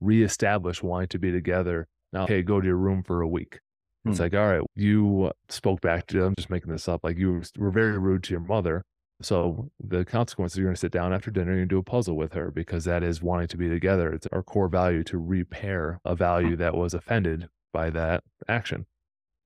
reestablish 0.00 0.82
wanting 0.82 1.08
to 1.08 1.18
be 1.18 1.30
together. 1.32 1.86
Now, 2.12 2.24
okay, 2.24 2.42
go 2.42 2.60
to 2.60 2.66
your 2.66 2.76
room 2.76 3.02
for 3.02 3.20
a 3.20 3.28
week. 3.28 3.60
It's 4.04 4.18
Hmm. 4.18 4.22
like, 4.22 4.34
all 4.34 4.48
right, 4.48 4.62
you 4.74 5.32
spoke 5.48 5.80
back 5.80 6.06
to, 6.08 6.24
I'm 6.24 6.34
just 6.36 6.50
making 6.50 6.70
this 6.72 6.88
up, 6.88 7.00
like 7.04 7.18
you 7.18 7.42
were 7.58 7.70
very 7.70 7.98
rude 7.98 8.22
to 8.24 8.30
your 8.32 8.40
mother. 8.40 8.82
So 9.20 9.68
the 9.80 10.04
consequence 10.04 10.52
is 10.52 10.58
you're 10.58 10.66
going 10.66 10.76
to 10.76 10.80
sit 10.80 10.92
down 10.92 11.12
after 11.12 11.32
dinner 11.32 11.52
and 11.52 11.68
do 11.68 11.78
a 11.78 11.82
puzzle 11.82 12.16
with 12.16 12.34
her 12.34 12.52
because 12.52 12.84
that 12.84 13.02
is 13.02 13.20
wanting 13.20 13.48
to 13.48 13.56
be 13.56 13.68
together. 13.68 14.12
It's 14.12 14.28
our 14.32 14.44
core 14.44 14.68
value 14.68 15.02
to 15.04 15.18
repair 15.18 15.98
a 16.04 16.14
value 16.14 16.54
that 16.56 16.76
was 16.76 16.94
offended 16.94 17.48
by 17.72 17.90
that 17.90 18.22
action. 18.46 18.86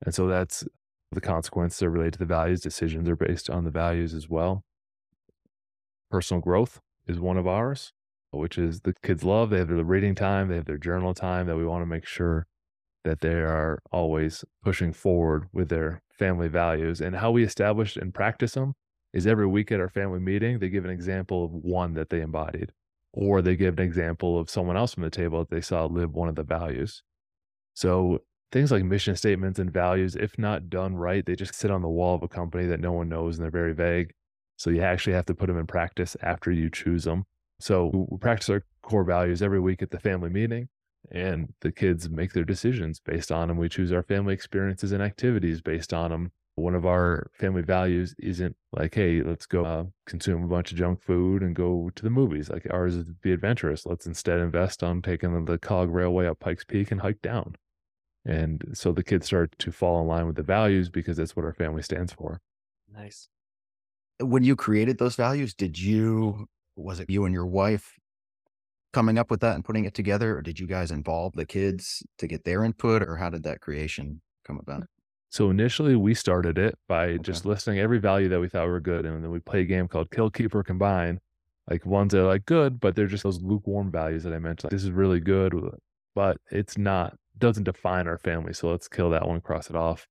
And 0.04 0.14
so 0.14 0.26
that's 0.26 0.64
the 1.14 1.20
consequences 1.20 1.82
are 1.82 1.90
related 1.90 2.14
to 2.14 2.18
the 2.18 2.24
values. 2.24 2.60
Decisions 2.60 3.08
are 3.08 3.16
based 3.16 3.50
on 3.50 3.64
the 3.64 3.70
values 3.70 4.14
as 4.14 4.28
well. 4.28 4.64
Personal 6.10 6.40
growth 6.40 6.80
is 7.06 7.18
one 7.18 7.36
of 7.36 7.46
ours, 7.46 7.92
which 8.30 8.58
is 8.58 8.80
the 8.80 8.94
kids 9.02 9.24
love. 9.24 9.50
They 9.50 9.58
have 9.58 9.68
their 9.68 9.84
reading 9.84 10.14
time, 10.14 10.48
they 10.48 10.56
have 10.56 10.66
their 10.66 10.78
journal 10.78 11.14
time 11.14 11.46
that 11.46 11.56
we 11.56 11.66
want 11.66 11.82
to 11.82 11.86
make 11.86 12.06
sure 12.06 12.46
that 13.04 13.20
they 13.20 13.34
are 13.34 13.82
always 13.90 14.44
pushing 14.62 14.92
forward 14.92 15.48
with 15.52 15.68
their 15.68 16.02
family 16.18 16.48
values 16.48 17.00
and 17.00 17.16
how 17.16 17.30
we 17.30 17.42
establish 17.42 17.96
and 17.96 18.14
practice 18.14 18.54
them 18.54 18.74
is 19.12 19.26
every 19.26 19.46
week 19.46 19.70
at 19.72 19.80
our 19.80 19.88
family 19.88 20.20
meeting, 20.20 20.58
they 20.58 20.68
give 20.68 20.84
an 20.84 20.90
example 20.90 21.44
of 21.44 21.50
one 21.52 21.94
that 21.94 22.10
they 22.10 22.20
embodied, 22.20 22.72
or 23.12 23.42
they 23.42 23.56
give 23.56 23.78
an 23.78 23.84
example 23.84 24.38
of 24.38 24.48
someone 24.48 24.76
else 24.76 24.94
from 24.94 25.02
the 25.02 25.10
table 25.10 25.40
that 25.40 25.50
they 25.50 25.60
saw 25.60 25.84
live 25.84 26.14
one 26.14 26.28
of 26.28 26.36
the 26.36 26.42
values. 26.42 27.02
So 27.74 28.22
things 28.52 28.70
like 28.70 28.84
mission 28.84 29.16
statements 29.16 29.58
and 29.58 29.72
values, 29.72 30.14
if 30.14 30.38
not 30.38 30.70
done 30.70 30.94
right, 30.94 31.24
they 31.24 31.34
just 31.34 31.54
sit 31.54 31.70
on 31.70 31.82
the 31.82 31.88
wall 31.88 32.14
of 32.14 32.22
a 32.22 32.28
company 32.28 32.66
that 32.66 32.80
no 32.80 32.92
one 32.92 33.08
knows 33.08 33.36
and 33.36 33.44
they're 33.44 33.50
very 33.50 33.74
vague. 33.74 34.12
So 34.56 34.70
you 34.70 34.82
actually 34.82 35.14
have 35.14 35.26
to 35.26 35.34
put 35.34 35.46
them 35.46 35.58
in 35.58 35.66
practice 35.66 36.16
after 36.22 36.52
you 36.52 36.70
choose 36.70 37.04
them. 37.04 37.24
So 37.58 38.06
we 38.10 38.18
practice 38.18 38.50
our 38.50 38.64
core 38.82 39.04
values 39.04 39.42
every 39.42 39.60
week 39.60 39.82
at 39.82 39.90
the 39.90 39.98
family 39.98 40.30
meeting 40.30 40.68
and 41.10 41.52
the 41.60 41.72
kids 41.72 42.08
make 42.08 42.32
their 42.32 42.44
decisions 42.44 43.00
based 43.00 43.32
on 43.32 43.48
them. 43.48 43.56
We 43.56 43.68
choose 43.68 43.92
our 43.92 44.02
family 44.02 44.34
experiences 44.34 44.92
and 44.92 45.02
activities 45.02 45.60
based 45.60 45.92
on 45.92 46.10
them 46.10 46.32
one 46.54 46.74
of 46.74 46.84
our 46.84 47.30
family 47.32 47.62
values 47.62 48.14
isn't 48.18 48.56
like, 48.72 48.94
hey, 48.94 49.22
let's 49.22 49.46
go 49.46 49.64
uh, 49.64 49.84
consume 50.06 50.44
a 50.44 50.48
bunch 50.48 50.70
of 50.70 50.78
junk 50.78 51.02
food 51.02 51.42
and 51.42 51.56
go 51.56 51.90
to 51.94 52.02
the 52.02 52.10
movies. 52.10 52.50
Like 52.50 52.66
ours 52.70 52.94
is 52.94 53.04
be 53.22 53.32
adventurous. 53.32 53.86
Let's 53.86 54.06
instead 54.06 54.38
invest 54.38 54.82
on 54.82 55.00
taking 55.02 55.44
the 55.44 55.58
cog 55.58 55.90
railway 55.90 56.26
up 56.26 56.40
Pikes 56.40 56.64
Peak 56.64 56.90
and 56.90 57.00
hike 57.00 57.22
down. 57.22 57.56
And 58.24 58.62
so 58.72 58.92
the 58.92 59.02
kids 59.02 59.26
start 59.26 59.54
to 59.58 59.72
fall 59.72 60.00
in 60.00 60.06
line 60.06 60.26
with 60.26 60.36
the 60.36 60.42
values 60.42 60.88
because 60.88 61.16
that's 61.16 61.34
what 61.34 61.44
our 61.44 61.52
family 61.52 61.82
stands 61.82 62.12
for. 62.12 62.40
Nice. 62.92 63.28
Uh, 64.20 64.26
when 64.26 64.44
you 64.44 64.54
created 64.54 64.98
those 64.98 65.16
values, 65.16 65.54
did 65.54 65.78
you, 65.78 66.46
was 66.76 67.00
it 67.00 67.10
you 67.10 67.24
and 67.24 67.34
your 67.34 67.46
wife 67.46 67.94
coming 68.92 69.18
up 69.18 69.30
with 69.30 69.40
that 69.40 69.54
and 69.54 69.64
putting 69.64 69.84
it 69.84 69.94
together? 69.94 70.36
Or 70.36 70.42
did 70.42 70.60
you 70.60 70.66
guys 70.66 70.90
involve 70.90 71.32
the 71.32 71.46
kids 71.46 72.02
to 72.18 72.26
get 72.26 72.44
their 72.44 72.62
input? 72.62 73.02
Or 73.02 73.16
how 73.16 73.30
did 73.30 73.42
that 73.42 73.60
creation 73.60 74.20
come 74.46 74.58
about? 74.58 74.84
So 75.30 75.50
initially 75.50 75.96
we 75.96 76.14
started 76.14 76.58
it 76.58 76.76
by 76.88 77.06
okay. 77.06 77.18
just 77.22 77.44
listing 77.44 77.78
every 77.78 77.98
value 77.98 78.28
that 78.28 78.40
we 78.40 78.48
thought 78.48 78.68
were 78.68 78.80
good. 78.80 79.04
And 79.06 79.24
then 79.24 79.30
we 79.30 79.40
play 79.40 79.62
a 79.62 79.64
game 79.64 79.88
called 79.88 80.10
Kill 80.10 80.30
Keeper 80.30 80.62
Combine. 80.62 81.18
Like 81.70 81.86
ones 81.86 82.10
that 82.10 82.20
are 82.20 82.26
like 82.26 82.44
good, 82.44 82.80
but 82.80 82.96
they're 82.96 83.06
just 83.06 83.22
those 83.22 83.40
lukewarm 83.40 83.92
values 83.92 84.24
that 84.24 84.32
I 84.32 84.40
mentioned. 84.40 84.64
Like, 84.64 84.72
this 84.72 84.82
is 84.82 84.90
really 84.90 85.20
good, 85.20 85.54
but 86.12 86.36
it's 86.50 86.76
not, 86.76 87.14
doesn't 87.38 87.64
define 87.64 88.06
our 88.06 88.18
family. 88.18 88.52
So 88.52 88.70
let's 88.70 88.88
kill 88.88 89.10
that 89.10 89.26
one, 89.26 89.40
cross 89.40 89.70
it 89.70 89.76
off. 89.76 90.06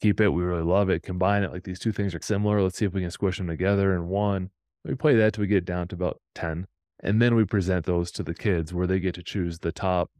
Keep 0.00 0.20
it. 0.20 0.30
We 0.30 0.42
really 0.42 0.62
love 0.62 0.90
it. 0.90 1.02
Combine 1.02 1.44
it. 1.44 1.52
Like 1.52 1.64
these 1.64 1.78
two 1.78 1.92
things 1.92 2.14
are 2.14 2.20
similar. 2.20 2.60
Let's 2.60 2.76
see 2.76 2.84
if 2.84 2.92
we 2.92 3.02
can 3.02 3.10
squish 3.10 3.38
them 3.38 3.46
together 3.46 3.94
in 3.94 4.08
one. 4.08 4.50
We 4.84 4.94
play 4.94 5.14
that 5.16 5.34
till 5.34 5.42
we 5.42 5.48
get 5.48 5.64
down 5.64 5.88
to 5.88 5.94
about 5.94 6.20
10. 6.34 6.66
And 7.04 7.22
then 7.22 7.34
we 7.34 7.44
present 7.44 7.86
those 7.86 8.10
to 8.12 8.22
the 8.22 8.34
kids 8.34 8.74
where 8.74 8.86
they 8.86 8.98
get 8.98 9.14
to 9.14 9.22
choose 9.22 9.60
the 9.60 9.72
top 9.72 10.10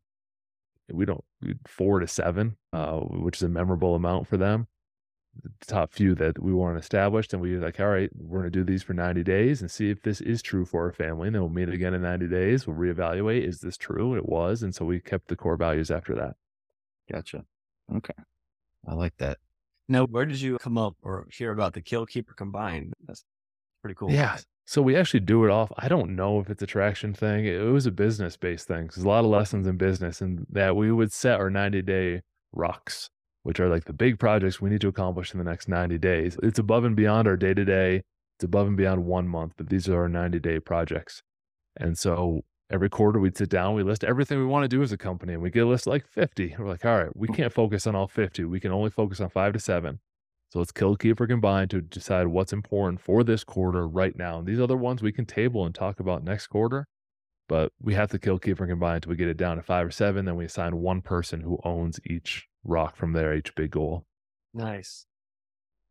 we 0.92 1.04
don't 1.04 1.24
four 1.66 2.00
to 2.00 2.06
seven, 2.06 2.56
uh, 2.72 2.98
which 2.98 3.36
is 3.36 3.42
a 3.42 3.48
memorable 3.48 3.94
amount 3.94 4.28
for 4.28 4.36
them. 4.36 4.66
The 5.40 5.66
top 5.66 5.92
few 5.92 6.14
that 6.16 6.42
we 6.42 6.52
want 6.52 6.78
established, 6.78 7.32
and 7.32 7.40
we 7.40 7.56
like, 7.56 7.80
all 7.80 7.86
right, 7.86 8.10
we're 8.14 8.40
going 8.40 8.52
to 8.52 8.58
do 8.58 8.64
these 8.64 8.82
for 8.82 8.92
90 8.92 9.22
days 9.22 9.62
and 9.62 9.70
see 9.70 9.88
if 9.88 10.02
this 10.02 10.20
is 10.20 10.42
true 10.42 10.66
for 10.66 10.84
our 10.84 10.92
family. 10.92 11.28
And 11.28 11.34
then 11.34 11.42
we'll 11.42 11.50
meet 11.50 11.64
mm-hmm. 11.64 11.72
again 11.72 11.94
in 11.94 12.02
90 12.02 12.28
days. 12.28 12.66
We'll 12.66 12.76
reevaluate. 12.76 13.46
Is 13.48 13.60
this 13.60 13.78
true? 13.78 14.14
It 14.14 14.28
was. 14.28 14.62
And 14.62 14.74
so 14.74 14.84
we 14.84 15.00
kept 15.00 15.28
the 15.28 15.36
core 15.36 15.56
values 15.56 15.90
after 15.90 16.14
that. 16.16 16.34
Gotcha. 17.10 17.44
Okay. 17.96 18.14
I 18.86 18.94
like 18.94 19.16
that. 19.18 19.38
Now, 19.88 20.06
where 20.06 20.26
did 20.26 20.40
you 20.40 20.58
come 20.58 20.78
up 20.78 20.96
or 21.02 21.26
hear 21.32 21.52
about 21.52 21.72
the 21.72 21.80
Kill 21.80 22.06
Keeper 22.06 22.34
combined? 22.34 22.92
That's 23.06 23.24
pretty 23.80 23.94
cool. 23.94 24.10
Yeah. 24.10 24.38
So 24.64 24.80
we 24.80 24.96
actually 24.96 25.20
do 25.20 25.44
it 25.44 25.50
off. 25.50 25.72
I 25.76 25.88
don't 25.88 26.14
know 26.14 26.40
if 26.40 26.48
it's 26.48 26.62
a 26.62 26.66
traction 26.66 27.14
thing. 27.14 27.44
It 27.46 27.58
was 27.58 27.86
a 27.86 27.90
business 27.90 28.36
based 28.36 28.68
thing. 28.68 28.86
There's 28.86 29.04
a 29.04 29.08
lot 29.08 29.24
of 29.24 29.30
lessons 29.30 29.66
in 29.66 29.76
business, 29.76 30.20
and 30.20 30.46
that 30.50 30.76
we 30.76 30.92
would 30.92 31.12
set 31.12 31.40
our 31.40 31.50
90 31.50 31.82
day 31.82 32.22
rocks, 32.52 33.10
which 33.42 33.60
are 33.60 33.68
like 33.68 33.84
the 33.84 33.92
big 33.92 34.18
projects 34.18 34.60
we 34.60 34.70
need 34.70 34.80
to 34.80 34.88
accomplish 34.88 35.32
in 35.32 35.38
the 35.38 35.44
next 35.44 35.68
90 35.68 35.98
days. 35.98 36.36
It's 36.42 36.58
above 36.58 36.84
and 36.84 36.96
beyond 36.96 37.28
our 37.28 37.36
day 37.36 37.54
to 37.54 37.64
day. 37.64 38.02
It's 38.36 38.44
above 38.44 38.66
and 38.66 38.76
beyond 38.76 39.04
one 39.04 39.28
month, 39.28 39.54
but 39.56 39.68
these 39.68 39.88
are 39.88 40.02
our 40.02 40.08
90 40.08 40.40
day 40.40 40.60
projects. 40.60 41.22
And 41.76 41.96
so 41.98 42.42
every 42.70 42.88
quarter 42.88 43.20
we'd 43.20 43.36
sit 43.36 43.50
down, 43.50 43.74
we 43.74 43.82
list 43.82 44.04
everything 44.04 44.38
we 44.38 44.46
want 44.46 44.64
to 44.64 44.68
do 44.68 44.82
as 44.82 44.92
a 44.92 44.96
company, 44.96 45.34
and 45.34 45.42
we 45.42 45.50
get 45.50 45.64
a 45.64 45.68
list 45.68 45.86
like 45.86 46.06
50. 46.06 46.56
We're 46.58 46.68
like, 46.68 46.84
all 46.84 46.96
right, 46.96 47.16
we 47.16 47.28
mm. 47.28 47.36
can't 47.36 47.52
focus 47.52 47.86
on 47.86 47.94
all 47.94 48.08
50. 48.08 48.44
We 48.44 48.60
can 48.60 48.72
only 48.72 48.90
focus 48.90 49.20
on 49.20 49.30
five 49.30 49.52
to 49.52 49.60
seven. 49.60 50.00
So 50.50 50.58
let's 50.58 50.72
kill 50.72 50.96
Keeper 50.96 51.26
combine 51.26 51.68
to 51.68 51.80
decide 51.80 52.26
what's 52.26 52.52
important 52.52 53.00
for 53.00 53.24
this 53.24 53.42
quarter 53.42 53.88
right 53.88 54.14
now. 54.16 54.38
And 54.38 54.46
these 54.46 54.60
other 54.60 54.76
ones 54.76 55.02
we 55.02 55.12
can 55.12 55.24
table 55.24 55.64
and 55.64 55.74
talk 55.74 55.98
about 55.98 56.24
next 56.24 56.48
quarter, 56.48 56.86
but 57.48 57.72
we 57.80 57.94
have 57.94 58.10
to 58.10 58.18
kill 58.18 58.38
Keeper 58.38 58.66
combine 58.66 58.96
until 58.96 59.10
we 59.10 59.16
get 59.16 59.28
it 59.28 59.38
down 59.38 59.56
to 59.56 59.62
five 59.62 59.86
or 59.86 59.90
seven. 59.90 60.26
Then 60.26 60.36
we 60.36 60.44
assign 60.44 60.76
one 60.76 61.00
person 61.00 61.40
who 61.40 61.58
owns 61.64 62.00
each 62.04 62.48
rock 62.64 62.96
from 62.96 63.12
there, 63.12 63.34
each 63.34 63.54
big 63.54 63.70
goal. 63.70 64.06
Nice. 64.54 65.06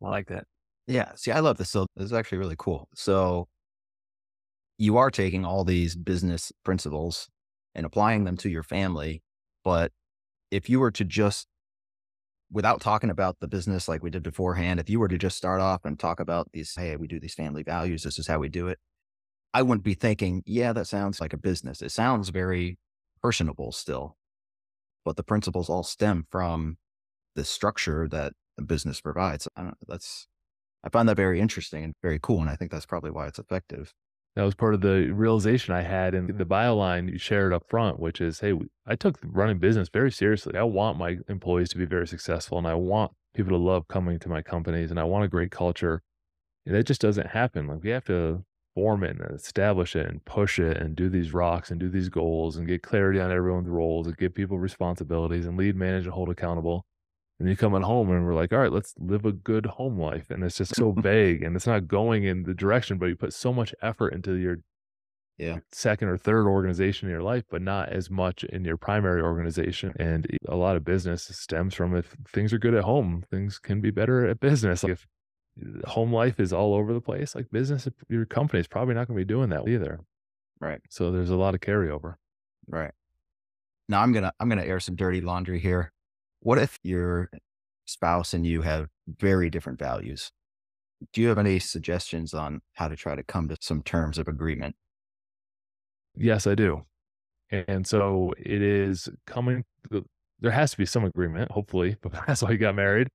I 0.03 0.09
like 0.09 0.27
that. 0.27 0.45
Yeah. 0.87 1.13
See, 1.15 1.31
I 1.31 1.39
love 1.39 1.57
this. 1.57 1.69
So 1.69 1.85
this 1.95 2.05
is 2.05 2.13
actually 2.13 2.39
really 2.39 2.55
cool. 2.57 2.89
So 2.95 3.47
you 4.77 4.97
are 4.97 5.11
taking 5.11 5.45
all 5.45 5.63
these 5.63 5.95
business 5.95 6.51
principles 6.63 7.29
and 7.75 7.85
applying 7.85 8.23
them 8.23 8.37
to 8.37 8.49
your 8.49 8.63
family. 8.63 9.21
But 9.63 9.91
if 10.49 10.69
you 10.69 10.79
were 10.79 10.91
to 10.91 11.05
just 11.05 11.47
without 12.51 12.81
talking 12.81 13.09
about 13.09 13.37
the 13.39 13.47
business 13.47 13.87
like 13.87 14.03
we 14.03 14.09
did 14.09 14.23
beforehand, 14.23 14.79
if 14.79 14.89
you 14.89 14.99
were 14.99 15.07
to 15.07 15.17
just 15.17 15.37
start 15.37 15.61
off 15.61 15.85
and 15.85 15.97
talk 15.97 16.19
about 16.19 16.49
these, 16.51 16.73
hey, 16.75 16.97
we 16.97 17.07
do 17.07 17.19
these 17.19 17.33
family 17.33 17.63
values, 17.63 18.03
this 18.03 18.19
is 18.19 18.27
how 18.27 18.39
we 18.39 18.49
do 18.49 18.67
it, 18.67 18.77
I 19.53 19.61
wouldn't 19.61 19.85
be 19.85 19.93
thinking, 19.93 20.43
yeah, 20.45 20.73
that 20.73 20.87
sounds 20.87 21.21
like 21.21 21.33
a 21.33 21.37
business. 21.37 21.81
It 21.81 21.91
sounds 21.91 22.29
very 22.29 22.77
personable 23.21 23.71
still, 23.71 24.17
but 25.05 25.15
the 25.15 25.23
principles 25.23 25.69
all 25.69 25.83
stem 25.83 26.25
from 26.29 26.77
the 27.35 27.43
structure 27.43 28.07
that 28.09 28.33
a 28.57 28.61
business 28.61 29.01
provides. 29.01 29.47
I 29.55 29.71
that's, 29.87 30.27
I 30.83 30.89
find 30.89 31.07
that 31.09 31.17
very 31.17 31.39
interesting 31.39 31.83
and 31.83 31.93
very 32.01 32.19
cool. 32.21 32.41
And 32.41 32.49
I 32.49 32.55
think 32.55 32.71
that's 32.71 32.85
probably 32.85 33.11
why 33.11 33.27
it's 33.27 33.39
effective 33.39 33.93
that 34.35 34.43
was 34.43 34.55
part 34.55 34.73
of 34.73 34.81
the 34.81 35.11
realization 35.11 35.73
I 35.73 35.81
had 35.81 36.15
in 36.15 36.37
the 36.37 36.45
bio 36.45 36.75
line 36.75 37.09
you 37.09 37.17
shared 37.17 37.51
up 37.51 37.67
front, 37.67 37.99
which 37.99 38.21
is, 38.21 38.39
hey, 38.39 38.53
I 38.85 38.95
took 38.95 39.19
running 39.23 39.59
business 39.59 39.89
very 39.89 40.11
seriously. 40.11 40.55
I 40.55 40.63
want 40.63 40.97
my 40.97 41.17
employees 41.27 41.69
to 41.69 41.77
be 41.77 41.85
very 41.85 42.07
successful 42.07 42.57
and 42.57 42.67
I 42.67 42.75
want 42.75 43.11
people 43.33 43.51
to 43.51 43.57
love 43.57 43.87
coming 43.89 44.19
to 44.19 44.29
my 44.29 44.41
companies 44.41 44.89
and 44.89 44.99
I 44.99 45.03
want 45.03 45.25
a 45.25 45.27
great 45.27 45.51
culture. 45.51 46.01
And 46.65 46.75
that 46.75 46.85
just 46.85 47.01
doesn't 47.01 47.27
happen. 47.27 47.67
Like 47.67 47.83
we 47.83 47.89
have 47.89 48.05
to 48.05 48.45
form 48.75 49.03
it 49.03 49.19
and 49.19 49.35
establish 49.35 49.95
it 49.95 50.07
and 50.07 50.23
push 50.25 50.59
it 50.59 50.77
and 50.77 50.95
do 50.95 51.09
these 51.09 51.33
rocks 51.33 51.71
and 51.71 51.79
do 51.79 51.89
these 51.89 52.09
goals 52.09 52.57
and 52.57 52.67
get 52.67 52.83
clarity 52.83 53.19
on 53.19 53.31
everyone's 53.31 53.67
roles 53.67 54.07
and 54.07 54.17
give 54.17 54.33
people 54.33 54.57
responsibilities 54.59 55.45
and 55.45 55.57
lead, 55.57 55.75
manage, 55.75 56.05
and 56.05 56.13
hold 56.13 56.29
accountable 56.29 56.85
and 57.41 57.49
you 57.49 57.55
come 57.55 57.75
at 57.75 57.81
home 57.81 58.11
and 58.11 58.23
we're 58.23 58.35
like, 58.35 58.53
all 58.53 58.59
right, 58.59 58.71
let's 58.71 58.93
live 58.99 59.25
a 59.25 59.31
good 59.31 59.65
home 59.65 59.99
life. 59.99 60.29
And 60.29 60.43
it's 60.43 60.57
just 60.57 60.75
so 60.75 60.91
vague 60.97 61.41
and 61.41 61.55
it's 61.55 61.65
not 61.65 61.87
going 61.87 62.23
in 62.23 62.43
the 62.43 62.53
direction, 62.53 62.99
but 62.99 63.07
you 63.07 63.15
put 63.15 63.33
so 63.33 63.51
much 63.51 63.73
effort 63.81 64.09
into 64.09 64.35
your 64.35 64.57
yeah. 65.39 65.57
second 65.71 66.09
or 66.09 66.17
third 66.17 66.45
organization 66.45 67.07
in 67.07 67.11
your 67.11 67.23
life, 67.23 67.43
but 67.49 67.63
not 67.63 67.89
as 67.89 68.11
much 68.11 68.43
in 68.43 68.63
your 68.63 68.77
primary 68.77 69.23
organization. 69.23 69.91
And 69.97 70.27
a 70.47 70.55
lot 70.55 70.75
of 70.75 70.85
business 70.85 71.23
stems 71.23 71.73
from 71.73 71.95
if 71.95 72.15
things 72.31 72.53
are 72.53 72.59
good 72.59 72.75
at 72.75 72.83
home, 72.83 73.23
things 73.31 73.57
can 73.57 73.81
be 73.81 73.89
better 73.89 74.27
at 74.27 74.39
business. 74.39 74.83
Like 74.83 74.93
if 74.93 75.07
home 75.85 76.13
life 76.13 76.39
is 76.39 76.53
all 76.53 76.73
over 76.73 76.93
the 76.93 77.01
place, 77.01 77.35
like 77.35 77.49
business, 77.51 77.87
your 78.09 78.25
company 78.25 78.59
is 78.59 78.67
probably 78.67 78.93
not 78.93 79.07
going 79.07 79.17
to 79.17 79.25
be 79.25 79.33
doing 79.33 79.49
that 79.49 79.67
either. 79.67 79.99
Right. 80.59 80.81
So 80.89 81.11
there's 81.11 81.29
a 81.29 81.35
lot 81.35 81.55
of 81.55 81.61
carryover. 81.61 82.15
Right. 82.67 82.91
Now 83.89 84.01
I'm 84.01 84.13
gonna 84.13 84.31
I'm 84.39 84.47
gonna 84.47 84.63
air 84.63 84.79
some 84.79 84.95
dirty 84.95 85.19
laundry 85.19 85.59
here. 85.59 85.91
What 86.39 86.57
if 86.57 86.77
your 86.83 87.29
spouse 87.85 88.33
and 88.33 88.45
you 88.45 88.61
have 88.61 88.87
very 89.07 89.49
different 89.49 89.79
values? 89.79 90.31
Do 91.11 91.21
you 91.21 91.27
have 91.27 91.37
any 91.37 91.59
suggestions 91.59 92.33
on 92.33 92.61
how 92.73 92.87
to 92.87 92.95
try 92.95 93.15
to 93.15 93.23
come 93.23 93.49
to 93.49 93.57
some 93.59 93.81
terms 93.81 94.17
of 94.17 94.27
agreement? 94.27 94.75
Yes, 96.15 96.45
I 96.45 96.55
do. 96.55 96.83
And 97.49 97.85
so 97.85 98.33
it 98.37 98.61
is 98.61 99.09
coming, 99.25 99.65
there 100.39 100.51
has 100.51 100.71
to 100.71 100.77
be 100.77 100.85
some 100.85 101.03
agreement, 101.03 101.51
hopefully, 101.51 101.97
but 102.01 102.13
that's 102.27 102.41
why 102.43 102.51
you 102.51 102.57
got 102.57 102.75
married. 102.75 103.09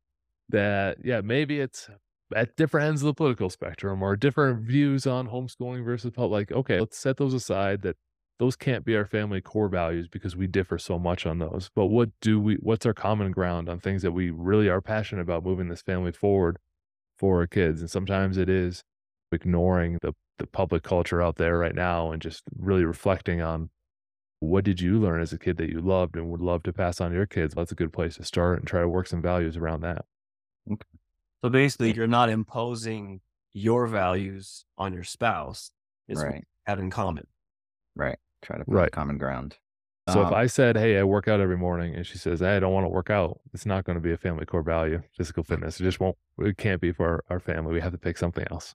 That, 0.49 0.99
yeah, 1.03 1.23
maybe 1.23 1.61
it's 1.61 1.89
at 2.35 2.57
different 2.57 2.89
ends 2.89 3.03
of 3.03 3.07
the 3.07 3.15
political 3.15 3.51
spectrum 3.51 4.03
or 4.03 4.17
different 4.17 4.61
views 4.61 5.07
on 5.07 5.29
homeschooling 5.29 5.85
versus 5.85 6.11
public. 6.11 6.51
Like, 6.51 6.59
okay, 6.59 6.81
let's 6.81 6.99
set 6.99 7.17
those 7.17 7.35
aside 7.35 7.83
that 7.83 7.97
those 8.39 8.57
can't 8.57 8.85
be 8.85 8.97
our 8.97 9.07
family 9.07 9.41
core 9.41 9.69
values 9.69 10.09
because 10.09 10.37
we 10.37 10.47
differ 10.47 10.79
so 10.79 10.99
much 10.99 11.25
on 11.25 11.39
those. 11.39 11.71
But 11.75 11.87
what 11.87 12.11
do 12.21 12.41
we, 12.41 12.57
what's 12.57 12.85
our 12.85 12.93
common 12.93 13.31
ground 13.31 13.69
on 13.69 13.81
things 13.81 14.03
that 14.03 14.13
we 14.13 14.31
really 14.31 14.69
are 14.69 14.81
passionate 14.81 15.23
about 15.23 15.45
moving 15.45 15.69
this 15.69 15.83
family 15.83 16.13
forward 16.13 16.59
for 17.17 17.41
our 17.41 17.47
kids? 17.47 17.81
And 17.81 17.91
sometimes 17.91 18.37
it 18.37 18.49
is 18.49 18.83
ignoring 19.33 19.99
the, 20.03 20.13
the 20.39 20.47
public 20.47 20.83
culture 20.83 21.23
out 21.23 21.37
there 21.37 21.59
right 21.59 21.75
now 21.75 22.11
and 22.11 22.21
just 22.21 22.43
really 22.59 22.85
reflecting 22.85 23.41
on 23.41 23.71
what 24.41 24.65
did 24.65 24.83
you 24.83 25.01
learn 25.01 25.23
as 25.23 25.33
a 25.33 25.39
kid 25.39 25.57
that 25.57 25.71
you 25.71 25.81
loved 25.81 26.15
and 26.17 26.29
would 26.31 26.43
love 26.43 26.63
to 26.65 26.73
pass 26.73 27.01
on 27.01 27.11
to 27.11 27.17
your 27.17 27.27
kids? 27.27 27.55
That's 27.55 27.73
a 27.73 27.77
good 27.77 27.93
place 27.93 28.17
to 28.17 28.25
start 28.25 28.59
and 28.59 28.69
try 28.69 28.83
to 28.83 28.89
work 28.89 29.07
some 29.07 29.23
values 29.23 29.57
around 29.57 29.81
that. 29.81 30.05
Okay. 30.71 30.87
So 31.47 31.51
basically, 31.51 31.93
you're 31.93 32.09
not 32.09 32.29
imposing 32.29 33.21
your 33.53 33.87
values 33.87 34.65
on 34.77 34.93
your 34.93 35.05
spouse. 35.05 35.71
It's 36.09 36.21
right. 36.21 36.43
have 36.67 36.81
in 36.81 36.91
common. 36.91 37.25
Right. 37.95 38.19
Try 38.43 38.59
to 38.59 38.65
find 38.65 38.77
right. 38.77 38.91
common 38.91 39.17
ground. 39.17 39.57
So 40.11 40.23
um, 40.23 40.27
if 40.27 40.33
I 40.33 40.49
said, 40.49 40.77
"Hey, 40.77 40.99
I 40.99 41.05
work 41.05 41.29
out 41.29 41.39
every 41.39 41.57
morning," 41.57 41.95
and 41.95 42.05
she 42.05 42.19
says, 42.19 42.41
"Hey, 42.41 42.57
I 42.57 42.59
don't 42.59 42.73
want 42.73 42.85
to 42.85 42.89
work 42.89 43.11
out," 43.11 43.39
it's 43.55 43.65
not 43.65 43.85
going 43.85 43.95
to 43.95 44.01
be 44.01 44.11
a 44.11 44.17
family 44.17 44.45
core 44.45 44.65
value. 44.65 45.03
Physical 45.17 45.45
fitness, 45.45 45.79
it 45.79 45.85
just 45.85 46.01
won't. 46.01 46.17
It 46.39 46.57
can't 46.59 46.81
be 46.81 46.91
for 46.91 47.07
our, 47.07 47.25
our 47.31 47.39
family. 47.39 47.75
We 47.75 47.81
have 47.81 47.93
to 47.93 47.99
pick 47.99 48.19
something 48.19 48.45
else. 48.51 48.75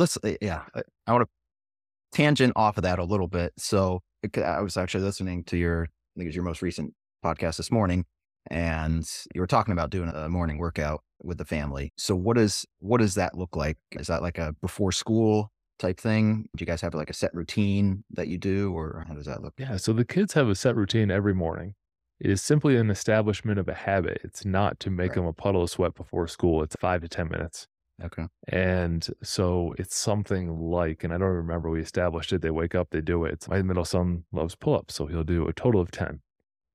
Let's, 0.00 0.18
uh, 0.24 0.34
yeah, 0.40 0.64
I 1.06 1.12
want 1.12 1.28
to 1.28 2.16
tangent 2.16 2.54
off 2.56 2.78
of 2.78 2.82
that 2.82 2.98
a 2.98 3.04
little 3.04 3.28
bit. 3.28 3.52
So 3.58 4.02
I 4.44 4.60
was 4.60 4.76
actually 4.76 5.04
listening 5.04 5.44
to 5.44 5.56
your, 5.56 5.84
I 5.84 5.86
think 6.16 6.24
it 6.24 6.30
was 6.30 6.34
your 6.34 6.44
most 6.44 6.62
recent 6.62 6.94
podcast 7.24 7.58
this 7.58 7.70
morning, 7.70 8.06
and 8.48 9.08
you 9.34 9.40
were 9.40 9.46
talking 9.46 9.72
about 9.72 9.90
doing 9.90 10.08
a 10.08 10.28
morning 10.28 10.58
workout 10.58 11.02
with 11.22 11.38
the 11.38 11.44
family. 11.44 11.92
So 11.96 12.14
what 12.14 12.36
does 12.36 12.66
what 12.78 12.98
does 12.98 13.14
that 13.14 13.36
look 13.36 13.56
like? 13.56 13.78
Is 13.92 14.06
that 14.06 14.22
like 14.22 14.38
a 14.38 14.54
before 14.60 14.92
school 14.92 15.52
type 15.78 16.00
thing? 16.00 16.48
Do 16.56 16.62
you 16.62 16.66
guys 16.66 16.80
have 16.80 16.94
like 16.94 17.10
a 17.10 17.14
set 17.14 17.34
routine 17.34 18.04
that 18.12 18.28
you 18.28 18.38
do, 18.38 18.72
or 18.72 19.04
how 19.06 19.14
does 19.14 19.26
that 19.26 19.42
look? 19.42 19.54
Yeah. 19.58 19.76
So 19.76 19.92
the 19.92 20.04
kids 20.04 20.32
have 20.34 20.48
a 20.48 20.54
set 20.54 20.76
routine 20.76 21.10
every 21.10 21.34
morning. 21.34 21.74
It 22.20 22.30
is 22.30 22.42
simply 22.42 22.76
an 22.76 22.90
establishment 22.90 23.58
of 23.58 23.68
a 23.68 23.74
habit. 23.74 24.20
It's 24.22 24.44
not 24.44 24.78
to 24.80 24.90
make 24.90 25.10
right. 25.10 25.16
them 25.16 25.24
a 25.24 25.32
puddle 25.32 25.62
of 25.62 25.70
sweat 25.70 25.94
before 25.94 26.28
school. 26.28 26.62
It's 26.62 26.76
five 26.78 27.00
to 27.00 27.08
10 27.08 27.28
minutes. 27.30 27.66
Okay. 28.02 28.24
And 28.48 29.06
so 29.22 29.74
it's 29.78 29.96
something 29.96 30.58
like, 30.58 31.02
and 31.02 31.14
I 31.14 31.18
don't 31.18 31.28
remember 31.28 31.70
we 31.70 31.80
established 31.80 32.32
it. 32.32 32.42
They 32.42 32.50
wake 32.50 32.74
up, 32.74 32.88
they 32.90 33.00
do 33.00 33.24
it. 33.24 33.46
My 33.48 33.62
middle 33.62 33.86
son 33.86 34.24
loves 34.32 34.54
pull 34.54 34.74
ups. 34.74 34.94
So 34.94 35.06
he'll 35.06 35.24
do 35.24 35.48
a 35.48 35.52
total 35.54 35.80
of 35.80 35.90
10. 35.90 36.20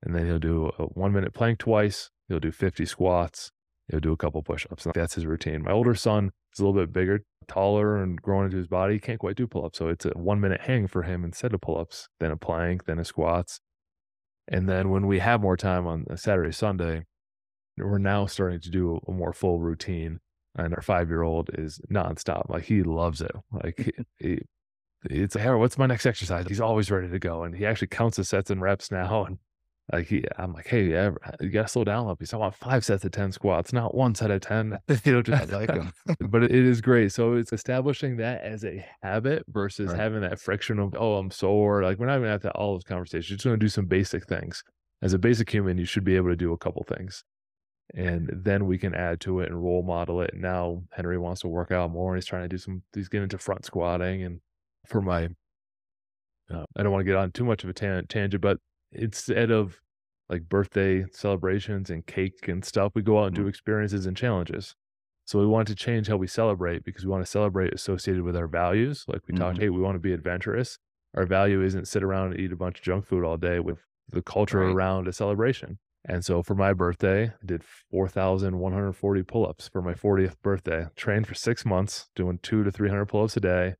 And 0.05 0.15
then 0.15 0.25
he'll 0.27 0.39
do 0.39 0.71
a 0.77 0.83
one 0.83 1.11
minute 1.11 1.33
plank 1.33 1.59
twice. 1.59 2.11
He'll 2.29 2.39
do 2.39 2.51
50 2.51 2.85
squats. 2.85 3.51
He'll 3.89 3.99
do 3.99 4.13
a 4.13 4.17
couple 4.17 4.41
push 4.43 4.65
ups. 4.71 4.87
That's 4.95 5.15
his 5.15 5.25
routine. 5.25 5.63
My 5.63 5.71
older 5.71 5.95
son 5.95 6.31
is 6.53 6.59
a 6.59 6.65
little 6.65 6.79
bit 6.79 6.93
bigger, 6.93 7.23
taller, 7.47 8.01
and 8.01 8.19
growing 8.21 8.45
into 8.45 8.57
his 8.57 8.67
body. 8.67 8.95
He 8.95 8.99
can't 8.99 9.19
quite 9.19 9.35
do 9.35 9.47
pull 9.47 9.65
ups. 9.65 9.77
So 9.77 9.89
it's 9.89 10.05
a 10.05 10.09
one 10.09 10.39
minute 10.39 10.61
hang 10.61 10.87
for 10.87 11.03
him 11.03 11.23
instead 11.23 11.53
of 11.53 11.61
pull 11.61 11.77
ups, 11.77 12.07
then 12.19 12.31
a 12.31 12.37
plank, 12.37 12.85
then 12.85 12.99
a 12.99 13.05
squats. 13.05 13.59
And 14.47 14.69
then 14.69 14.89
when 14.89 15.07
we 15.07 15.19
have 15.19 15.41
more 15.41 15.57
time 15.57 15.87
on 15.87 16.05
a 16.09 16.17
Saturday, 16.17 16.51
Sunday, 16.51 17.03
we're 17.77 17.97
now 17.97 18.25
starting 18.25 18.59
to 18.61 18.69
do 18.69 18.99
a 19.07 19.11
more 19.11 19.33
full 19.33 19.59
routine. 19.59 20.19
And 20.57 20.73
our 20.73 20.81
five 20.81 21.09
year 21.09 21.23
old 21.23 21.49
is 21.53 21.79
nonstop. 21.91 22.49
Like 22.49 22.63
he 22.63 22.81
loves 22.83 23.21
it. 23.21 23.31
Like 23.51 23.93
he, 24.17 24.39
it's 25.09 25.35
like, 25.35 25.43
hey, 25.43 25.51
what's 25.51 25.77
my 25.77 25.85
next 25.85 26.05
exercise? 26.05 26.45
He's 26.47 26.61
always 26.61 26.89
ready 26.89 27.09
to 27.09 27.19
go. 27.19 27.43
And 27.43 27.55
he 27.55 27.65
actually 27.65 27.89
counts 27.89 28.17
the 28.17 28.23
sets 28.23 28.49
and 28.49 28.61
reps 28.61 28.91
now. 28.91 29.25
And 29.25 29.37
like 29.93 30.07
he, 30.07 30.23
I'm 30.37 30.51
like, 30.53 30.67
hey, 30.67 30.85
yeah, 30.85 31.11
you 31.39 31.49
gotta 31.49 31.67
slow 31.67 31.83
down 31.83 32.05
a 32.05 32.07
little. 32.09 32.37
I 32.37 32.37
want 32.41 32.55
five 32.55 32.83
sets 32.83 33.05
of 33.05 33.11
ten 33.11 33.31
squats, 33.31 33.71
not 33.71 33.93
one 33.93 34.15
set 34.15 34.31
of 34.31 34.41
ten. 34.41 34.79
you 35.03 35.13
know, 35.13 35.21
just, 35.21 35.53
I 35.53 35.57
like 35.57 35.71
him. 35.71 35.91
but 36.29 36.43
it 36.43 36.51
is 36.51 36.81
great. 36.81 37.11
So 37.11 37.33
it's 37.35 37.53
establishing 37.53 38.17
that 38.17 38.41
as 38.41 38.63
a 38.65 38.83
habit 39.03 39.43
versus 39.47 39.89
Right. 39.91 39.99
having 39.99 40.21
that 40.21 40.39
friction 40.39 40.79
of, 40.79 40.95
oh, 40.97 41.17
I'm 41.17 41.29
sore. 41.29 41.83
Like 41.83 41.99
we're 41.99 42.07
not 42.07 42.17
even 42.17 42.29
at 42.29 42.41
that 42.41 42.53
all 42.53 42.73
those 42.73 42.83
conversations. 42.83 43.29
You're 43.29 43.37
just 43.37 43.45
gonna 43.45 43.57
do 43.57 43.69
some 43.69 43.85
basic 43.85 44.25
things. 44.27 44.63
As 45.01 45.13
a 45.13 45.19
basic 45.19 45.49
human, 45.51 45.77
you 45.77 45.85
should 45.85 46.03
be 46.03 46.15
able 46.15 46.29
to 46.29 46.35
do 46.35 46.51
a 46.53 46.57
couple 46.57 46.83
things. 46.83 47.23
And 47.93 48.31
then 48.33 48.65
we 48.65 48.79
can 48.79 48.95
add 48.95 49.19
to 49.21 49.41
it 49.41 49.51
and 49.51 49.61
role 49.63 49.83
model 49.83 50.21
it. 50.21 50.31
Now 50.33 50.81
Henry 50.93 51.19
wants 51.19 51.41
to 51.41 51.47
work 51.47 51.71
out 51.71 51.91
more 51.91 52.13
and 52.13 52.17
he's 52.21 52.25
trying 52.27 52.41
to 52.41 52.47
do 52.49 52.57
some 52.57 52.81
he's 52.95 53.07
getting 53.09 53.23
into 53.23 53.37
front 53.37 53.65
squatting 53.65 54.23
and 54.23 54.39
for 54.87 55.01
my 55.01 55.25
uh, 56.51 56.63
I 56.75 56.81
don't 56.83 56.91
want 56.91 57.01
to 57.01 57.05
get 57.05 57.15
on 57.15 57.31
too 57.31 57.45
much 57.45 57.63
of 57.63 57.69
a 57.69 57.73
tan- 57.73 58.07
tangent, 58.07 58.41
but 58.41 58.57
instead 58.95 59.51
of 59.51 59.81
like 60.29 60.49
birthday 60.49 61.05
celebrations 61.11 61.89
and 61.89 62.05
cake 62.05 62.47
and 62.47 62.65
stuff, 62.65 62.93
we 62.95 63.01
go 63.03 63.19
out 63.19 63.27
and 63.27 63.35
do 63.35 63.47
experiences 63.47 64.05
and 64.05 64.17
challenges. 64.17 64.75
So 65.25 65.39
we 65.39 65.45
want 65.47 65.67
to 65.69 65.75
change 65.75 66.07
how 66.07 66.17
we 66.17 66.27
celebrate 66.27 66.83
because 66.83 67.05
we 67.05 67.11
want 67.11 67.23
to 67.25 67.29
celebrate 67.31 67.73
associated 67.73 68.23
with 68.23 68.35
our 68.35 68.47
values. 68.47 69.05
Like 69.07 69.21
we 69.27 69.33
talked, 69.35 69.57
Mhm. 69.57 69.61
hey, 69.61 69.69
we 69.69 69.81
want 69.81 69.95
to 69.95 69.99
be 69.99 70.13
adventurous. 70.13 70.77
Our 71.15 71.25
value 71.25 71.61
isn't 71.63 71.87
sit 71.87 72.03
around 72.03 72.31
and 72.31 72.39
eat 72.39 72.51
a 72.51 72.55
bunch 72.55 72.79
of 72.79 72.83
junk 72.83 73.05
food 73.05 73.23
all 73.23 73.37
day 73.37 73.59
with 73.59 73.79
the 74.09 74.21
culture 74.21 74.59
Right. 74.59 74.75
around 74.75 75.07
a 75.07 75.13
celebration. 75.13 75.79
And 76.07 76.23
so 76.23 76.43
for 76.43 76.53
my 76.53 76.73
birthday, 76.73 77.29
I 77.29 77.45
did 77.45 77.63
4,140 77.63 79.23
pull 79.23 79.47
ups 79.47 79.67
for 79.67 79.81
my 79.81 79.93
40th 79.95 80.39
birthday. 80.41 80.87
Trained 80.95 81.27
for 81.27 81.33
six 81.33 81.65
months, 81.65 82.09
doing 82.15 82.37
two 82.39 82.63
to 82.63 82.71
300 82.71 83.05
pull 83.07 83.23
ups 83.23 83.37
a 83.37 83.39
day. 83.39 83.75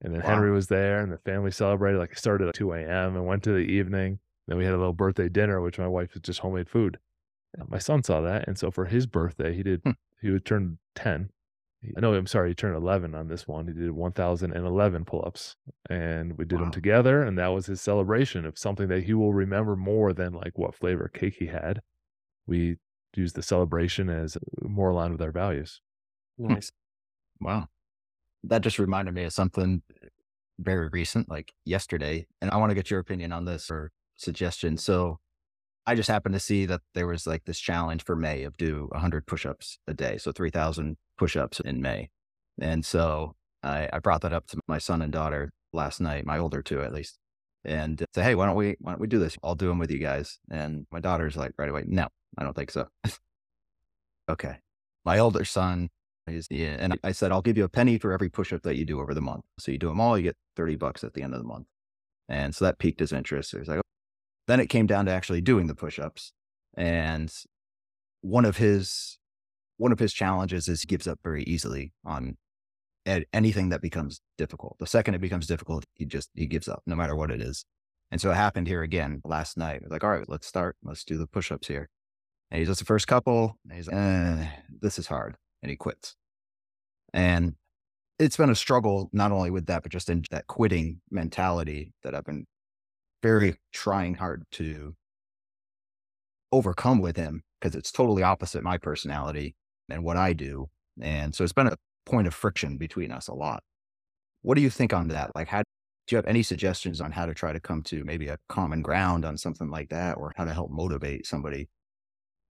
And 0.00 0.14
then 0.14 0.20
Wow. 0.22 0.28
Henry 0.28 0.50
was 0.50 0.68
there 0.68 1.00
and 1.00 1.10
the 1.12 1.18
family 1.18 1.50
celebrated. 1.50 1.98
Like 1.98 2.10
I 2.12 2.14
started 2.14 2.48
at 2.48 2.54
2 2.54 2.72
a.m. 2.72 3.16
and 3.16 3.26
went 3.26 3.42
to 3.44 3.52
the 3.52 3.58
evening. 3.58 4.20
Then 4.46 4.58
we 4.58 4.64
had 4.64 4.74
a 4.74 4.78
little 4.78 4.92
birthday 4.92 5.28
dinner, 5.28 5.60
which 5.60 5.78
my 5.78 5.88
wife 5.88 6.14
was 6.14 6.22
just 6.22 6.40
homemade 6.40 6.68
food. 6.68 6.98
And 7.54 7.68
my 7.68 7.78
son 7.78 8.02
saw 8.02 8.20
that. 8.20 8.46
And 8.46 8.58
so 8.58 8.70
for 8.70 8.84
his 8.84 9.06
birthday, 9.06 9.54
he 9.54 9.62
did, 9.62 9.80
Hmm. 9.84 9.92
he 10.20 10.30
would 10.30 10.44
turn 10.44 10.78
10. 10.94 11.30
I 11.96 12.00
know, 12.00 12.14
I'm 12.14 12.26
sorry, 12.26 12.50
he 12.50 12.54
turned 12.54 12.74
11 12.76 13.14
on 13.14 13.28
this 13.28 13.46
one. 13.46 13.68
He 13.68 13.72
did 13.72 13.90
1,011 13.92 15.04
pull 15.04 15.22
ups 15.26 15.56
and 15.88 16.36
we 16.36 16.44
did 16.44 16.58
them 16.58 16.70
together. 16.72 17.22
And 17.22 17.38
that 17.38 17.48
was 17.48 17.66
his 17.66 17.80
celebration 17.80 18.44
of 18.44 18.58
something 18.58 18.88
that 18.88 19.04
he 19.04 19.14
will 19.14 19.32
remember 19.34 19.76
more 19.76 20.12
than 20.12 20.32
like 20.32 20.58
what 20.58 20.74
flavor 20.74 21.08
cake 21.12 21.36
he 21.38 21.46
had. 21.46 21.80
We 22.46 22.76
used 23.14 23.36
the 23.36 23.42
celebration 23.42 24.08
as 24.10 24.36
uh, 24.36 24.40
more 24.62 24.90
aligned 24.90 25.12
with 25.12 25.22
our 25.22 25.30
values. 25.32 25.80
Hmm. 26.38 26.48
Nice. 26.54 26.72
Wow. 27.40 27.68
That 28.44 28.62
just 28.62 28.78
reminded 28.78 29.14
me 29.14 29.24
of 29.24 29.32
something 29.32 29.82
very 30.58 30.88
recent, 30.88 31.28
like 31.28 31.52
yesterday. 31.64 32.26
And 32.40 32.50
I 32.50 32.56
want 32.56 32.70
to 32.70 32.74
get 32.74 32.90
your 32.90 33.00
opinion 33.00 33.32
on 33.32 33.44
this 33.44 33.70
or 33.70 33.92
suggestion. 34.16 34.76
So 34.76 35.18
I 35.86 35.94
just 35.94 36.08
happened 36.08 36.34
to 36.34 36.40
see 36.40 36.66
that 36.66 36.80
there 36.94 37.06
was 37.06 37.26
like 37.26 37.44
this 37.44 37.60
challenge 37.60 38.04
for 38.04 38.16
May 38.16 38.42
of 38.42 38.56
do 38.56 38.88
100 38.90 39.26
push 39.26 39.46
ups 39.46 39.78
a 39.86 39.94
day. 39.94 40.18
So 40.18 40.32
3,000 40.32 40.96
push 41.16 41.36
ups 41.36 41.60
in 41.60 41.80
May. 41.80 42.10
And 42.60 42.84
so 42.84 43.34
I, 43.62 43.88
I 43.92 43.98
brought 43.98 44.22
that 44.22 44.32
up 44.32 44.46
to 44.48 44.60
my 44.66 44.78
son 44.78 45.02
and 45.02 45.12
daughter 45.12 45.52
last 45.72 46.00
night, 46.00 46.26
my 46.26 46.38
older 46.38 46.62
two 46.62 46.82
at 46.82 46.92
least, 46.92 47.18
and 47.64 48.00
uh, 48.02 48.06
say, 48.14 48.22
hey, 48.22 48.34
why 48.34 48.46
don't 48.46 48.56
we 48.56 48.76
why 48.80 48.92
don't 48.92 49.00
we 49.00 49.06
do 49.06 49.18
this? 49.18 49.36
I'll 49.42 49.54
do 49.54 49.68
them 49.68 49.78
with 49.78 49.90
you 49.90 49.98
guys. 49.98 50.38
And 50.50 50.86
my 50.90 51.00
daughter's 51.00 51.36
like 51.36 51.52
right 51.58 51.68
away, 51.68 51.84
no, 51.86 52.08
I 52.38 52.44
don't 52.44 52.54
think 52.54 52.70
so. 52.70 52.86
okay. 54.30 54.56
My 55.04 55.18
older 55.18 55.44
son 55.44 55.88
is 56.26 56.48
yeah, 56.50 56.76
and 56.78 56.98
I 57.04 57.12
said, 57.12 57.30
I'll 57.30 57.42
give 57.42 57.56
you 57.56 57.64
a 57.64 57.68
penny 57.68 57.98
for 57.98 58.12
every 58.12 58.28
push 58.28 58.52
up 58.52 58.62
that 58.62 58.76
you 58.76 58.84
do 58.84 59.00
over 59.00 59.14
the 59.14 59.20
month. 59.20 59.44
So 59.58 59.70
you 59.70 59.78
do 59.78 59.88
them 59.88 60.00
all, 60.00 60.16
you 60.16 60.24
get 60.24 60.36
30 60.56 60.76
bucks 60.76 61.04
at 61.04 61.14
the 61.14 61.22
end 61.22 61.34
of 61.34 61.40
the 61.40 61.46
month. 61.46 61.66
And 62.28 62.54
so 62.54 62.64
that 62.64 62.78
piqued 62.78 63.00
his 63.00 63.12
interest. 63.12 63.50
So 63.50 63.58
he's 63.58 63.68
like, 63.68 63.80
then 64.46 64.60
it 64.60 64.68
came 64.68 64.86
down 64.86 65.06
to 65.06 65.12
actually 65.12 65.40
doing 65.40 65.66
the 65.66 65.74
push 65.74 65.98
ups. 65.98 66.32
And 66.76 67.32
one 68.20 68.44
of 68.44 68.56
his 68.56 69.18
one 69.78 69.92
of 69.92 69.98
his 69.98 70.12
challenges 70.12 70.68
is 70.68 70.80
he 70.80 70.86
gives 70.86 71.06
up 71.06 71.18
very 71.22 71.42
easily 71.44 71.92
on 72.04 72.36
anything 73.32 73.68
that 73.68 73.82
becomes 73.82 74.20
difficult. 74.38 74.76
The 74.78 74.86
second 74.86 75.14
it 75.14 75.20
becomes 75.20 75.46
difficult, 75.46 75.84
he 75.94 76.04
just 76.04 76.30
he 76.34 76.46
gives 76.46 76.68
up, 76.68 76.82
no 76.86 76.96
matter 76.96 77.14
what 77.14 77.30
it 77.30 77.40
is. 77.40 77.64
And 78.10 78.20
so 78.20 78.30
it 78.30 78.36
happened 78.36 78.68
here 78.68 78.82
again 78.82 79.20
last 79.24 79.56
night. 79.56 79.82
Like, 79.88 80.04
all 80.04 80.10
right, 80.10 80.28
let's 80.28 80.46
start. 80.46 80.76
Let's 80.82 81.04
do 81.04 81.18
the 81.18 81.26
push 81.26 81.50
ups 81.50 81.66
here. 81.68 81.88
And 82.50 82.60
he 82.60 82.64
does 82.64 82.78
the 82.78 82.84
first 82.84 83.08
couple. 83.08 83.58
And 83.64 83.76
he's 83.76 83.88
like, 83.88 83.96
eh, 83.96 84.48
this 84.80 84.98
is 84.98 85.08
hard. 85.08 85.36
And 85.62 85.70
he 85.70 85.76
quits. 85.76 86.14
And 87.12 87.54
it's 88.18 88.36
been 88.36 88.50
a 88.50 88.54
struggle, 88.54 89.10
not 89.12 89.32
only 89.32 89.50
with 89.50 89.66
that, 89.66 89.82
but 89.82 89.92
just 89.92 90.08
in 90.08 90.22
that 90.30 90.46
quitting 90.46 91.00
mentality 91.10 91.92
that 92.02 92.14
I've 92.14 92.24
been 92.24 92.46
very 93.26 93.56
trying 93.72 94.14
hard 94.14 94.44
to 94.52 94.94
overcome 96.52 97.00
with 97.00 97.16
him 97.16 97.42
because 97.60 97.74
it's 97.74 97.90
totally 97.90 98.22
opposite 98.22 98.62
my 98.62 98.78
personality 98.78 99.56
and 99.88 100.04
what 100.04 100.16
I 100.16 100.32
do. 100.32 100.68
And 101.00 101.34
so 101.34 101.42
it's 101.42 101.52
been 101.52 101.66
a 101.66 101.76
point 102.04 102.28
of 102.28 102.34
friction 102.34 102.78
between 102.78 103.10
us 103.10 103.26
a 103.26 103.34
lot. 103.34 103.64
What 104.42 104.54
do 104.54 104.60
you 104.60 104.70
think 104.70 104.92
on 104.92 105.08
that? 105.08 105.32
Like, 105.34 105.48
how 105.48 105.58
do 105.58 105.64
you 106.12 106.16
have 106.16 106.26
any 106.26 106.44
suggestions 106.44 107.00
on 107.00 107.10
how 107.10 107.26
to 107.26 107.34
try 107.34 107.52
to 107.52 107.58
come 107.58 107.82
to 107.84 108.04
maybe 108.04 108.28
a 108.28 108.38
common 108.48 108.80
ground 108.80 109.24
on 109.24 109.36
something 109.36 109.70
like 109.70 109.88
that 109.88 110.16
or 110.16 110.32
how 110.36 110.44
to 110.44 110.54
help 110.54 110.70
motivate 110.70 111.26
somebody? 111.26 111.68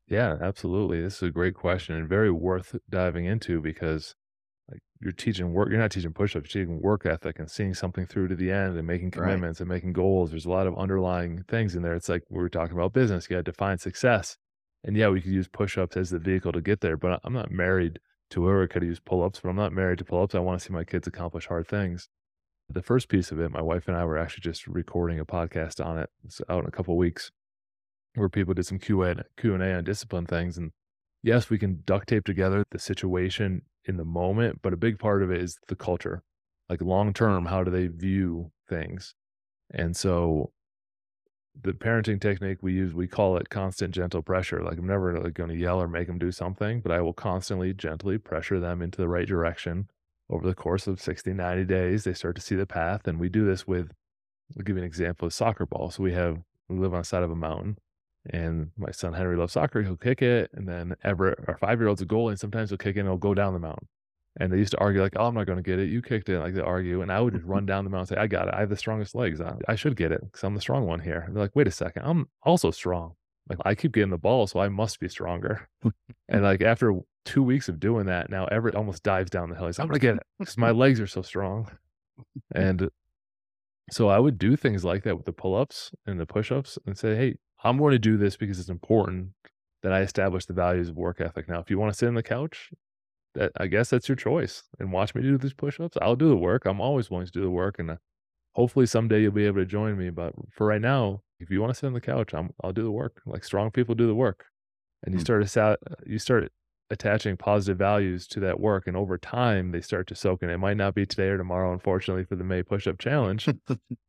Yeah, 0.09 0.37
absolutely. 0.43 1.01
This 1.01 1.17
is 1.17 1.23
a 1.23 1.31
great 1.31 1.55
question 1.55 1.97
and 1.97 2.07
very 2.07 2.31
worth 2.31 2.77
diving 2.91 3.25
into 3.25 3.63
because 3.63 4.15
like 4.71 4.81
you're 5.01 5.13
teaching 5.13 5.53
work, 5.53 5.69
you're 5.71 5.79
not 5.79 5.93
teaching 5.93 6.13
push-ups, 6.13 6.55
you're 6.55 6.65
teaching 6.65 6.81
work 6.83 7.07
ethic 7.07 7.39
and 7.39 7.51
seeing 7.51 7.75
something 7.75 8.07
through 8.07 8.29
to 8.29 8.35
the 8.37 8.51
end 8.51 8.77
and 8.77 8.87
making 8.87 9.07
Right. 9.09 9.13
commitments 9.23 9.61
and 9.61 9.69
making 9.69 9.93
goals. 9.93 10.31
There's 10.31 10.47
a 10.47 10.51
lot 10.51 10.67
of 10.67 10.77
underlying 10.77 11.45
things 11.45 11.77
in 11.77 11.83
there. 11.83 11.95
It's 11.95 12.09
like 12.09 12.23
we 12.29 12.39
were 12.39 12.49
talking 12.49 12.77
about 12.77 12.93
business. 12.93 13.29
You 13.29 13.37
got 13.37 13.45
to 13.45 13.51
define 13.53 13.79
success. 13.79 14.37
And 14.83 14.97
yeah, 14.97 15.09
we 15.09 15.21
could 15.21 15.33
use 15.33 15.49
push-ups 15.49 15.97
as 15.97 16.11
the 16.11 16.19
vehicle 16.19 16.53
to 16.53 16.61
get 16.61 16.81
there, 16.81 16.97
but 16.97 17.21
I'm 17.25 17.33
not 17.33 17.51
married 17.51 17.99
to 18.31 18.43
whoever 18.43 18.67
could 18.67 18.83
use 18.83 18.99
pull-ups, 19.01 19.41
but 19.41 19.51
I'm 19.51 19.57
not 19.57 19.73
married 19.73 19.99
to 19.99 20.05
pull-ups. 20.05 20.35
I 20.35 20.41
want 20.41 20.61
to 20.61 20.67
see 20.67 20.73
my 20.73 20.85
kids 20.85 21.07
accomplish 21.07 21.47
hard 21.47 21.69
things. 21.69 22.09
The 22.69 22.83
first 22.83 23.09
piece 23.09 23.31
of 23.31 23.39
it, 23.39 23.51
my 23.53 23.63
wife 23.63 23.87
and 23.87 23.97
I 23.97 24.05
were 24.05 24.19
actually 24.19 24.43
just 24.43 24.67
recording 24.67 25.21
a 25.21 25.25
podcast 25.25 25.85
on 25.85 25.99
it. 25.99 26.11
It's 26.25 26.41
out 26.49 26.65
in 26.65 26.69
a 26.69 26.73
couple 26.73 26.97
weeks 26.97 27.31
where 28.17 28.29
people 28.29 28.55
did 28.55 28.67
some 28.67 28.81
Q 28.81 29.03
and 29.03 29.23
Q 29.37 29.55
and 29.55 29.63
A 29.63 29.75
on 29.75 29.85
discipline 29.85 30.27
things. 30.27 30.59
And 30.59 30.73
yes, 31.23 31.49
we 31.51 31.59
can 31.59 31.83
duct 31.85 32.09
tape 32.09 32.25
together 32.25 32.65
the 32.71 32.81
situation 32.81 33.63
in 33.87 33.97
the 33.97 34.05
moment, 34.05 34.61
but 34.63 34.73
a 34.73 34.77
big 34.77 34.99
part 34.99 35.23
of 35.23 35.31
it 35.31 35.41
is 35.41 35.59
the 35.69 35.77
culture. 35.77 36.23
Like 36.69 36.81
long 36.81 37.13
term, 37.13 37.47
how 37.47 37.63
do 37.65 37.71
they 37.71 37.87
view 37.87 38.51
things? 38.69 39.15
And 39.73 39.97
so 39.97 40.53
the 41.63 41.73
parenting 41.73 42.21
technique 42.21 42.59
we 42.61 42.75
use, 42.75 42.93
we 42.93 43.07
call 43.07 43.37
it 43.37 43.49
constant 43.49 43.95
gentle 43.95 44.23
pressure. 44.23 44.63
Like 44.63 44.79
I'm 44.79 44.87
never 44.87 45.19
like 45.19 45.35
going 45.35 45.51
to 45.51 45.57
yell 45.57 45.81
or 45.81 45.89
make 45.89 46.07
them 46.07 46.19
do 46.19 46.33
something, 46.33 46.81
but 46.81 46.93
I 46.93 47.01
will 47.01 47.13
constantly 47.13 47.73
gently 47.73 48.19
pressure 48.19 48.61
them 48.61 48.83
into 48.83 48.99
the 48.99 49.09
right 49.09 49.27
direction 49.27 49.89
over 50.29 50.47
the 50.47 50.55
course 50.55 50.87
of 50.87 51.01
60, 51.01 51.33
90 51.33 51.65
days. 51.65 52.05
They 52.05 52.15
start 52.15 52.37
to 52.37 52.43
see 52.43 52.57
the 52.57 52.67
path. 52.67 53.07
And 53.07 53.19
we 53.19 53.29
do 53.29 53.47
this 53.47 53.67
with, 53.67 53.93
I'll 54.57 54.65
give 54.65 54.77
you 54.77 54.83
an 54.83 54.87
example 54.87 55.27
of 55.27 55.33
soccer 55.33 55.67
ball. 55.67 55.91
So 55.91 56.03
we 56.03 56.13
have, 56.13 56.39
we 56.69 56.79
live 56.79 56.93
on 56.93 57.01
the 57.01 57.05
side 57.05 57.23
of 57.23 57.31
a 57.31 57.37
mountain 57.37 57.79
and 58.31 58.71
my 58.77 58.91
son 58.91 59.13
Henry 59.13 59.37
loves 59.37 59.53
soccer. 59.53 59.83
He'll 59.83 59.97
kick 59.97 60.23
it. 60.23 60.51
And 60.55 60.69
then 60.69 60.97
Everett, 61.05 61.39
our 61.49 61.57
five 61.57 61.79
year 61.81 61.89
old's 61.89 62.03
a 62.03 62.07
goalie, 62.07 62.31
and 62.31 62.41
sometimes 62.41 62.71
he'll 62.71 62.79
kick 62.79 62.97
it 62.97 63.01
and 63.01 63.09
he'll 63.09 63.17
go 63.17 63.35
down 63.35 63.53
the 63.53 63.59
mountain. 63.59 63.89
And 64.39 64.53
they 64.53 64.59
used 64.59 64.73
to 64.73 64.79
argue, 64.79 65.01
like, 65.01 65.15
oh, 65.17 65.27
I'm 65.27 65.35
not 65.35 65.47
going 65.47 65.57
to 65.57 65.63
get 65.63 65.79
it. 65.79 65.89
You 65.89 66.03
kicked 66.03 66.29
it. 66.29 66.39
Like 66.39 66.55
they 66.55 66.61
argue. 66.61 67.01
And 67.01 67.11
I 67.11 67.21
would 67.21 67.33
just 67.33 67.45
mm-hmm. 67.45 67.53
run 67.53 67.67
down 67.67 67.85
the 67.85 67.91
mountain 67.91 68.15
and 68.15 68.19
say, 68.19 68.23
I 68.23 68.27
got 68.27 68.49
it. 68.49 68.55
I 68.55 68.61
have 68.61 68.69
the 68.69 68.77
strongest 68.77 69.15
legs. 69.15 69.41
I, 69.41 69.55
I 69.67 69.77
should 69.77 69.97
get 69.97 70.13
it 70.13 70.21
because 70.23 70.45
I'm 70.45 70.55
the 70.55 70.61
strong 70.61 70.87
one 70.87 71.01
here. 71.01 71.25
And 71.27 71.35
they're 71.35 71.45
like, 71.45 71.57
wait 71.57 71.67
a 71.67 71.71
second. 71.71 72.03
I'm 72.05 72.29
also 72.43 72.71
strong. 72.71 73.15
Like 73.49 73.59
I 73.65 73.75
keep 73.75 73.93
getting 73.93 74.11
the 74.11 74.19
ball, 74.19 74.47
so 74.47 74.61
I 74.61 74.69
must 74.69 75.01
be 75.01 75.09
stronger. 75.09 75.69
and 76.29 76.43
like 76.43 76.63
after 76.63 76.99
two 77.25 77.43
weeks 77.43 77.69
of 77.69 77.81
doing 77.81 78.07
that, 78.07 78.29
now 78.29 78.47
Everett 78.47 78.75
almost 78.75 79.03
dives 79.03 79.31
down 79.31 79.49
the 79.49 79.57
hill. 79.57 79.67
He's, 79.67 79.79
I'm 79.79 79.87
going 79.87 80.01
to 80.01 80.07
get 80.07 80.17
it 80.17 80.23
because 80.39 80.59
my 80.59 80.71
legs 80.71 81.01
are 81.01 81.07
so 81.07 81.23
strong. 81.23 81.71
And 82.55 82.91
so 83.91 84.09
I 84.09 84.19
would 84.19 84.39
do 84.39 84.57
things 84.57 84.85
like 84.85 85.05
that 85.05 85.17
with 85.17 85.27
the 85.27 85.33
pull 85.33 85.55
ups 85.55 85.93
and 86.07 86.19
the 86.19 86.27
push 86.27 86.51
ups 86.51 86.79
and 86.87 86.99
say, 86.99 87.15
hey, 87.15 87.37
I'm 87.65 87.79
going 87.79 87.93
to 87.93 87.99
do 87.99 88.17
this 88.17 88.37
because 88.37 88.61
it's 88.61 88.69
important 88.69 89.31
that 89.83 89.93
I 89.93 90.01
establish 90.01 90.47
the 90.47 90.53
values 90.53 90.89
of 90.89 90.97
work 90.97 91.21
ethic. 91.21 91.49
Now, 91.49 91.61
if 91.61 91.71
you 91.71 91.79
want 91.79 91.93
to 91.93 91.99
sit 91.99 92.09
on 92.09 92.15
the 92.15 92.23
couch, 92.23 92.71
that 93.35 93.53
I 93.59 93.67
guess 93.67 93.91
that's 93.91 94.09
your 94.09 94.17
choice 94.17 94.65
and 94.79 94.93
watch 94.93 95.15
me 95.15 95.23
do 95.23 95.39
these 95.39 95.55
push 95.55 95.79
ups. 95.81 95.97
I'll 96.01 96.17
do 96.17 96.29
the 96.29 96.37
work. 96.37 96.65
I'm 96.67 96.81
always 96.81 97.11
willing 97.11 97.27
to 97.27 97.33
do 97.33 97.43
the 97.43 97.51
work. 97.51 97.79
And 97.79 97.91
uh, 97.93 97.97
hopefully 98.55 98.87
someday 98.87 99.23
you'll 99.23 99.33
be 99.33 99.47
able 99.47 99.61
to 99.61 99.67
join 99.67 99.99
me. 99.99 100.11
But 100.11 100.35
for 100.53 100.67
right 100.67 100.81
now, 100.81 101.23
if 101.41 101.51
you 101.51 101.61
want 101.61 101.73
to 101.75 101.79
sit 101.79 101.87
on 101.87 101.93
the 101.95 102.01
couch, 102.01 102.35
I'm, 102.35 102.51
I'll 102.65 102.73
do 102.73 102.85
the 102.85 102.91
work. 102.91 103.23
Like 103.27 103.45
strong 103.45 103.71
people 103.71 103.95
do 103.95 104.07
the 104.07 104.15
work. 104.15 104.47
And 105.05 105.15
you 105.15 105.19
Hmm. 105.19 105.23
start, 105.23 105.43
assa- 105.43 105.79
you 106.07 106.19
start 106.19 106.51
attaching 106.91 107.37
positive 107.37 107.79
values 107.79 108.27
to 108.29 108.41
that 108.41 108.61
work. 108.61 108.87
And 108.87 108.97
over 108.97 109.19
time, 109.19 109.73
they 109.73 109.81
start 109.83 110.07
to 110.09 110.15
soak 110.15 110.43
in. 110.43 110.51
It 110.51 110.59
might 110.59 110.77
not 110.79 110.95
be 110.95 111.07
today 111.07 111.29
or 111.29 111.39
tomorrow, 111.39 111.73
unfortunately, 111.73 112.25
for 112.25 112.37
the 112.37 112.45
May 112.45 112.63
push 112.63 112.87
up 112.87 112.99
challenge 112.99 113.49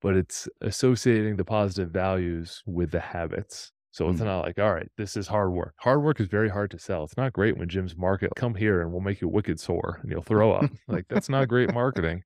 but 0.00 0.16
it's 0.16 0.48
associating 0.60 1.36
the 1.36 1.44
positive 1.44 1.90
values 1.90 2.62
with 2.66 2.90
the 2.90 3.00
habits. 3.00 3.72
So 3.90 4.08
it's 4.10 4.20
Mm. 4.20 4.26
not 4.26 4.40
like, 4.44 4.58
all 4.58 4.72
right, 4.74 4.88
this 4.96 5.16
is 5.16 5.26
hard 5.26 5.50
work. 5.52 5.74
Hard 5.78 6.02
work 6.02 6.20
is 6.20 6.28
very 6.28 6.48
hard 6.50 6.70
to 6.72 6.78
sell. 6.78 7.04
It's 7.04 7.16
not 7.16 7.32
great 7.32 7.56
when 7.56 7.68
gyms 7.68 7.96
market, 7.96 8.30
come 8.36 8.54
here 8.54 8.80
and 8.80 8.92
we'll 8.92 9.00
make 9.00 9.20
you 9.20 9.28
wicked 9.28 9.58
sore 9.58 9.98
and 10.02 10.10
you'll 10.10 10.22
throw 10.22 10.52
up. 10.52 10.70
like 10.88 11.06
that's 11.08 11.28
not 11.28 11.48
great 11.48 11.72
marketing. 11.74 12.22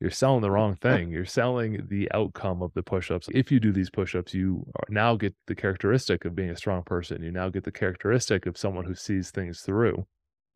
You're 0.00 0.10
selling 0.10 0.40
the 0.42 0.50
wrong 0.50 0.74
thing. 0.74 1.10
You're 1.10 1.24
selling 1.24 1.86
the 1.88 2.10
outcome 2.12 2.60
of 2.60 2.72
the 2.74 2.82
push-ups. 2.82 3.28
If 3.32 3.52
you 3.52 3.60
do 3.60 3.70
these 3.70 3.88
push-ups, 3.90 4.34
you 4.34 4.66
now 4.88 5.14
get 5.14 5.32
the 5.46 5.54
characteristic 5.54 6.24
of 6.24 6.34
being 6.34 6.50
a 6.50 6.56
strong 6.56 6.82
person. 6.82 7.22
You 7.22 7.30
now 7.30 7.50
get 7.50 7.62
the 7.62 7.70
characteristic 7.70 8.46
of 8.46 8.58
someone 8.58 8.84
who 8.86 8.96
sees 8.96 9.30
things 9.30 9.60
through. 9.60 10.04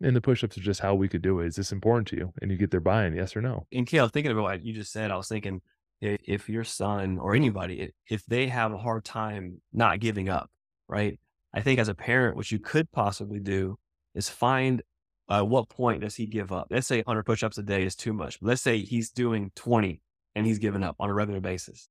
And 0.03 0.17
the 0.17 0.21
push-ups 0.21 0.59
are 0.59 0.63
just 0.63 0.81
how 0.81 0.97
we 0.97 1.09
could 1.09 1.23
do 1.23 1.39
it. 1.39 1.47
Is 1.47 1.55
this 1.57 1.71
important 1.71 2.09
to 2.09 2.17
you? 2.17 2.33
And 2.43 2.51
you 2.51 2.57
get 2.57 2.73
their 2.73 2.81
buy-in, 2.81 3.15
yes 3.15 3.37
or 3.37 3.41
no. 3.41 3.69
And 3.73 3.87
Kale, 3.87 4.09
thinking 4.09 4.33
about 4.33 4.43
what 4.43 4.65
you 4.65 4.73
just 4.75 4.91
said, 4.91 5.13
I 5.13 5.17
was 5.17 5.29
thinking 5.29 5.63
if 6.01 6.49
your 6.49 6.65
son 6.65 7.19
or 7.19 7.35
anybody, 7.35 7.93
if 8.09 8.25
they 8.27 8.49
have 8.49 8.73
a 8.73 8.79
hard 8.79 9.05
time 9.05 9.61
not 9.73 10.01
giving 10.01 10.29
up, 10.29 10.51
right? 10.89 11.19
I 11.55 11.61
think 11.63 11.79
as 11.81 11.89
a 11.89 11.95
parent, 11.95 12.37
what 12.37 12.51
you 12.51 12.59
could 12.59 12.91
possibly 12.93 13.41
do 13.41 13.79
is 14.15 14.29
find 14.29 14.83
uh, 15.29 15.43
what 15.43 15.69
point 15.69 16.03
does 16.03 16.15
he 16.15 16.27
give 16.27 16.53
up? 16.53 16.69
Let's 16.71 16.87
say 16.87 16.99
100 16.99 17.25
push-ups 17.25 17.59
a 17.59 17.63
day 17.63 17.85
is 17.85 17.97
too 17.97 18.13
much. 18.13 18.39
Let's 18.41 18.63
say 18.63 18.79
he's 18.79 19.11
doing 19.11 19.51
20 19.57 20.01
and 20.35 20.47
he's 20.47 20.59
giving 20.59 20.83
up 20.85 20.97
on 21.01 21.09
a 21.11 21.15
regular 21.15 21.41
basis. 21.41 21.89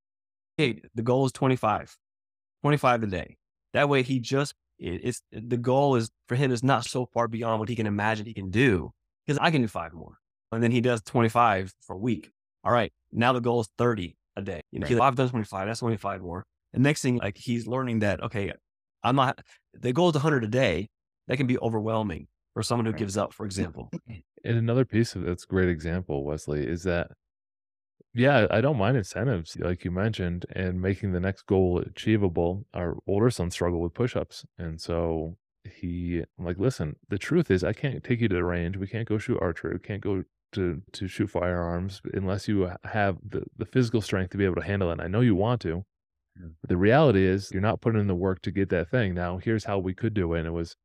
Hey, 0.57 0.81
the 0.93 1.01
goal 1.01 1.25
is 1.25 1.31
25, 1.33 1.97
25 2.61 3.03
a 3.03 3.07
day. 3.07 3.37
That 3.73 3.89
way 3.89 4.03
he 4.03 4.19
just, 4.19 4.53
it- 4.79 5.01
it's 5.03 5.21
the 5.31 5.57
goal 5.57 5.95
is 5.95 6.11
for 6.27 6.35
him 6.35 6.51
is 6.51 6.63
not 6.63 6.85
so 6.85 7.07
far 7.13 7.27
beyond 7.27 7.59
what 7.59 7.69
he 7.69 7.75
can 7.75 7.87
imagine 7.87 8.25
he 8.25 8.33
can 8.33 8.51
do 8.51 8.91
because 9.25 9.39
I 9.39 9.51
can 9.51 9.61
do 9.61 9.67
five 9.67 9.93
more. 9.93 10.17
And 10.51 10.63
then 10.63 10.71
he 10.71 10.79
does 10.79 11.01
25 11.01 11.73
for 11.81 11.95
a 11.95 11.99
week. 11.99 12.31
All 12.65 12.73
right. 12.73 12.91
Now 13.11 13.31
the 13.31 13.41
goal 13.41 13.61
is 13.61 13.69
30 13.77 14.17
a 14.35 14.41
day. 14.41 14.61
You 14.71 14.79
know, 14.79 14.87
he's 14.87 14.97
like, 14.97 15.03
oh, 15.03 15.07
I've 15.07 15.15
done 15.15 15.29
25. 15.29 15.67
That's 15.67 15.79
25 15.79 16.21
more. 16.21 16.43
And 16.73 16.83
next 16.83 17.01
thing, 17.01 17.17
like 17.17 17.37
he's 17.37 17.67
learning 17.67 17.99
that, 17.99 18.21
okay, 18.23 18.51
I'm 19.03 19.15
not, 19.15 19.39
the 19.73 19.93
goal 19.93 20.09
is 20.09 20.15
100 20.15 20.43
a 20.43 20.47
day. 20.47 20.89
That 21.27 21.37
can 21.37 21.47
be 21.47 21.57
overwhelming 21.59 22.27
for 22.53 22.61
someone 22.63 22.85
who 22.85 22.91
Right. 22.91 22.99
gives 22.99 23.17
up, 23.17 23.33
for 23.33 23.45
example. 23.45 23.89
And 24.07 24.57
another 24.57 24.85
piece 24.85 25.15
of 25.15 25.23
that's 25.23 25.43
a 25.43 25.47
great 25.47 25.69
example, 25.69 26.23
Wesley, 26.23 26.67
is 26.67 26.83
that 26.83 27.11
yeah, 28.13 28.47
I 28.49 28.61
don't 28.61 28.77
mind 28.77 28.95
incentives, 28.95 29.57
like 29.59 29.83
you 29.83 29.91
mentioned, 29.91 30.45
and 30.53 30.81
making 30.81 31.11
the 31.11 31.19
next 31.19 31.43
goal 31.47 31.79
achievable. 31.79 32.65
Our 32.73 32.97
older 33.07 33.29
son 33.29 33.51
struggled 33.51 33.83
with 33.83 33.93
push-ups, 33.93 34.45
and 34.57 34.79
so 34.79 35.37
he 35.63 36.23
I'm 36.37 36.45
like, 36.45 36.57
listen, 36.59 36.95
the 37.09 37.17
truth 37.17 37.51
is, 37.51 37.63
I 37.63 37.73
can't 37.73 38.03
take 38.03 38.21
you 38.21 38.29
to 38.29 38.35
the 38.35 38.43
range. 38.43 38.77
We 38.77 38.87
can't 38.87 39.07
go 39.07 39.17
shoot 39.17 39.39
archery. 39.41 39.73
We 39.73 39.79
can't 39.79 40.01
go 40.01 40.23
to 40.53 40.81
to 40.93 41.07
shoot 41.07 41.27
firearms 41.29 42.01
unless 42.13 42.47
you 42.47 42.71
have 42.85 43.17
the 43.27 43.43
the 43.57 43.65
physical 43.65 44.01
strength 44.01 44.31
to 44.31 44.37
be 44.37 44.45
able 44.45 44.55
to 44.55 44.63
handle 44.63 44.89
it. 44.89 44.93
And 44.93 45.01
I 45.01 45.07
know 45.07 45.21
you 45.21 45.35
want 45.35 45.61
to. 45.61 45.83
Yeah. 46.39 46.47
But 46.61 46.69
the 46.69 46.77
reality 46.77 47.25
is, 47.25 47.49
you're 47.51 47.61
not 47.61 47.81
putting 47.81 47.99
in 48.01 48.07
the 48.07 48.15
work 48.15 48.41
to 48.43 48.51
get 48.51 48.69
that 48.69 48.89
thing. 48.89 49.13
Now, 49.13 49.37
here's 49.37 49.63
how 49.65 49.79
we 49.79 49.93
could 49.93 50.13
do 50.13 50.33
it. 50.33 50.39
And 50.39 50.47
it 50.47 50.51
was 50.51 50.75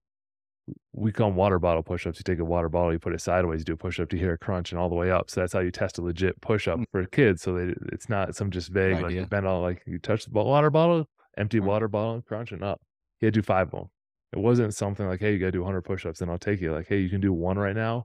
we 0.92 1.10
call 1.10 1.28
them 1.30 1.36
water 1.36 1.58
bottle 1.58 1.82
push-ups. 1.82 2.18
You 2.18 2.22
take 2.22 2.38
a 2.38 2.44
water 2.44 2.68
bottle, 2.68 2.92
you 2.92 2.98
put 3.00 3.12
it 3.14 3.20
sideways, 3.20 3.60
you 3.60 3.64
do 3.64 3.72
a 3.72 3.76
push-up 3.76 4.08
to 4.10 4.18
hear 4.18 4.34
a 4.34 4.38
crunch 4.38 4.70
and 4.70 4.78
all 4.80 4.88
the 4.88 4.94
way 4.94 5.10
up. 5.10 5.28
So 5.30 5.40
that's 5.40 5.52
how 5.52 5.58
you 5.60 5.72
test 5.72 5.98
a 5.98 6.02
legit 6.02 6.40
push-up 6.40 6.78
Mm. 6.78 6.84
for 6.92 7.04
kids. 7.06 7.42
So 7.42 7.54
they, 7.54 7.74
it's 7.92 8.08
not 8.08 8.36
some 8.36 8.50
just 8.50 8.68
vague 8.70 9.00
like 9.00 9.12
you 9.12 9.26
bend 9.26 9.46
all 9.46 9.62
like 9.62 9.82
you 9.86 9.98
touch 9.98 10.26
the 10.26 10.30
water 10.32 10.70
bottle, 10.70 11.08
empty 11.36 11.58
Right. 11.58 11.66
water 11.68 11.88
bottle, 11.88 12.22
crunch 12.22 12.52
and 12.52 12.62
up. 12.62 12.80
He 13.18 13.26
had 13.26 13.34
to 13.34 13.40
do 13.40 13.44
five 13.44 13.68
of 13.68 13.72
them. 13.72 13.88
It 14.32 14.38
wasn't 14.38 14.74
something 14.74 15.06
like, 15.08 15.18
hey, 15.18 15.32
you 15.32 15.38
got 15.40 15.46
to 15.46 15.52
do 15.52 15.60
100 15.62 15.82
push-ups, 15.82 16.20
and 16.20 16.30
I'll 16.30 16.38
take 16.38 16.60
you. 16.60 16.72
Like, 16.72 16.86
hey, 16.86 16.98
you 17.00 17.08
can 17.10 17.20
do 17.20 17.32
one 17.32 17.58
right 17.58 17.74
now. 17.74 18.04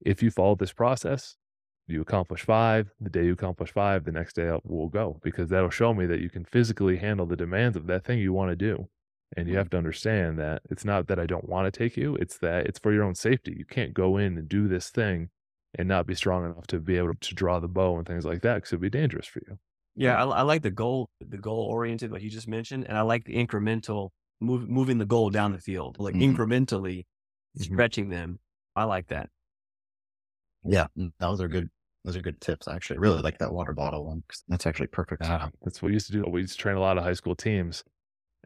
If 0.00 0.22
you 0.22 0.30
follow 0.30 0.54
this 0.54 0.72
process, 0.72 1.36
you 1.86 2.00
accomplish 2.02 2.42
five. 2.44 2.92
The 3.00 3.10
day 3.10 3.24
you 3.26 3.32
accomplish 3.32 3.72
five, 3.72 4.04
the 4.04 4.12
next 4.12 4.34
day 4.36 4.56
we'll 4.64 4.88
go 4.88 5.20
because 5.22 5.48
that'll 5.50 5.70
show 5.70 5.94
me 5.94 6.06
that 6.06 6.20
you 6.20 6.30
can 6.30 6.44
physically 6.44 6.96
handle 6.98 7.26
the 7.26 7.36
demands 7.36 7.76
of 7.76 7.86
that 7.86 8.04
thing 8.04 8.18
you 8.18 8.32
want 8.32 8.50
to 8.50 8.56
do. 8.56 8.88
And 9.36 9.48
you 9.48 9.56
Mhm. 9.56 9.58
have 9.58 9.70
to 9.70 9.78
understand 9.78 10.38
that 10.38 10.62
it's 10.70 10.84
not 10.84 11.06
that 11.08 11.18
I 11.18 11.26
don't 11.26 11.48
want 11.48 11.72
to 11.72 11.76
take 11.78 11.96
you, 11.96 12.14
it's 12.16 12.38
that 12.38 12.66
it's 12.66 12.78
for 12.78 12.92
your 12.92 13.04
own 13.04 13.14
safety. 13.14 13.54
You 13.56 13.64
can't 13.66 13.92
go 13.94 14.16
in 14.16 14.38
and 14.38 14.48
do 14.48 14.68
this 14.68 14.90
thing 14.90 15.30
and 15.74 15.86
not 15.88 16.06
be 16.06 16.14
strong 16.14 16.44
enough 16.46 16.66
to 16.68 16.80
be 16.80 16.96
able 16.96 17.14
to 17.14 17.34
draw 17.34 17.60
the 17.60 17.68
bow 17.68 17.98
and 17.98 18.06
things 18.06 18.24
like 18.24 18.40
that 18.42 18.56
because 18.56 18.72
it'd 18.72 18.80
be 18.80 18.90
dangerous 18.90 19.26
for 19.26 19.40
you. 19.46 19.58
Yeah, 19.94 20.22
I, 20.22 20.26
I 20.26 20.42
like 20.42 20.62
the 20.62 20.70
goal, 20.70 21.10
the 21.20 21.38
goal 21.38 21.64
oriented, 21.64 22.10
what 22.12 22.22
you 22.22 22.30
just 22.30 22.48
mentioned, 22.48 22.86
and 22.88 22.96
I 22.96 23.02
like 23.02 23.24
the 23.24 23.34
incremental 23.34 24.10
move, 24.40 24.68
moving 24.68 24.98
the 24.98 25.06
goal 25.06 25.30
down 25.30 25.52
the 25.52 25.60
field, 25.60 25.98
like 25.98 26.14
Mhm. 26.14 26.18
incrementally 26.18 27.04
Mhm. 27.54 27.82
stretching 27.86 28.08
them. 28.08 28.38
I 28.76 28.84
like 28.84 29.08
that. 29.08 29.30
Yeah, 30.68 30.86
mm, 30.96 31.12
those 31.18 31.40
are 31.40 31.48
good. 31.48 31.68
Those 32.04 32.16
are 32.16 32.22
good 32.22 32.40
tips. 32.40 32.68
I 32.68 32.76
actually 32.76 32.98
really 33.00 33.20
like 33.20 33.38
that 33.38 33.52
water 33.52 33.72
bottle 33.72 34.06
one. 34.06 34.22
That's 34.48 34.66
actually 34.66 34.86
perfect. 34.86 35.22
Ah, 35.24 35.50
that's 35.62 35.82
what 35.82 35.88
we 35.88 35.94
used 35.94 36.06
to 36.06 36.12
do. 36.12 36.24
We 36.30 36.42
used 36.42 36.52
to 36.52 36.58
train 36.58 36.76
a 36.76 36.80
lot 36.80 36.96
of 36.96 37.04
high 37.04 37.12
school 37.14 37.34
teams 37.34 37.82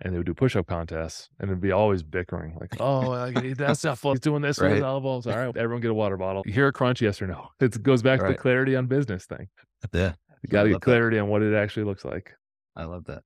and 0.01 0.12
they 0.12 0.18
would 0.18 0.27
do 0.27 0.35
push 0.35 0.57
up 0.57 0.66
contests 0.66 1.29
and 1.39 1.51
it'd 1.51 1.61
be 1.61 1.70
always 1.70 2.03
bickering 2.03 2.57
like, 2.61 2.75
oh, 2.81 3.31
that's 3.55 3.85
not 3.85 3.99
fun. 3.99 4.12
He's 4.12 4.20
doing 4.20 4.43
this 4.43 4.59
with 4.59 4.73
his 4.73 4.83
elbows. 4.83 5.27
All 5.27 5.37
right, 5.37 5.57
everyone 5.57 5.83
get 5.83 5.91
a 5.91 5.95
water 5.95 6.16
bottle. 6.16 6.43
You 6.47 6.53
hear 6.53 6.66
a 6.68 6.73
crunch, 6.73 7.03
yes 7.03 7.20
or 7.20 7.27
no? 7.27 7.49
It 7.61 7.83
goes 7.83 8.03
back 8.03 8.20
to 8.20 8.29
the 8.29 8.35
clarity 8.35 8.75
on 8.75 8.87
business 8.87 9.27
thing. 9.27 9.49
Yeah, 9.93 10.14
You 10.43 10.49
got 10.49 10.62
to 10.64 10.70
get 10.70 10.75
that. 10.77 10.81
clarity 10.81 11.18
on 11.18 11.29
what 11.29 11.43
it 11.43 11.55
actually 11.55 11.85
looks 11.85 12.05
like. 12.05 12.33
I 12.75 12.85
love 12.85 13.05
that. 13.05 13.23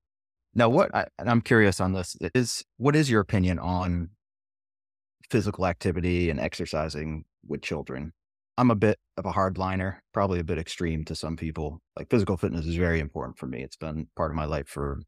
Now, 0.55 0.69
what 0.69 0.95
I, 0.95 1.07
and 1.19 1.31
I'm 1.31 1.43
curious 1.43 1.81
on 1.81 1.93
this 1.93 2.17
is 2.35 2.65
what 2.79 2.97
is 2.97 3.11
your 3.11 3.21
opinion 3.21 3.59
on 3.59 4.11
physical 5.31 5.67
activity 5.67 6.31
and 6.31 6.41
exercising 6.41 7.25
with 7.47 7.63
children? 7.63 8.13
I'm 8.59 8.71
a 8.71 8.75
bit 8.75 8.99
of 9.17 9.27
a 9.27 9.33
hardliner, 9.33 9.99
probably 10.13 10.41
a 10.41 10.45
bit 10.45 10.59
extreme 10.59 11.05
to 11.05 11.15
some 11.15 11.37
people. 11.37 11.81
Like 11.97 12.11
physical 12.11 12.37
fitness 12.37 12.67
is 12.67 12.77
very 12.77 13.01
important 13.01 13.39
for 13.39 13.47
me. 13.47 13.63
It's 13.63 13.77
been 13.77 14.09
part 14.17 14.31
of 14.31 14.37
my 14.37 14.47
life 14.47 14.69
for 14.69 15.01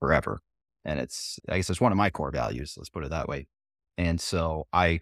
forever. 0.00 0.40
And 0.84 0.98
it's, 0.98 1.38
I 1.48 1.56
guess 1.56 1.70
it's 1.70 1.80
one 1.80 1.92
of 1.92 1.98
my 1.98 2.10
core 2.10 2.32
values. 2.32 2.74
Let's 2.76 2.88
put 2.88 3.04
it 3.04 3.10
that 3.10 3.28
way. 3.28 3.46
And 3.98 4.20
so 4.20 4.66
I 4.72 5.00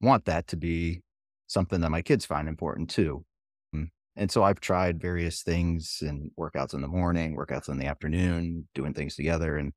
want 0.00 0.24
that 0.26 0.48
to 0.48 0.56
be 0.56 1.02
something 1.46 1.80
that 1.80 1.90
my 1.90 2.02
kids 2.02 2.26
find 2.26 2.48
important 2.48 2.90
too. 2.90 3.24
Mm. 3.74 3.88
And 4.16 4.30
so 4.30 4.42
I've 4.42 4.60
tried 4.60 5.00
various 5.00 5.42
things 5.42 5.98
and 6.02 6.30
workouts 6.38 6.74
in 6.74 6.82
the 6.82 6.88
morning, 6.88 7.36
workouts 7.36 7.68
in 7.68 7.78
the 7.78 7.86
afternoon, 7.86 8.68
doing 8.74 8.92
things 8.92 9.14
together. 9.14 9.56
And 9.56 9.72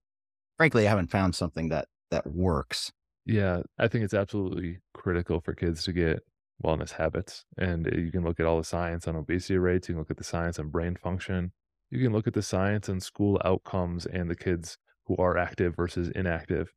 frankly, 0.57 0.85
I 0.85 0.89
haven't 0.89 1.11
found 1.11 1.35
something 1.35 1.69
that 1.69 1.87
that 2.11 2.27
works. 2.27 2.91
Yeah, 3.25 3.61
I 3.79 3.87
think 3.87 4.03
it's 4.03 4.13
absolutely 4.13 4.79
critical 4.93 5.41
for 5.41 5.53
kids 5.53 5.83
to 5.85 5.93
get 5.93 6.19
wellness 6.63 6.91
habits. 6.93 7.45
And 7.57 7.87
uh, 7.87 7.97
you 7.97 8.11
can 8.11 8.23
look 8.23 8.39
at 8.39 8.45
all 8.45 8.57
the 8.57 8.63
science 8.63 9.07
on 9.07 9.15
obesity 9.15 9.57
rates, 9.57 9.87
you 9.89 9.93
can 9.95 9.99
look 9.99 10.11
at 10.11 10.17
the 10.17 10.23
science 10.23 10.59
on 10.59 10.69
brain 10.69 10.95
function, 10.95 11.51
you 11.91 12.01
can 12.01 12.13
look 12.13 12.27
at 12.27 12.33
the 12.33 12.41
science 12.41 12.89
on 12.89 12.99
school 12.99 13.39
outcomes 13.45 14.05
and 14.05 14.29
the 14.29 14.35
kids 14.35 14.77
who 15.05 15.15
are 15.17 15.37
active 15.37 15.75
versus 15.75 16.09
inactive. 16.09 16.71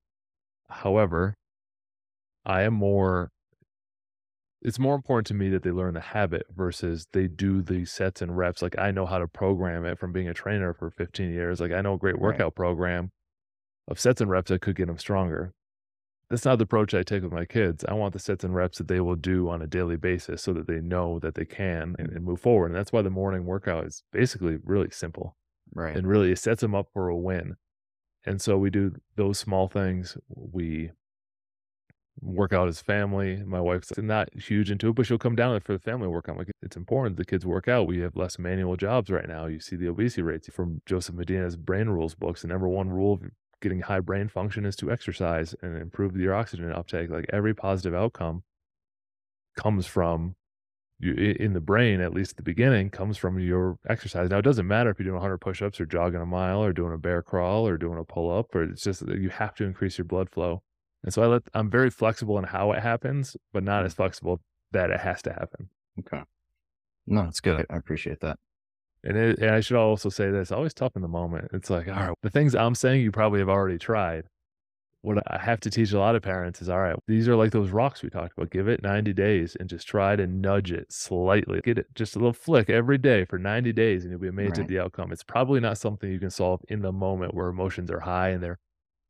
However, 0.68 1.34
I 2.44 2.62
am 2.62 2.74
more 2.74 3.30
it's 4.60 4.78
more 4.78 4.96
important 4.96 5.26
to 5.28 5.34
me 5.34 5.48
that 5.50 5.62
they 5.62 5.70
learn 5.70 5.94
the 5.94 6.00
habit 6.00 6.44
versus 6.50 7.06
they 7.12 7.28
do 7.28 7.62
the 7.62 7.84
sets 7.84 8.20
and 8.20 8.36
reps. 8.36 8.60
Like 8.60 8.76
I 8.76 8.90
know 8.90 9.06
how 9.06 9.18
to 9.18 9.28
program 9.28 9.84
it 9.84 9.98
from 9.98 10.12
being 10.12 10.28
a 10.28 10.34
trainer 10.34 10.74
for 10.74 10.90
15 10.90 11.30
years. 11.32 11.60
Like 11.60 11.70
I 11.70 11.80
know 11.80 11.94
a 11.94 11.98
great 11.98 12.18
Right. 12.18 12.22
workout 12.22 12.56
program 12.56 13.10
of 13.86 14.00
sets 14.00 14.20
and 14.20 14.30
reps 14.30 14.48
that 14.50 14.60
could 14.60 14.76
get 14.76 14.86
them 14.88 14.98
stronger. 14.98 15.52
That's 16.30 16.44
not 16.44 16.58
the 16.58 16.64
approach 16.64 16.92
I 16.92 17.02
take 17.02 17.22
with 17.22 17.32
my 17.32 17.46
kids. 17.46 17.84
I 17.88 17.94
want 17.94 18.12
the 18.12 18.18
sets 18.18 18.44
and 18.44 18.54
reps 18.54 18.78
that 18.78 18.88
they 18.88 19.00
will 19.00 19.16
do 19.16 19.48
on 19.48 19.62
a 19.62 19.66
daily 19.66 19.96
basis 19.96 20.42
so 20.42 20.52
that 20.52 20.66
they 20.66 20.80
know 20.80 21.18
that 21.20 21.34
they 21.34 21.46
can 21.46 21.96
and, 21.98 22.10
and 22.10 22.24
move 22.24 22.40
forward. 22.40 22.66
And 22.66 22.74
that's 22.74 22.92
why 22.92 23.00
the 23.00 23.08
morning 23.10 23.46
workout 23.46 23.86
is 23.86 24.02
basically 24.12 24.58
really 24.62 24.90
simple 24.90 25.36
Right. 25.74 25.96
and 25.96 26.06
really 26.06 26.30
it 26.30 26.38
sets 26.38 26.60
them 26.60 26.74
up 26.74 26.88
for 26.92 27.08
a 27.08 27.16
win. 27.16 27.56
And 28.26 28.42
so 28.42 28.58
we 28.58 28.68
do 28.68 28.96
those 29.16 29.38
small 29.38 29.68
things. 29.68 30.18
We 30.28 30.90
work 32.20 32.52
out 32.52 32.68
as 32.68 32.80
family. 32.80 33.42
My 33.44 33.60
wife's 33.60 33.96
not 33.96 34.28
huge 34.34 34.70
into 34.70 34.88
it, 34.88 34.96
but 34.96 35.06
she'll 35.06 35.18
come 35.18 35.36
down 35.36 35.58
for 35.60 35.72
the 35.72 35.78
family 35.78 36.08
workout. 36.08 36.36
Like 36.36 36.50
it's 36.62 36.76
important 36.76 37.16
the 37.16 37.24
kids 37.24 37.46
work 37.46 37.68
out. 37.68 37.86
We 37.86 38.00
have 38.00 38.16
less 38.16 38.38
manual 38.38 38.76
jobs 38.76 39.08
right 39.10 39.28
now. 39.28 39.46
You 39.46 39.60
see 39.60 39.76
the 39.76 39.88
obesity 39.88 40.22
rates 40.22 40.48
from 40.52 40.82
Joseph 40.84 41.14
Medina's 41.14 41.56
brain 41.56 41.88
rules 41.88 42.14
books. 42.14 42.42
The 42.42 42.48
number 42.48 42.68
one 42.68 42.90
rule 42.90 43.14
of 43.14 43.22
getting 43.60 43.80
high 43.80 44.00
brain 44.00 44.28
function 44.28 44.64
is 44.64 44.76
to 44.76 44.90
exercise 44.90 45.54
and 45.62 45.76
improve 45.76 46.16
your 46.16 46.34
oxygen 46.34 46.72
uptake. 46.72 47.10
Like 47.10 47.26
every 47.32 47.54
positive 47.54 47.94
outcome 47.94 48.42
comes 49.56 49.86
from 49.86 50.36
you 51.00 51.14
in 51.14 51.52
the 51.52 51.60
brain, 51.60 52.00
at 52.00 52.12
least 52.12 52.32
at 52.32 52.36
the 52.38 52.42
beginning, 52.42 52.90
comes 52.90 53.16
from 53.16 53.38
your 53.38 53.78
exercise. 53.88 54.30
Now, 54.30 54.38
it 54.38 54.42
doesn't 54.42 54.66
matter 54.66 54.90
if 54.90 54.98
you're 54.98 55.04
doing 55.04 55.14
100 55.14 55.38
push 55.38 55.62
ups 55.62 55.80
or 55.80 55.86
jogging 55.86 56.20
a 56.20 56.26
mile 56.26 56.62
or 56.62 56.72
doing 56.72 56.92
a 56.92 56.98
bear 56.98 57.22
crawl 57.22 57.66
or 57.66 57.76
doing 57.76 57.98
a 57.98 58.04
pull 58.04 58.36
up, 58.36 58.54
or 58.54 58.64
it's 58.64 58.82
just 58.82 59.06
that 59.06 59.18
you 59.18 59.30
have 59.30 59.54
to 59.56 59.64
increase 59.64 59.98
your 59.98 60.06
blood 60.06 60.28
flow. 60.30 60.62
And 61.04 61.14
so 61.14 61.22
I 61.22 61.26
let, 61.26 61.42
I'm 61.54 61.70
very 61.70 61.90
flexible 61.90 62.38
in 62.38 62.44
how 62.44 62.72
it 62.72 62.82
happens, 62.82 63.36
but 63.52 63.62
not 63.62 63.84
as 63.84 63.92
mm-hmm. 63.92 64.02
flexible 64.02 64.40
that 64.72 64.90
it 64.90 65.00
has 65.00 65.22
to 65.22 65.32
happen. 65.32 65.70
Okay. 66.00 66.22
No, 67.06 67.22
it's 67.22 67.40
good. 67.40 67.64
I, 67.70 67.74
I 67.74 67.76
appreciate 67.76 68.20
that. 68.20 68.38
And, 69.04 69.16
it, 69.16 69.38
and 69.38 69.50
I 69.50 69.60
should 69.60 69.76
also 69.76 70.08
say 70.08 70.30
this 70.30 70.50
always 70.50 70.74
tough 70.74 70.96
in 70.96 71.02
the 71.02 71.08
moment. 71.08 71.48
It's 71.52 71.70
like, 71.70 71.88
all 71.88 71.94
right, 71.94 72.14
the 72.22 72.30
things 72.30 72.54
I'm 72.54 72.74
saying 72.74 73.02
you 73.02 73.12
probably 73.12 73.38
have 73.38 73.48
already 73.48 73.78
tried. 73.78 74.24
What 75.02 75.22
I 75.32 75.38
have 75.38 75.60
to 75.60 75.70
teach 75.70 75.92
a 75.92 75.98
lot 75.98 76.16
of 76.16 76.22
parents 76.22 76.60
is 76.60 76.68
all 76.68 76.80
right, 76.80 76.96
these 77.06 77.28
are 77.28 77.36
like 77.36 77.52
those 77.52 77.70
rocks 77.70 78.02
we 78.02 78.10
talked 78.10 78.36
about. 78.36 78.50
Give 78.50 78.66
it 78.66 78.82
90 78.82 79.12
days 79.12 79.56
and 79.58 79.68
just 79.68 79.86
try 79.86 80.16
to 80.16 80.26
nudge 80.26 80.72
it 80.72 80.92
slightly. 80.92 81.60
Get 81.60 81.78
it 81.78 81.86
just 81.94 82.16
a 82.16 82.18
little 82.18 82.32
flick 82.32 82.68
every 82.68 82.98
day 82.98 83.24
for 83.24 83.38
90 83.38 83.72
days 83.72 84.02
and 84.02 84.10
you'll 84.10 84.20
be 84.20 84.26
amazed 84.28 84.58
at 84.58 84.66
the 84.66 84.80
outcome. 84.80 85.12
It's 85.12 85.22
probably 85.22 85.60
not 85.60 85.78
something 85.78 86.10
you 86.10 86.18
can 86.18 86.30
solve 86.30 86.62
in 86.68 86.82
the 86.82 86.92
moment 86.92 87.32
where 87.32 87.46
emotions 87.48 87.92
are 87.92 88.00
high 88.00 88.30
and 88.30 88.42
they're 88.42 88.58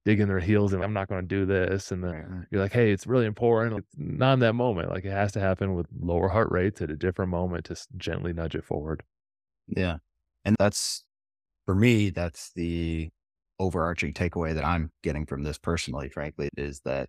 digging 0.04 0.28
their 0.28 0.40
heels 0.40 0.74
and 0.74 0.84
I'm 0.84 0.92
not 0.92 1.08
going 1.08 1.22
to 1.22 1.26
do 1.26 1.46
this. 1.46 1.90
And 1.90 2.04
then 2.04 2.12
Right. 2.12 2.46
you're 2.50 2.60
like, 2.60 2.72
hey, 2.72 2.92
it's 2.92 3.06
really 3.06 3.26
important. 3.26 3.78
It's 3.78 3.94
not 3.96 4.34
in 4.34 4.40
that 4.40 4.54
moment. 4.54 4.90
Like 4.90 5.06
it 5.06 5.10
has 5.10 5.32
to 5.32 5.40
happen 5.40 5.74
with 5.74 5.86
lower 5.98 6.28
heart 6.28 6.50
rates 6.50 6.82
at 6.82 6.90
a 6.90 6.96
different 6.96 7.30
moment 7.30 7.64
to 7.66 7.76
gently 7.96 8.34
nudge 8.34 8.54
it 8.54 8.64
forward. 8.64 9.04
Yeah. 9.68 9.98
And 10.44 10.56
that's 10.58 11.04
for 11.66 11.74
me, 11.74 12.10
that's 12.10 12.52
the 12.54 13.10
overarching 13.58 14.12
takeaway 14.12 14.54
that 14.54 14.64
I'm 14.64 14.90
getting 15.02 15.26
from 15.26 15.42
this 15.42 15.58
personally, 15.58 16.08
frankly, 16.08 16.48
is 16.56 16.80
that 16.84 17.08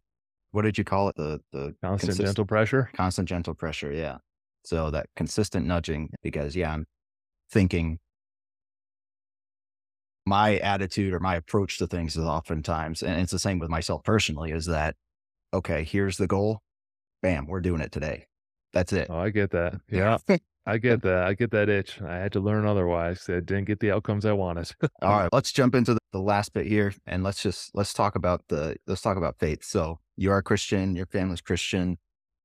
what 0.52 0.64
did 0.64 0.78
you 0.78 0.84
call 0.84 1.10
it? 1.10 1.16
The 1.16 1.40
the 1.52 1.76
Constant 1.82 2.18
gentle 2.18 2.46
pressure. 2.46 2.90
constant 2.96 3.30
gentle 3.30 3.54
pressure. 3.54 3.92
Yeah. 3.92 4.18
So 4.66 4.92
that 4.92 5.08
consistent 5.16 5.66
nudging, 5.66 6.10
because 6.24 6.56
yeah, 6.56 6.74
I'm 6.74 6.86
thinking 7.52 8.00
my 10.26 10.58
attitude 10.58 11.14
or 11.14 11.20
my 11.20 11.36
approach 11.36 11.78
to 11.80 11.88
things 11.88 12.16
is 12.16 12.24
oftentimes, 12.26 13.02
and 13.02 13.20
it's 13.22 13.32
the 13.32 13.40
same 13.40 13.60
with 13.60 13.70
myself 13.70 14.04
personally, 14.04 14.52
is 14.52 14.66
that 14.66 14.96
okay, 15.54 15.84
here's 15.84 16.18
the 16.18 16.28
goal. 16.28 16.62
Bam, 17.22 17.48
we're 17.48 17.62
doing 17.62 17.82
it 17.82 17.92
today. 17.92 18.28
That's 18.74 18.94
it. 18.94 19.08
Oh, 19.10 19.18
I 19.20 19.30
get 19.30 19.52
that. 19.52 19.82
Yeah. 19.90 20.18
I 20.66 20.78
get 20.78 21.02
that. 21.02 21.24
I 21.24 21.34
get 21.34 21.52
that 21.52 21.70
itch. 21.70 22.02
I 22.02 22.18
had 22.18 22.32
to 22.34 22.40
learn 22.40 22.66
otherwise. 22.66 23.26
I 23.28 23.40
didn't 23.40 23.66
get 23.66 23.80
the 23.80 23.92
outcomes 23.92 24.26
I 24.26 24.34
wanted. 24.34 24.72
All 25.02 25.18
right, 25.18 25.30
let's 25.34 25.52
jump 25.52 25.74
into 25.74 25.94
the, 25.94 26.00
the 26.12 26.20
last 26.20 26.54
bit 26.54 26.68
here, 26.68 26.94
and 27.08 27.24
let's 27.24 27.42
just 27.42 27.72
let's 27.74 27.94
talk 27.94 28.16
about 28.16 28.44
the 28.50 28.76
let's 28.86 29.02
talk 29.02 29.18
about 29.18 29.40
faith. 29.40 29.64
So 29.64 30.00
you 30.16 30.32
are 30.32 30.38
a 30.38 30.44
Christian, 30.44 30.96
your 30.96 31.08
family's 31.08 31.42
Christian. 31.42 31.98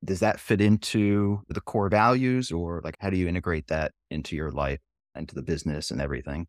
Does 0.05 0.21
that 0.21 0.39
fit 0.39 0.61
into 0.61 1.43
the 1.49 1.61
core 1.61 1.89
values, 1.89 2.51
or 2.51 2.81
like 2.85 2.97
how 3.01 3.11
do 3.11 3.17
you 3.17 3.29
integrate 3.29 3.69
that 3.69 3.93
into 4.11 4.37
your 4.37 4.51
life, 4.51 4.81
into 5.15 5.35
the 5.35 5.43
business, 5.43 5.91
and 5.91 6.01
everything? 6.01 6.47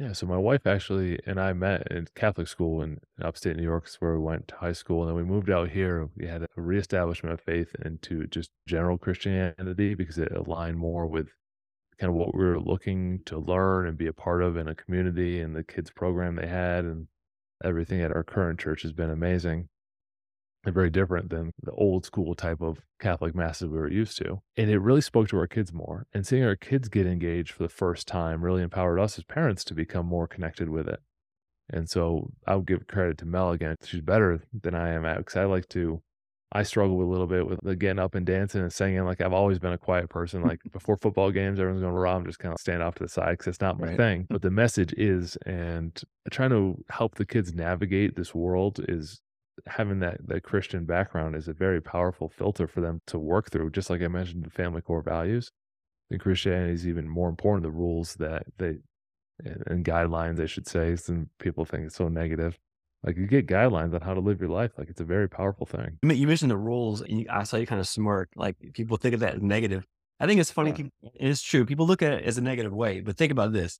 Yeah, 0.00 0.14
so 0.14 0.26
my 0.26 0.38
wife 0.38 0.66
actually 0.66 1.18
and 1.26 1.38
I 1.38 1.52
met 1.52 1.92
in 1.92 2.08
Catholic 2.14 2.48
school 2.48 2.80
in 2.80 3.00
upstate 3.20 3.56
New 3.56 3.62
York, 3.62 3.86
where 3.98 4.14
we 4.14 4.18
went 4.18 4.48
to 4.48 4.56
high 4.56 4.72
school. 4.72 5.02
And 5.02 5.10
then 5.10 5.16
we 5.16 5.30
moved 5.30 5.50
out 5.50 5.68
here. 5.68 6.08
We 6.16 6.26
had 6.26 6.44
a 6.44 6.48
reestablishment 6.56 7.34
of 7.34 7.40
faith 7.42 7.74
into 7.84 8.26
just 8.28 8.50
general 8.66 8.96
Christianity 8.96 9.94
because 9.94 10.16
it 10.16 10.32
aligned 10.32 10.78
more 10.78 11.06
with 11.06 11.28
kind 11.98 12.08
of 12.08 12.16
what 12.16 12.34
we 12.34 12.42
were 12.42 12.58
looking 12.58 13.20
to 13.26 13.38
learn 13.38 13.86
and 13.86 13.98
be 13.98 14.06
a 14.06 14.12
part 14.14 14.42
of 14.42 14.56
in 14.56 14.68
a 14.68 14.74
community 14.74 15.38
and 15.38 15.54
the 15.54 15.62
kids 15.62 15.90
program 15.90 16.36
they 16.36 16.46
had 16.46 16.86
and 16.86 17.08
everything 17.62 18.00
at 18.00 18.10
our 18.10 18.24
current 18.24 18.58
church 18.58 18.80
has 18.80 18.94
been 18.94 19.10
amazing 19.10 19.68
and 20.64 20.74
very 20.74 20.90
different 20.90 21.30
than 21.30 21.52
the 21.62 21.72
old 21.72 22.04
school 22.04 22.34
type 22.34 22.60
of 22.60 22.80
Catholic 23.00 23.34
masses 23.34 23.68
we 23.68 23.78
were 23.78 23.90
used 23.90 24.18
to. 24.18 24.42
And 24.56 24.70
it 24.70 24.78
really 24.78 25.00
spoke 25.00 25.28
to 25.28 25.38
our 25.38 25.46
kids 25.46 25.72
more. 25.72 26.06
And 26.12 26.26
seeing 26.26 26.44
our 26.44 26.56
kids 26.56 26.88
get 26.88 27.06
engaged 27.06 27.52
for 27.52 27.62
the 27.62 27.68
first 27.70 28.06
time 28.06 28.44
really 28.44 28.62
empowered 28.62 28.98
us 29.00 29.16
as 29.16 29.24
parents 29.24 29.64
to 29.64 29.74
become 29.74 30.06
more 30.06 30.28
connected 30.28 30.68
with 30.68 30.86
it. 30.88 31.00
And 31.72 31.88
so 31.88 32.30
I 32.46 32.56
would 32.56 32.66
give 32.66 32.86
credit 32.88 33.16
to 33.18 33.26
Mel 33.26 33.52
again. 33.52 33.76
She's 33.84 34.00
better 34.02 34.42
than 34.52 34.74
I 34.74 34.90
am 34.90 35.06
at 35.06 35.18
because 35.18 35.36
I 35.36 35.44
like 35.44 35.68
to, 35.70 36.02
I 36.52 36.64
struggle 36.64 37.00
a 37.00 37.08
little 37.10 37.28
bit 37.28 37.46
with 37.46 37.60
the 37.62 37.76
getting 37.76 38.00
up 38.00 38.14
and 38.16 38.26
dancing 38.26 38.60
and 38.60 38.72
singing. 38.72 39.04
Like 39.04 39.20
I've 39.20 39.32
always 39.32 39.60
been 39.60 39.72
a 39.72 39.78
quiet 39.78 40.10
person. 40.10 40.42
Like 40.42 40.60
before 40.72 40.96
football 40.96 41.30
games, 41.30 41.58
everyone's 41.60 41.80
going 41.82 41.94
to 41.94 41.98
rah. 41.98 42.16
I'm 42.16 42.26
just 42.26 42.40
kind 42.40 42.52
of 42.52 42.60
stand 42.60 42.82
off 42.82 42.96
to 42.96 43.04
the 43.04 43.08
side 43.08 43.30
because 43.38 43.46
it's 43.46 43.60
not 43.60 43.78
my 43.78 43.86
Right. 43.88 43.96
thing. 43.96 44.26
But 44.28 44.42
the 44.42 44.50
message 44.50 44.92
is, 44.94 45.38
and 45.46 45.98
trying 46.30 46.50
to 46.50 46.84
help 46.90 47.14
the 47.14 47.24
kids 47.24 47.54
navigate 47.54 48.16
this 48.16 48.34
world 48.34 48.80
is 48.88 49.20
having 49.66 50.00
that 50.00 50.26
that 50.28 50.42
Christian 50.42 50.84
background 50.84 51.36
is 51.36 51.48
a 51.48 51.52
very 51.52 51.80
powerful 51.80 52.28
filter 52.28 52.66
for 52.66 52.80
them 52.80 53.00
to 53.06 53.18
work 53.18 53.50
through. 53.50 53.70
Just 53.70 53.90
like 53.90 54.02
I 54.02 54.08
mentioned, 54.08 54.44
the 54.44 54.50
family 54.50 54.80
core 54.80 55.02
values. 55.02 55.50
Think 56.08 56.22
Christianity 56.22 56.72
is 56.72 56.86
even 56.86 57.08
more 57.08 57.28
important. 57.28 57.62
The 57.62 57.70
rules 57.70 58.14
that 58.16 58.44
they 58.58 58.78
and, 59.44 59.84
guidelines, 59.84 60.40
I 60.40 60.46
should 60.46 60.66
say. 60.66 60.96
Some 60.96 61.28
people 61.38 61.64
think 61.64 61.86
it's 61.86 61.96
so 61.96 62.08
negative. 62.08 62.58
Like 63.02 63.16
you 63.16 63.26
get 63.26 63.46
guidelines 63.46 63.94
on 63.94 64.02
how 64.02 64.14
to 64.14 64.20
live 64.20 64.40
your 64.40 64.50
life. 64.50 64.72
Like 64.76 64.90
it's 64.90 65.00
a 65.00 65.04
very 65.04 65.28
powerful 65.28 65.66
thing. 65.66 65.98
You 66.02 66.26
mentioned 66.26 66.50
the 66.50 66.58
rules, 66.58 67.00
and 67.00 67.20
you, 67.20 67.26
I 67.30 67.44
saw 67.44 67.56
you 67.56 67.66
kind 67.66 67.80
of 67.80 67.88
smirk. 67.88 68.28
Like 68.36 68.56
people 68.74 68.96
think 68.96 69.14
of 69.14 69.20
that 69.20 69.36
as 69.36 69.42
negative. 69.42 69.86
I 70.18 70.26
think 70.26 70.40
it's 70.40 70.50
funny. 70.50 70.90
Yeah. 71.02 71.10
It's 71.14 71.40
true. 71.40 71.64
People 71.64 71.86
look 71.86 72.02
at 72.02 72.12
it 72.12 72.24
as 72.24 72.36
a 72.36 72.42
negative 72.42 72.72
way, 72.72 73.00
but 73.00 73.16
think 73.16 73.32
about 73.32 73.52
this: 73.52 73.78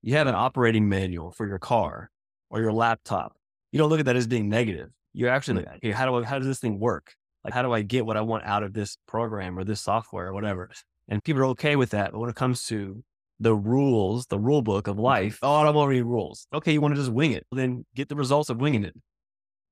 you 0.00 0.16
have 0.16 0.26
an 0.26 0.34
operating 0.34 0.88
manual 0.88 1.32
for 1.32 1.46
your 1.46 1.58
car 1.58 2.10
or 2.48 2.60
your 2.60 2.72
laptop. 2.72 3.36
You 3.72 3.78
don't 3.78 3.90
look 3.90 4.00
at 4.00 4.06
that 4.06 4.16
as 4.16 4.26
being 4.26 4.48
negative. 4.48 4.90
You're 5.12 5.30
actually 5.30 5.64
like, 5.64 5.76
okay, 5.76 5.90
how 5.90 6.06
do 6.06 6.16
I, 6.16 6.24
how 6.24 6.38
does 6.38 6.46
this 6.46 6.58
thing 6.58 6.78
work? 6.78 7.14
Like, 7.44 7.54
how 7.54 7.62
do 7.62 7.72
I 7.72 7.82
get 7.82 8.06
what 8.06 8.16
I 8.16 8.20
want 8.20 8.44
out 8.44 8.62
of 8.62 8.72
this 8.72 8.96
program 9.06 9.58
or 9.58 9.64
this 9.64 9.80
software 9.80 10.28
or 10.28 10.32
whatever? 10.32 10.70
And 11.08 11.22
people 11.22 11.42
are 11.42 11.46
okay 11.46 11.76
with 11.76 11.90
that. 11.90 12.12
But 12.12 12.20
when 12.20 12.30
it 12.30 12.36
comes 12.36 12.66
to 12.66 13.02
the 13.40 13.54
rules, 13.54 14.26
the 14.26 14.38
rule 14.38 14.62
book 14.62 14.86
of 14.86 14.94
mm-hmm. 14.94 15.04
life, 15.04 15.38
oh, 15.42 15.56
I 15.56 15.64
don't 15.64 15.74
want 15.74 15.92
to 15.92 16.04
rules. 16.04 16.46
Okay, 16.54 16.72
you 16.72 16.80
want 16.80 16.94
to 16.94 17.00
just 17.00 17.12
wing 17.12 17.32
it? 17.32 17.46
Then 17.50 17.84
get 17.94 18.08
the 18.08 18.16
results 18.16 18.48
of 18.48 18.58
winging 18.58 18.84
it. 18.84 18.94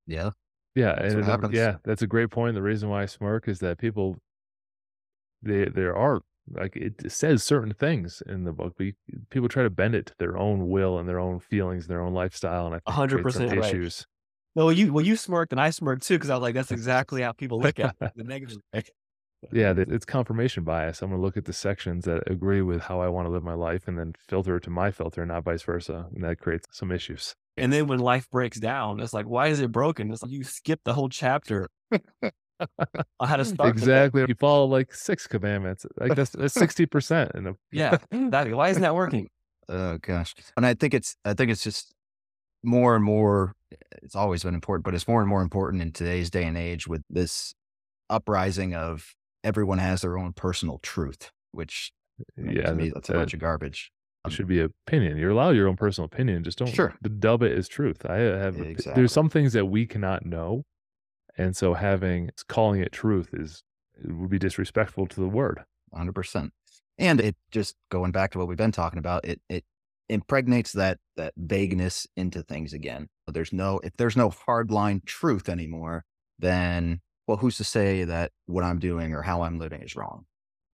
Yeah, 0.07 0.31
Yeah, 0.75 0.97
That's 0.97 1.15
and 1.15 1.25
um, 1.25 1.41
what 1.43 1.55
it- 1.55 1.57
yeah, 1.57 1.77
that's 1.85 2.03
a 2.03 2.07
great 2.07 2.31
point. 2.31 2.55
The 2.55 2.63
reason 2.63 2.89
why 2.89 3.03
I 3.03 3.07
smirk 3.07 3.47
is 3.49 3.61
that 3.61 3.79
people, 3.79 4.17
they 5.43 5.67
there 5.67 5.97
are 5.97 6.21
like 6.53 6.75
it 6.77 7.11
says 7.13 7.45
certain 7.45 7.73
things 7.73 8.23
in 8.27 8.45
the 8.45 8.53
book, 8.53 8.75
but 8.77 8.87
you, 8.87 8.93
people 9.31 9.49
try 9.49 9.63
to 9.63 9.71
bend 9.71 9.95
it 9.95 10.07
to 10.07 10.15
their 10.19 10.37
own 10.37 10.69
will 10.69 10.99
and 10.99 11.09
their 11.09 11.21
own 11.21 11.39
feelings, 11.39 11.85
and 11.85 11.91
their 11.91 12.03
own 12.03 12.13
lifestyle, 12.13 12.67
and 12.67 12.75
I 12.75 12.79
think 12.79 12.95
hundred 12.95 13.23
creates 13.23 13.37
some 13.37 13.47
percent 13.47 13.61
right. 13.61 13.75
issues. 13.75 14.07
No, 14.57 14.67
well, 14.67 14.73
you 14.73 14.93
well 14.93 15.05
you 15.05 15.17
smirked 15.17 15.53
and 15.53 15.61
I 15.61 15.71
smirked 15.71 16.03
too 16.03 16.15
because 16.15 16.31
I 16.31 16.35
was 16.35 16.43
like, 16.43 16.55
that's 16.55 16.73
exactly 16.73 17.23
how 17.23 17.33
people 17.33 17.61
look 17.61 17.79
at 17.79 17.95
it, 18.01 18.13
the 18.17 18.25
negative. 18.25 18.59
Yeah, 19.53 19.73
it's 19.75 20.05
confirmation 20.05 20.65
bias. 20.65 21.01
I'm 21.01 21.09
going 21.09 21.19
to 21.19 21.25
look 21.25 21.39
at 21.39 21.47
the 21.47 21.53
sections 21.55 22.05
that 22.05 22.31
agree 22.31 22.61
with 22.61 22.83
how 22.83 23.01
I 23.01 23.09
want 23.09 23.27
to 23.27 23.31
live 23.31 23.43
my 23.43 23.55
life, 23.55 23.89
and 23.89 23.99
then 23.99 24.13
filter 24.29 24.57
it 24.57 24.65
to 24.65 24.71
my 24.71 24.91
filter, 24.91 25.25
not 25.25 25.45
vice 25.45 25.63
versa, 25.63 26.09
and 26.15 26.23
that 26.23 26.39
creates 26.41 26.67
some 26.71 26.93
issues. 26.93 27.35
And 27.57 27.73
then 27.73 27.87
when 27.87 28.01
life 28.01 28.29
breaks 28.31 28.61
down, 28.61 29.01
it's 29.01 29.15
like, 29.15 29.27
why 29.27 29.47
is 29.47 29.61
it 29.61 29.73
broken? 29.73 30.13
It's 30.13 30.23
like 30.23 30.31
you 30.31 30.45
skip 30.45 30.81
the 30.85 30.93
whole 30.93 31.09
chapter 31.09 31.69
on 31.91 33.29
how 33.29 33.37
to 33.37 33.45
start. 33.45 33.71
Exactly. 33.71 34.25
You 34.29 34.35
follow 34.35 34.67
like 34.67 34.95
six 34.95 35.27
commandments. 35.27 35.87
Like 35.99 36.15
that's 36.15 36.31
that's 36.31 36.55
sixty 36.55 36.87
percent. 36.87 37.33
And 37.35 37.55
Yeah, 37.73 37.99
exactly. 38.11 38.55
Why 38.55 38.69
isn't 38.69 38.83
that 38.83 38.95
working? 38.95 39.29
Oh 39.69 39.99
gosh. 39.99 40.35
And 40.57 40.67
I 40.67 40.75
think 40.75 40.95
it's 40.95 41.17
I 41.25 41.35
think 41.35 41.51
it's 41.51 41.63
just 41.63 41.95
more 42.63 42.95
and 42.97 43.05
more 43.05 43.55
it's 44.03 44.17
always 44.17 44.43
been 44.43 44.55
important, 44.55 44.85
but 44.85 44.95
it's 44.95 45.07
more 45.07 45.21
and 45.21 45.29
more 45.29 45.43
important 45.43 45.81
in 45.83 45.93
today's 45.93 46.31
day 46.31 46.45
and 46.45 46.57
age 46.59 46.89
with 46.89 47.03
this 47.09 47.55
uprising 48.09 48.75
of 48.75 49.15
everyone 49.45 49.79
has 49.79 50.01
their 50.03 50.19
own 50.19 50.33
personal 50.33 50.79
truth, 50.79 51.31
which 51.53 51.93
yeah, 52.37 52.63
to 52.63 52.75
me 52.75 52.91
that's 52.93 53.09
a 53.09 53.13
bunch 53.13 53.35
of 53.35 53.41
garbage. 53.41 53.93
It 54.25 54.29
um 54.29 54.33
should 54.33 54.49
be 54.49 54.61
opinion. 54.61 55.17
You're 55.17 55.31
allowed 55.31 55.57
your 55.57 55.69
own 55.69 55.77
personal 55.77 56.07
opinion. 56.07 56.45
Just 56.45 56.59
don't 56.59 56.69
Sure. 56.69 56.95
dub 57.19 57.43
it 57.43 57.57
as 57.57 57.69
truth. 57.69 58.05
I 58.05 58.27
uh, 58.27 58.39
have 58.39 58.59
Exactly. 58.61 59.01
there's 59.01 59.13
some 59.13 59.31
things 59.31 59.53
that 59.53 59.67
we 59.67 59.87
cannot 59.87 60.27
know, 60.27 60.65
and 61.39 61.57
so 61.57 61.75
having 61.75 62.31
calling 62.49 62.81
it 62.81 62.93
truth 62.93 63.31
is 63.33 63.63
it 64.03 64.13
would 64.13 64.31
be 64.31 64.39
disrespectful 64.39 65.07
to 65.07 65.21
the 65.21 65.29
word. 65.29 65.65
hundred 65.95 66.15
percent. 66.15 66.53
And 66.99 67.21
it 67.21 67.37
just 67.51 67.77
going 67.91 68.13
back 68.13 68.33
to 68.33 68.39
what 68.39 68.49
we've 68.49 68.59
been 68.59 68.73
talking 68.73 68.99
about, 68.99 69.25
it 69.25 69.41
it 69.49 69.65
impregnates 70.11 70.73
that 70.73 70.99
that 71.17 71.33
vagueness 71.37 72.07
into 72.17 72.43
things 72.43 72.73
again. 72.73 73.09
There's 73.29 73.53
no 73.53 73.81
if 73.85 73.93
there's 73.97 74.17
no 74.17 74.31
hard 74.31 74.71
line 74.71 75.03
truth 75.07 75.49
anymore, 75.49 76.05
then 76.39 77.01
well, 77.27 77.37
who's 77.37 77.57
to 77.59 77.65
say 77.65 78.05
that 78.05 78.33
what 78.47 78.65
I'm 78.65 78.79
doing 78.81 79.15
or 79.15 79.23
how 79.23 79.43
I'm 79.43 79.59
living 79.59 79.83
is 79.83 79.95
wrong? 79.95 80.25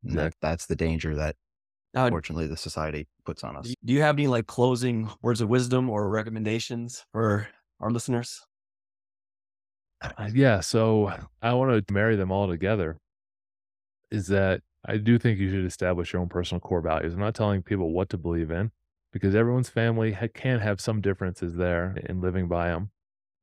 And 0.02 0.18
that, 0.18 0.34
that's 0.40 0.66
the 0.66 0.76
danger 0.76 1.14
that 1.16 1.36
Now, 1.92 2.06
unfortunately 2.06 2.46
the 2.46 2.56
society 2.56 3.08
puts 3.24 3.44
on 3.44 3.56
us. 3.56 3.66
do 3.66 3.74
do 3.84 3.92
you 3.92 4.02
have 4.02 4.16
any 4.16 4.26
like 4.26 4.46
closing 4.46 5.10
words 5.22 5.40
of 5.40 5.48
wisdom 5.48 5.90
or 5.90 6.08
recommendations 6.08 7.04
for 7.12 7.48
our 7.80 7.90
listeners? 7.90 8.40
Uh, 10.00 10.30
yeah, 10.32 10.60
so 10.60 11.12
I 11.42 11.52
want 11.54 11.86
to 11.86 11.92
marry 11.92 12.16
them 12.16 12.30
all 12.30 12.48
together. 12.48 12.98
Is 14.10 14.28
that 14.28 14.62
I 14.86 14.98
do 14.98 15.18
think 15.18 15.38
you 15.38 15.50
should 15.50 15.64
establish 15.64 16.12
your 16.12 16.22
own 16.22 16.28
personal 16.28 16.60
core 16.60 16.80
values. 16.80 17.12
I'm 17.12 17.20
not 17.20 17.34
telling 17.34 17.62
people 17.62 17.90
what 17.92 18.08
to 18.10 18.18
believe 18.18 18.50
in 18.50 18.70
because 19.16 19.34
everyone's 19.34 19.70
family 19.70 20.12
ha- 20.12 20.28
can 20.34 20.60
have 20.60 20.78
some 20.80 21.00
differences 21.00 21.56
there 21.56 21.96
in 22.08 22.20
living 22.20 22.48
by 22.48 22.68
them. 22.68 22.90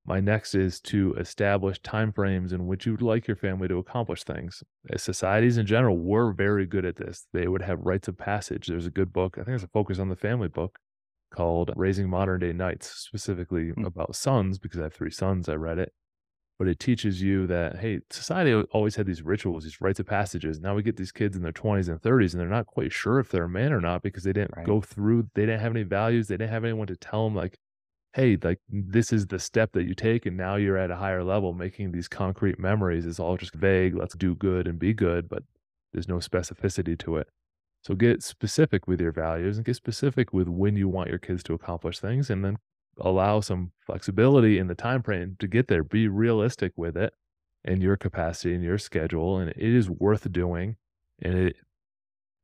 My 0.06 0.20
next 0.20 0.54
is 0.54 0.80
to 0.82 1.14
establish 1.16 1.82
timeframes 1.82 2.54
in 2.54 2.68
which 2.68 2.86
you'd 2.86 3.02
like 3.02 3.28
your 3.28 3.38
family 3.38 3.68
to 3.70 3.80
accomplish 3.80 4.24
things. 4.24 4.62
As 4.92 5.02
societies 5.02 5.58
in 5.58 5.66
general, 5.66 5.98
we're 5.98 6.32
very 6.34 6.68
good 6.68 6.86
at 6.86 6.98
this. 6.98 7.26
They 7.34 7.48
would 7.48 7.64
have 7.64 7.80
rites 7.80 8.08
of 8.08 8.18
passage. 8.18 8.68
There's 8.68 8.86
a 8.86 8.92
good 8.92 9.12
book, 9.12 9.36
I 9.38 9.42
think 9.42 9.48
there's 9.48 9.64
a 9.64 9.68
focus 9.70 9.98
on 10.00 10.10
the 10.10 10.16
family 10.16 10.50
book 10.50 10.78
called 11.34 11.72
Raising 11.76 12.10
Modern 12.10 12.40
Day 12.42 12.54
Knights, 12.54 12.90
specifically 12.90 13.72
Hmm. 13.72 13.86
about 13.86 14.16
sons, 14.16 14.60
because 14.60 14.80
I 14.80 14.84
have 14.84 14.94
three 14.94 15.10
sons. 15.12 15.50
I 15.50 15.56
read 15.56 15.80
it 15.80 15.92
but 16.60 16.68
it 16.68 16.80
teaches 16.80 17.22
you 17.22 17.48
that 17.48 17.78
hey 17.80 18.00
society 18.12 18.54
always 18.72 18.96
had 18.96 19.06
these 19.06 19.22
rituals 19.24 19.64
these 19.64 19.82
rites 19.82 20.00
of 20.00 20.06
passages. 20.08 20.60
Now 20.60 20.76
we 20.76 20.84
get 20.84 20.98
these 20.98 21.12
kids 21.12 21.36
in 21.36 21.44
their 21.44 21.52
20s 21.54 21.90
and 21.90 22.02
30s 22.02 22.34
and 22.34 22.42
they're 22.42 22.48
not 22.50 22.68
quite 22.68 22.92
sure 22.94 23.20
if 23.20 23.30
they're 23.30 23.46
a 23.46 23.50
man 23.50 23.74
or 23.74 23.82
not 23.82 24.02
because 24.04 24.24
they 24.24 24.34
didn't 24.34 24.56
Right. 24.56 24.66
go 24.66 24.82
through 24.82 25.30
they 25.36 25.44
didn't 25.46 25.62
have 25.62 25.72
any 25.76 25.84
values 25.84 26.28
they 26.28 26.38
didn't 26.38 26.52
have 26.52 26.64
anyone 26.64 26.88
to 26.88 26.96
tell 26.96 27.26
them 27.26 27.36
like 27.36 27.58
hey 28.14 28.38
like 28.44 28.60
this 28.70 29.14
is 29.14 29.28
the 29.28 29.40
step 29.40 29.72
that 29.74 29.86
you 29.86 29.96
take 29.96 30.26
and 30.26 30.38
now 30.38 30.56
you're 30.56 30.78
at 30.78 30.92
a 30.92 30.96
higher 30.96 31.24
level 31.24 31.54
making 31.54 31.92
these 31.92 32.08
concrete 32.08 32.60
memories. 32.60 33.06
Is 33.06 33.20
all 33.20 33.38
just 33.38 33.56
vague 33.56 33.96
let's 33.96 34.16
do 34.16 34.36
good 34.36 34.68
and 34.68 34.80
be 34.80 34.94
good 34.94 35.30
but 35.30 35.44
there's 35.94 36.08
no 36.08 36.18
specificity 36.18 36.98
to 37.00 37.18
it. 37.18 37.28
So 37.84 37.96
get 37.96 38.24
specific 38.24 38.88
with 38.88 39.02
your 39.02 39.12
values 39.12 39.58
and 39.58 39.66
get 39.66 39.76
specific 39.76 40.34
with 40.34 40.48
when 40.48 40.76
you 40.78 40.88
want 40.90 41.10
your 41.10 41.20
kids 41.20 41.44
to 41.44 41.54
accomplish 41.54 42.00
things 42.00 42.30
and 42.30 42.44
then 42.46 42.58
allow 43.00 43.40
some 43.40 43.72
flexibility 43.86 44.58
in 44.58 44.68
the 44.68 44.76
time 44.76 45.04
frame 45.04 45.36
to 45.40 45.48
get 45.48 45.68
there. 45.68 45.84
Be 45.84 46.08
realistic 46.08 46.74
with 46.76 46.96
it 46.98 47.14
and 47.64 47.82
your 47.82 47.98
capacity 47.98 48.54
and 48.54 48.64
your 48.64 48.78
schedule. 48.78 49.40
And 49.40 49.50
it 49.50 49.58
is 49.58 49.90
worth 49.90 50.32
doing. 50.32 50.78
And 51.22 51.36
it 51.36 51.56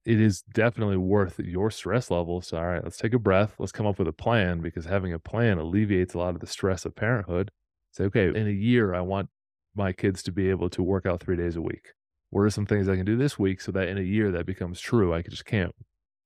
it 0.05 0.19
is 0.19 0.41
definitely 0.41 0.97
worth 0.97 1.39
your 1.39 1.69
stress 1.69 2.09
level. 2.09 2.41
So 2.41 2.57
all 2.57 2.65
right, 2.65 2.83
let's 2.83 2.97
take 2.97 3.13
a 3.13 3.19
breath. 3.19 3.55
Let's 3.59 3.71
come 3.71 3.85
up 3.85 3.99
with 3.99 4.07
a 4.07 4.13
plan 4.13 4.61
because 4.61 4.85
having 4.85 5.13
a 5.13 5.19
plan 5.19 5.57
alleviates 5.57 6.13
a 6.13 6.17
lot 6.17 6.33
of 6.33 6.39
the 6.39 6.47
stress 6.47 6.85
of 6.85 6.95
parenthood. 6.95 7.51
Say, 7.91 8.05
okay, 8.05 8.27
in 8.27 8.47
a 8.47 8.51
year 8.51 8.93
I 8.93 9.01
want 9.01 9.29
my 9.75 9.93
kids 9.93 10.23
to 10.23 10.31
be 10.31 10.49
able 10.49 10.69
to 10.71 10.83
work 10.83 11.05
out 11.05 11.19
three 11.21 11.35
days 11.35 11.55
a 11.55 11.61
week. 11.61 11.93
What 12.31 12.41
are 12.41 12.49
some 12.49 12.65
things 12.65 12.87
I 12.87 12.95
can 12.95 13.05
do 13.05 13.17
this 13.17 13.39
week 13.39 13.61
so 13.61 13.71
that 13.71 13.87
in 13.87 13.97
a 13.97 14.01
year 14.01 14.31
that 14.31 14.45
becomes 14.45 14.79
true? 14.79 15.13
I 15.13 15.21
just 15.21 15.45
can't 15.45 15.73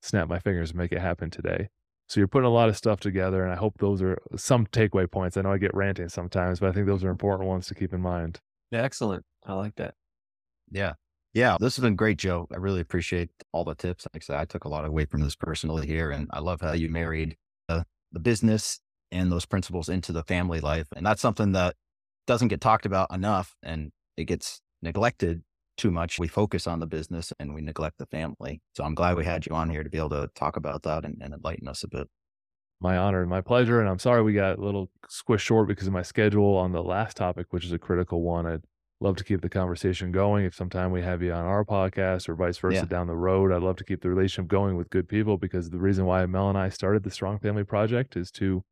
snap 0.02 0.28
my 0.28 0.38
fingers 0.38 0.70
and 0.70 0.78
make 0.78 0.92
it 0.92 1.00
happen 1.00 1.30
today. 1.30 1.68
So 2.08 2.20
you're 2.20 2.28
putting 2.28 2.46
a 2.46 2.52
lot 2.52 2.68
of 2.68 2.76
stuff 2.76 3.00
together, 3.00 3.42
and 3.42 3.52
I 3.52 3.56
hope 3.56 3.78
those 3.78 4.02
are 4.02 4.18
uh, 4.32 4.36
some 4.36 4.66
takeaway 4.66 5.10
points. 5.10 5.36
I 5.36 5.42
know 5.42 5.52
I 5.52 5.58
get 5.58 5.74
ranting 5.74 6.08
sometimes, 6.08 6.60
but 6.60 6.68
I 6.68 6.72
think 6.72 6.86
those 6.86 7.02
are 7.04 7.10
important 7.10 7.48
ones 7.48 7.66
to 7.68 7.74
keep 7.74 7.92
in 7.92 8.00
mind. 8.00 8.40
Yeah, 8.70 8.82
excellent. 8.82 9.24
I 9.46 9.54
like 9.54 9.76
that. 9.76 9.94
Yeah. 10.70 10.94
Yeah. 11.32 11.56
This 11.58 11.76
has 11.76 11.82
been 11.82 11.96
great, 11.96 12.18
Joe. 12.18 12.46
I 12.52 12.56
really 12.56 12.80
appreciate 12.80 13.30
all 13.52 13.64
the 13.64 13.74
tips. 13.74 14.06
Like 14.12 14.22
I 14.22 14.24
said, 14.24 14.36
I 14.36 14.44
took 14.44 14.64
a 14.64 14.68
lot 14.68 14.84
away 14.84 15.06
from 15.06 15.22
this 15.22 15.34
personally 15.34 15.86
here, 15.86 16.10
and 16.10 16.28
I 16.30 16.40
love 16.40 16.60
how 16.60 16.72
you 16.72 16.90
married 16.90 17.36
the, 17.68 17.84
the 18.12 18.20
business 18.20 18.80
and 19.10 19.32
those 19.32 19.46
principles 19.46 19.88
into 19.88 20.12
the 20.12 20.22
family 20.24 20.60
life. 20.60 20.88
And 20.94 21.06
that's 21.06 21.22
something 21.22 21.52
that 21.52 21.76
doesn't 22.26 22.48
get 22.48 22.60
talked 22.60 22.86
about 22.86 23.12
enough 23.12 23.54
and 23.62 23.92
it 24.16 24.24
gets 24.24 24.60
neglected 24.82 25.42
too 25.76 25.90
much. 25.90 26.18
We 26.18 26.28
focus 26.28 26.66
on 26.66 26.80
the 26.80 26.86
business 26.86 27.32
and 27.38 27.54
we 27.54 27.60
neglect 27.60 27.98
the 27.98 28.06
family. 28.06 28.60
So 28.74 28.84
I'm 28.84 28.94
glad 28.94 29.16
we 29.16 29.24
had 29.24 29.46
you 29.46 29.54
on 29.54 29.70
here 29.70 29.82
to 29.82 29.90
be 29.90 29.98
able 29.98 30.10
to 30.10 30.28
talk 30.34 30.56
about 30.56 30.82
that 30.82 31.04
and, 31.04 31.18
and 31.20 31.34
enlighten 31.34 31.68
us 31.68 31.82
a 31.82 31.88
bit. 31.88 32.08
My 32.80 32.96
honor 32.96 33.20
and 33.20 33.30
my 33.30 33.40
pleasure. 33.40 33.80
And 33.80 33.88
I'm 33.88 33.98
sorry 33.98 34.22
we 34.22 34.34
got 34.34 34.58
a 34.58 34.64
little 34.64 34.90
squished 35.08 35.40
short 35.40 35.68
because 35.68 35.86
of 35.86 35.92
my 35.92 36.02
schedule 36.02 36.56
on 36.56 36.72
the 36.72 36.82
last 36.82 37.16
topic, 37.16 37.46
which 37.50 37.64
is 37.64 37.72
a 37.72 37.78
critical 37.78 38.22
one. 38.22 38.46
I'd 38.46 38.64
love 39.00 39.16
to 39.16 39.24
keep 39.24 39.42
the 39.42 39.48
conversation 39.48 40.12
going. 40.12 40.44
If 40.44 40.54
sometime 40.54 40.90
we 40.90 41.02
have 41.02 41.22
you 41.22 41.32
on 41.32 41.44
our 41.44 41.64
podcast 41.64 42.28
or 42.28 42.34
vice 42.34 42.58
versa 42.58 42.76
yeah. 42.76 42.84
down 42.84 43.06
the 43.06 43.16
road, 43.16 43.52
I'd 43.52 43.62
love 43.62 43.76
to 43.76 43.84
keep 43.84 44.02
the 44.02 44.08
relationship 44.08 44.48
going 44.48 44.76
with 44.76 44.90
good 44.90 45.08
people 45.08 45.36
because 45.36 45.70
the 45.70 45.78
reason 45.78 46.04
why 46.04 46.24
Mel 46.26 46.48
and 46.48 46.58
I 46.58 46.68
started 46.68 47.04
the 47.04 47.10
Strong 47.10 47.38
Family 47.40 47.64
Project 47.64 48.16
is 48.16 48.30
to 48.32 48.62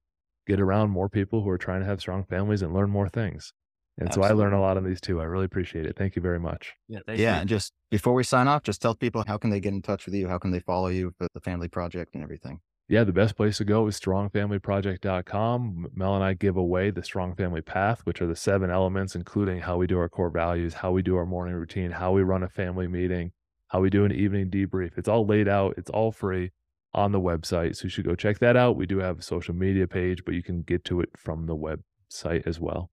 get 0.47 0.61
around 0.61 0.91
more 0.91 1.09
people 1.09 1.43
who 1.43 1.51
are 1.51 1.59
trying 1.59 1.81
to 1.81 1.87
have 1.87 2.01
strong 2.01 2.25
families 2.25 2.63
and 2.63 2.75
learn 2.75 2.91
more 2.91 3.09
things. 3.09 3.53
And 3.99 4.09
Absolutely. 4.09 4.29
so 4.29 4.35
I 4.35 4.37
learn 4.37 4.53
a 4.55 4.61
lot 4.61 4.77
on 4.77 4.85
these 4.85 5.01
too. 5.01 5.21
I 5.21 5.25
really 5.25 5.45
appreciate 5.45 5.85
it. 5.85 5.97
Thank 5.97 6.17
you 6.17 6.23
very 6.23 6.41
much. 6.41 6.73
Yeah. 6.89 7.01
yeah. 7.09 7.15
You. 7.15 7.27
And 7.41 7.49
just 7.49 7.73
before 7.91 8.15
we 8.15 8.25
sign 8.25 8.49
off, 8.49 8.63
just 8.63 8.81
tell 8.81 8.95
people 8.95 9.23
how 9.27 9.37
can 9.37 9.51
they 9.51 9.61
get 9.61 9.75
in 9.75 9.83
touch 9.83 10.07
with 10.07 10.15
you? 10.15 10.29
How 10.29 10.39
can 10.39 10.51
they 10.51 10.61
follow 10.61 10.89
you 10.89 11.13
for 11.19 11.29
the 11.35 11.41
family 11.41 11.69
project 11.69 12.15
and 12.15 12.25
everything? 12.25 12.61
Yeah, 12.89 13.05
the 13.05 13.13
best 13.13 13.37
place 13.37 13.59
to 13.59 13.65
go 13.65 13.87
is 13.87 13.99
strongfamilyproject.com. 14.01 15.89
Mel 15.95 16.15
and 16.15 16.25
I 16.25 16.35
give 16.35 16.57
away 16.57 16.91
the 16.91 17.03
Strong 17.03 17.37
Family 17.37 17.63
Path, 17.63 18.01
which 18.05 18.21
are 18.21 18.27
the 18.27 18.37
seven 18.37 18.71
elements, 18.71 19.15
including 19.15 19.61
how 19.61 19.77
we 19.77 19.87
do 19.87 19.99
our 19.99 20.09
core 20.09 20.31
values, 20.31 20.75
how 20.75 20.91
we 20.91 21.01
do 21.01 21.17
our 21.17 21.25
morning 21.25 21.55
routine, 21.55 21.93
how 21.93 22.13
we 22.13 22.23
run 22.23 22.43
a 22.43 22.49
family 22.49 22.89
meeting, 22.89 23.33
how 23.69 23.81
we 23.81 23.89
do 23.89 24.05
an 24.05 24.13
evening 24.13 24.51
debrief. 24.51 24.99
It's 24.99 25.09
all 25.09 25.27
laid 25.27 25.49
out, 25.49 25.75
it's 25.79 25.89
all 25.91 26.13
free 26.13 26.51
on 26.93 27.13
the 27.13 27.21
website. 27.21 27.77
So 27.77 27.85
you 27.85 27.89
should 27.89 28.05
go 28.05 28.15
check 28.15 28.41
that 28.41 28.57
out. 28.57 28.77
We 28.77 28.87
do 28.87 28.99
have 28.99 29.21
a 29.21 29.23
social 29.23 29.55
media 29.55 29.87
page, 29.87 30.25
but 30.25 30.35
you 30.35 30.43
can 30.43 30.61
get 30.63 30.85
to 30.87 31.01
it 31.01 31.09
from 31.17 31.47
the 31.47 31.57
website 31.57 32.47
as 32.47 32.61
well. 32.61 32.91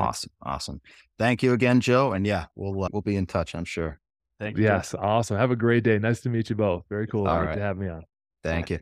Awesome. 0.00 0.30
Awesome. 0.42 0.80
Thank 1.18 1.42
you 1.42 1.52
again, 1.52 1.80
Joe. 1.80 2.12
And 2.12 2.26
yeah, 2.26 2.46
we'll, 2.54 2.84
uh, 2.84 2.88
we'll 2.92 3.02
be 3.02 3.16
in 3.16 3.26
touch, 3.26 3.54
I'm 3.54 3.64
sure. 3.64 4.00
Thank 4.40 4.56
you. 4.56 4.64
Yes. 4.64 4.94
Awesome. 4.94 5.36
Have 5.36 5.50
a 5.50 5.56
great 5.56 5.84
day. 5.84 5.98
Nice 5.98 6.20
to 6.20 6.28
meet 6.28 6.48
you 6.50 6.56
both. 6.56 6.84
Very 6.88 7.06
cool. 7.06 7.26
All 7.26 7.42
right. 7.42 7.56
to 7.56 7.60
have 7.60 7.76
me 7.76 7.88
on. 7.88 8.04
Thank 8.44 8.70
you. 8.70 8.78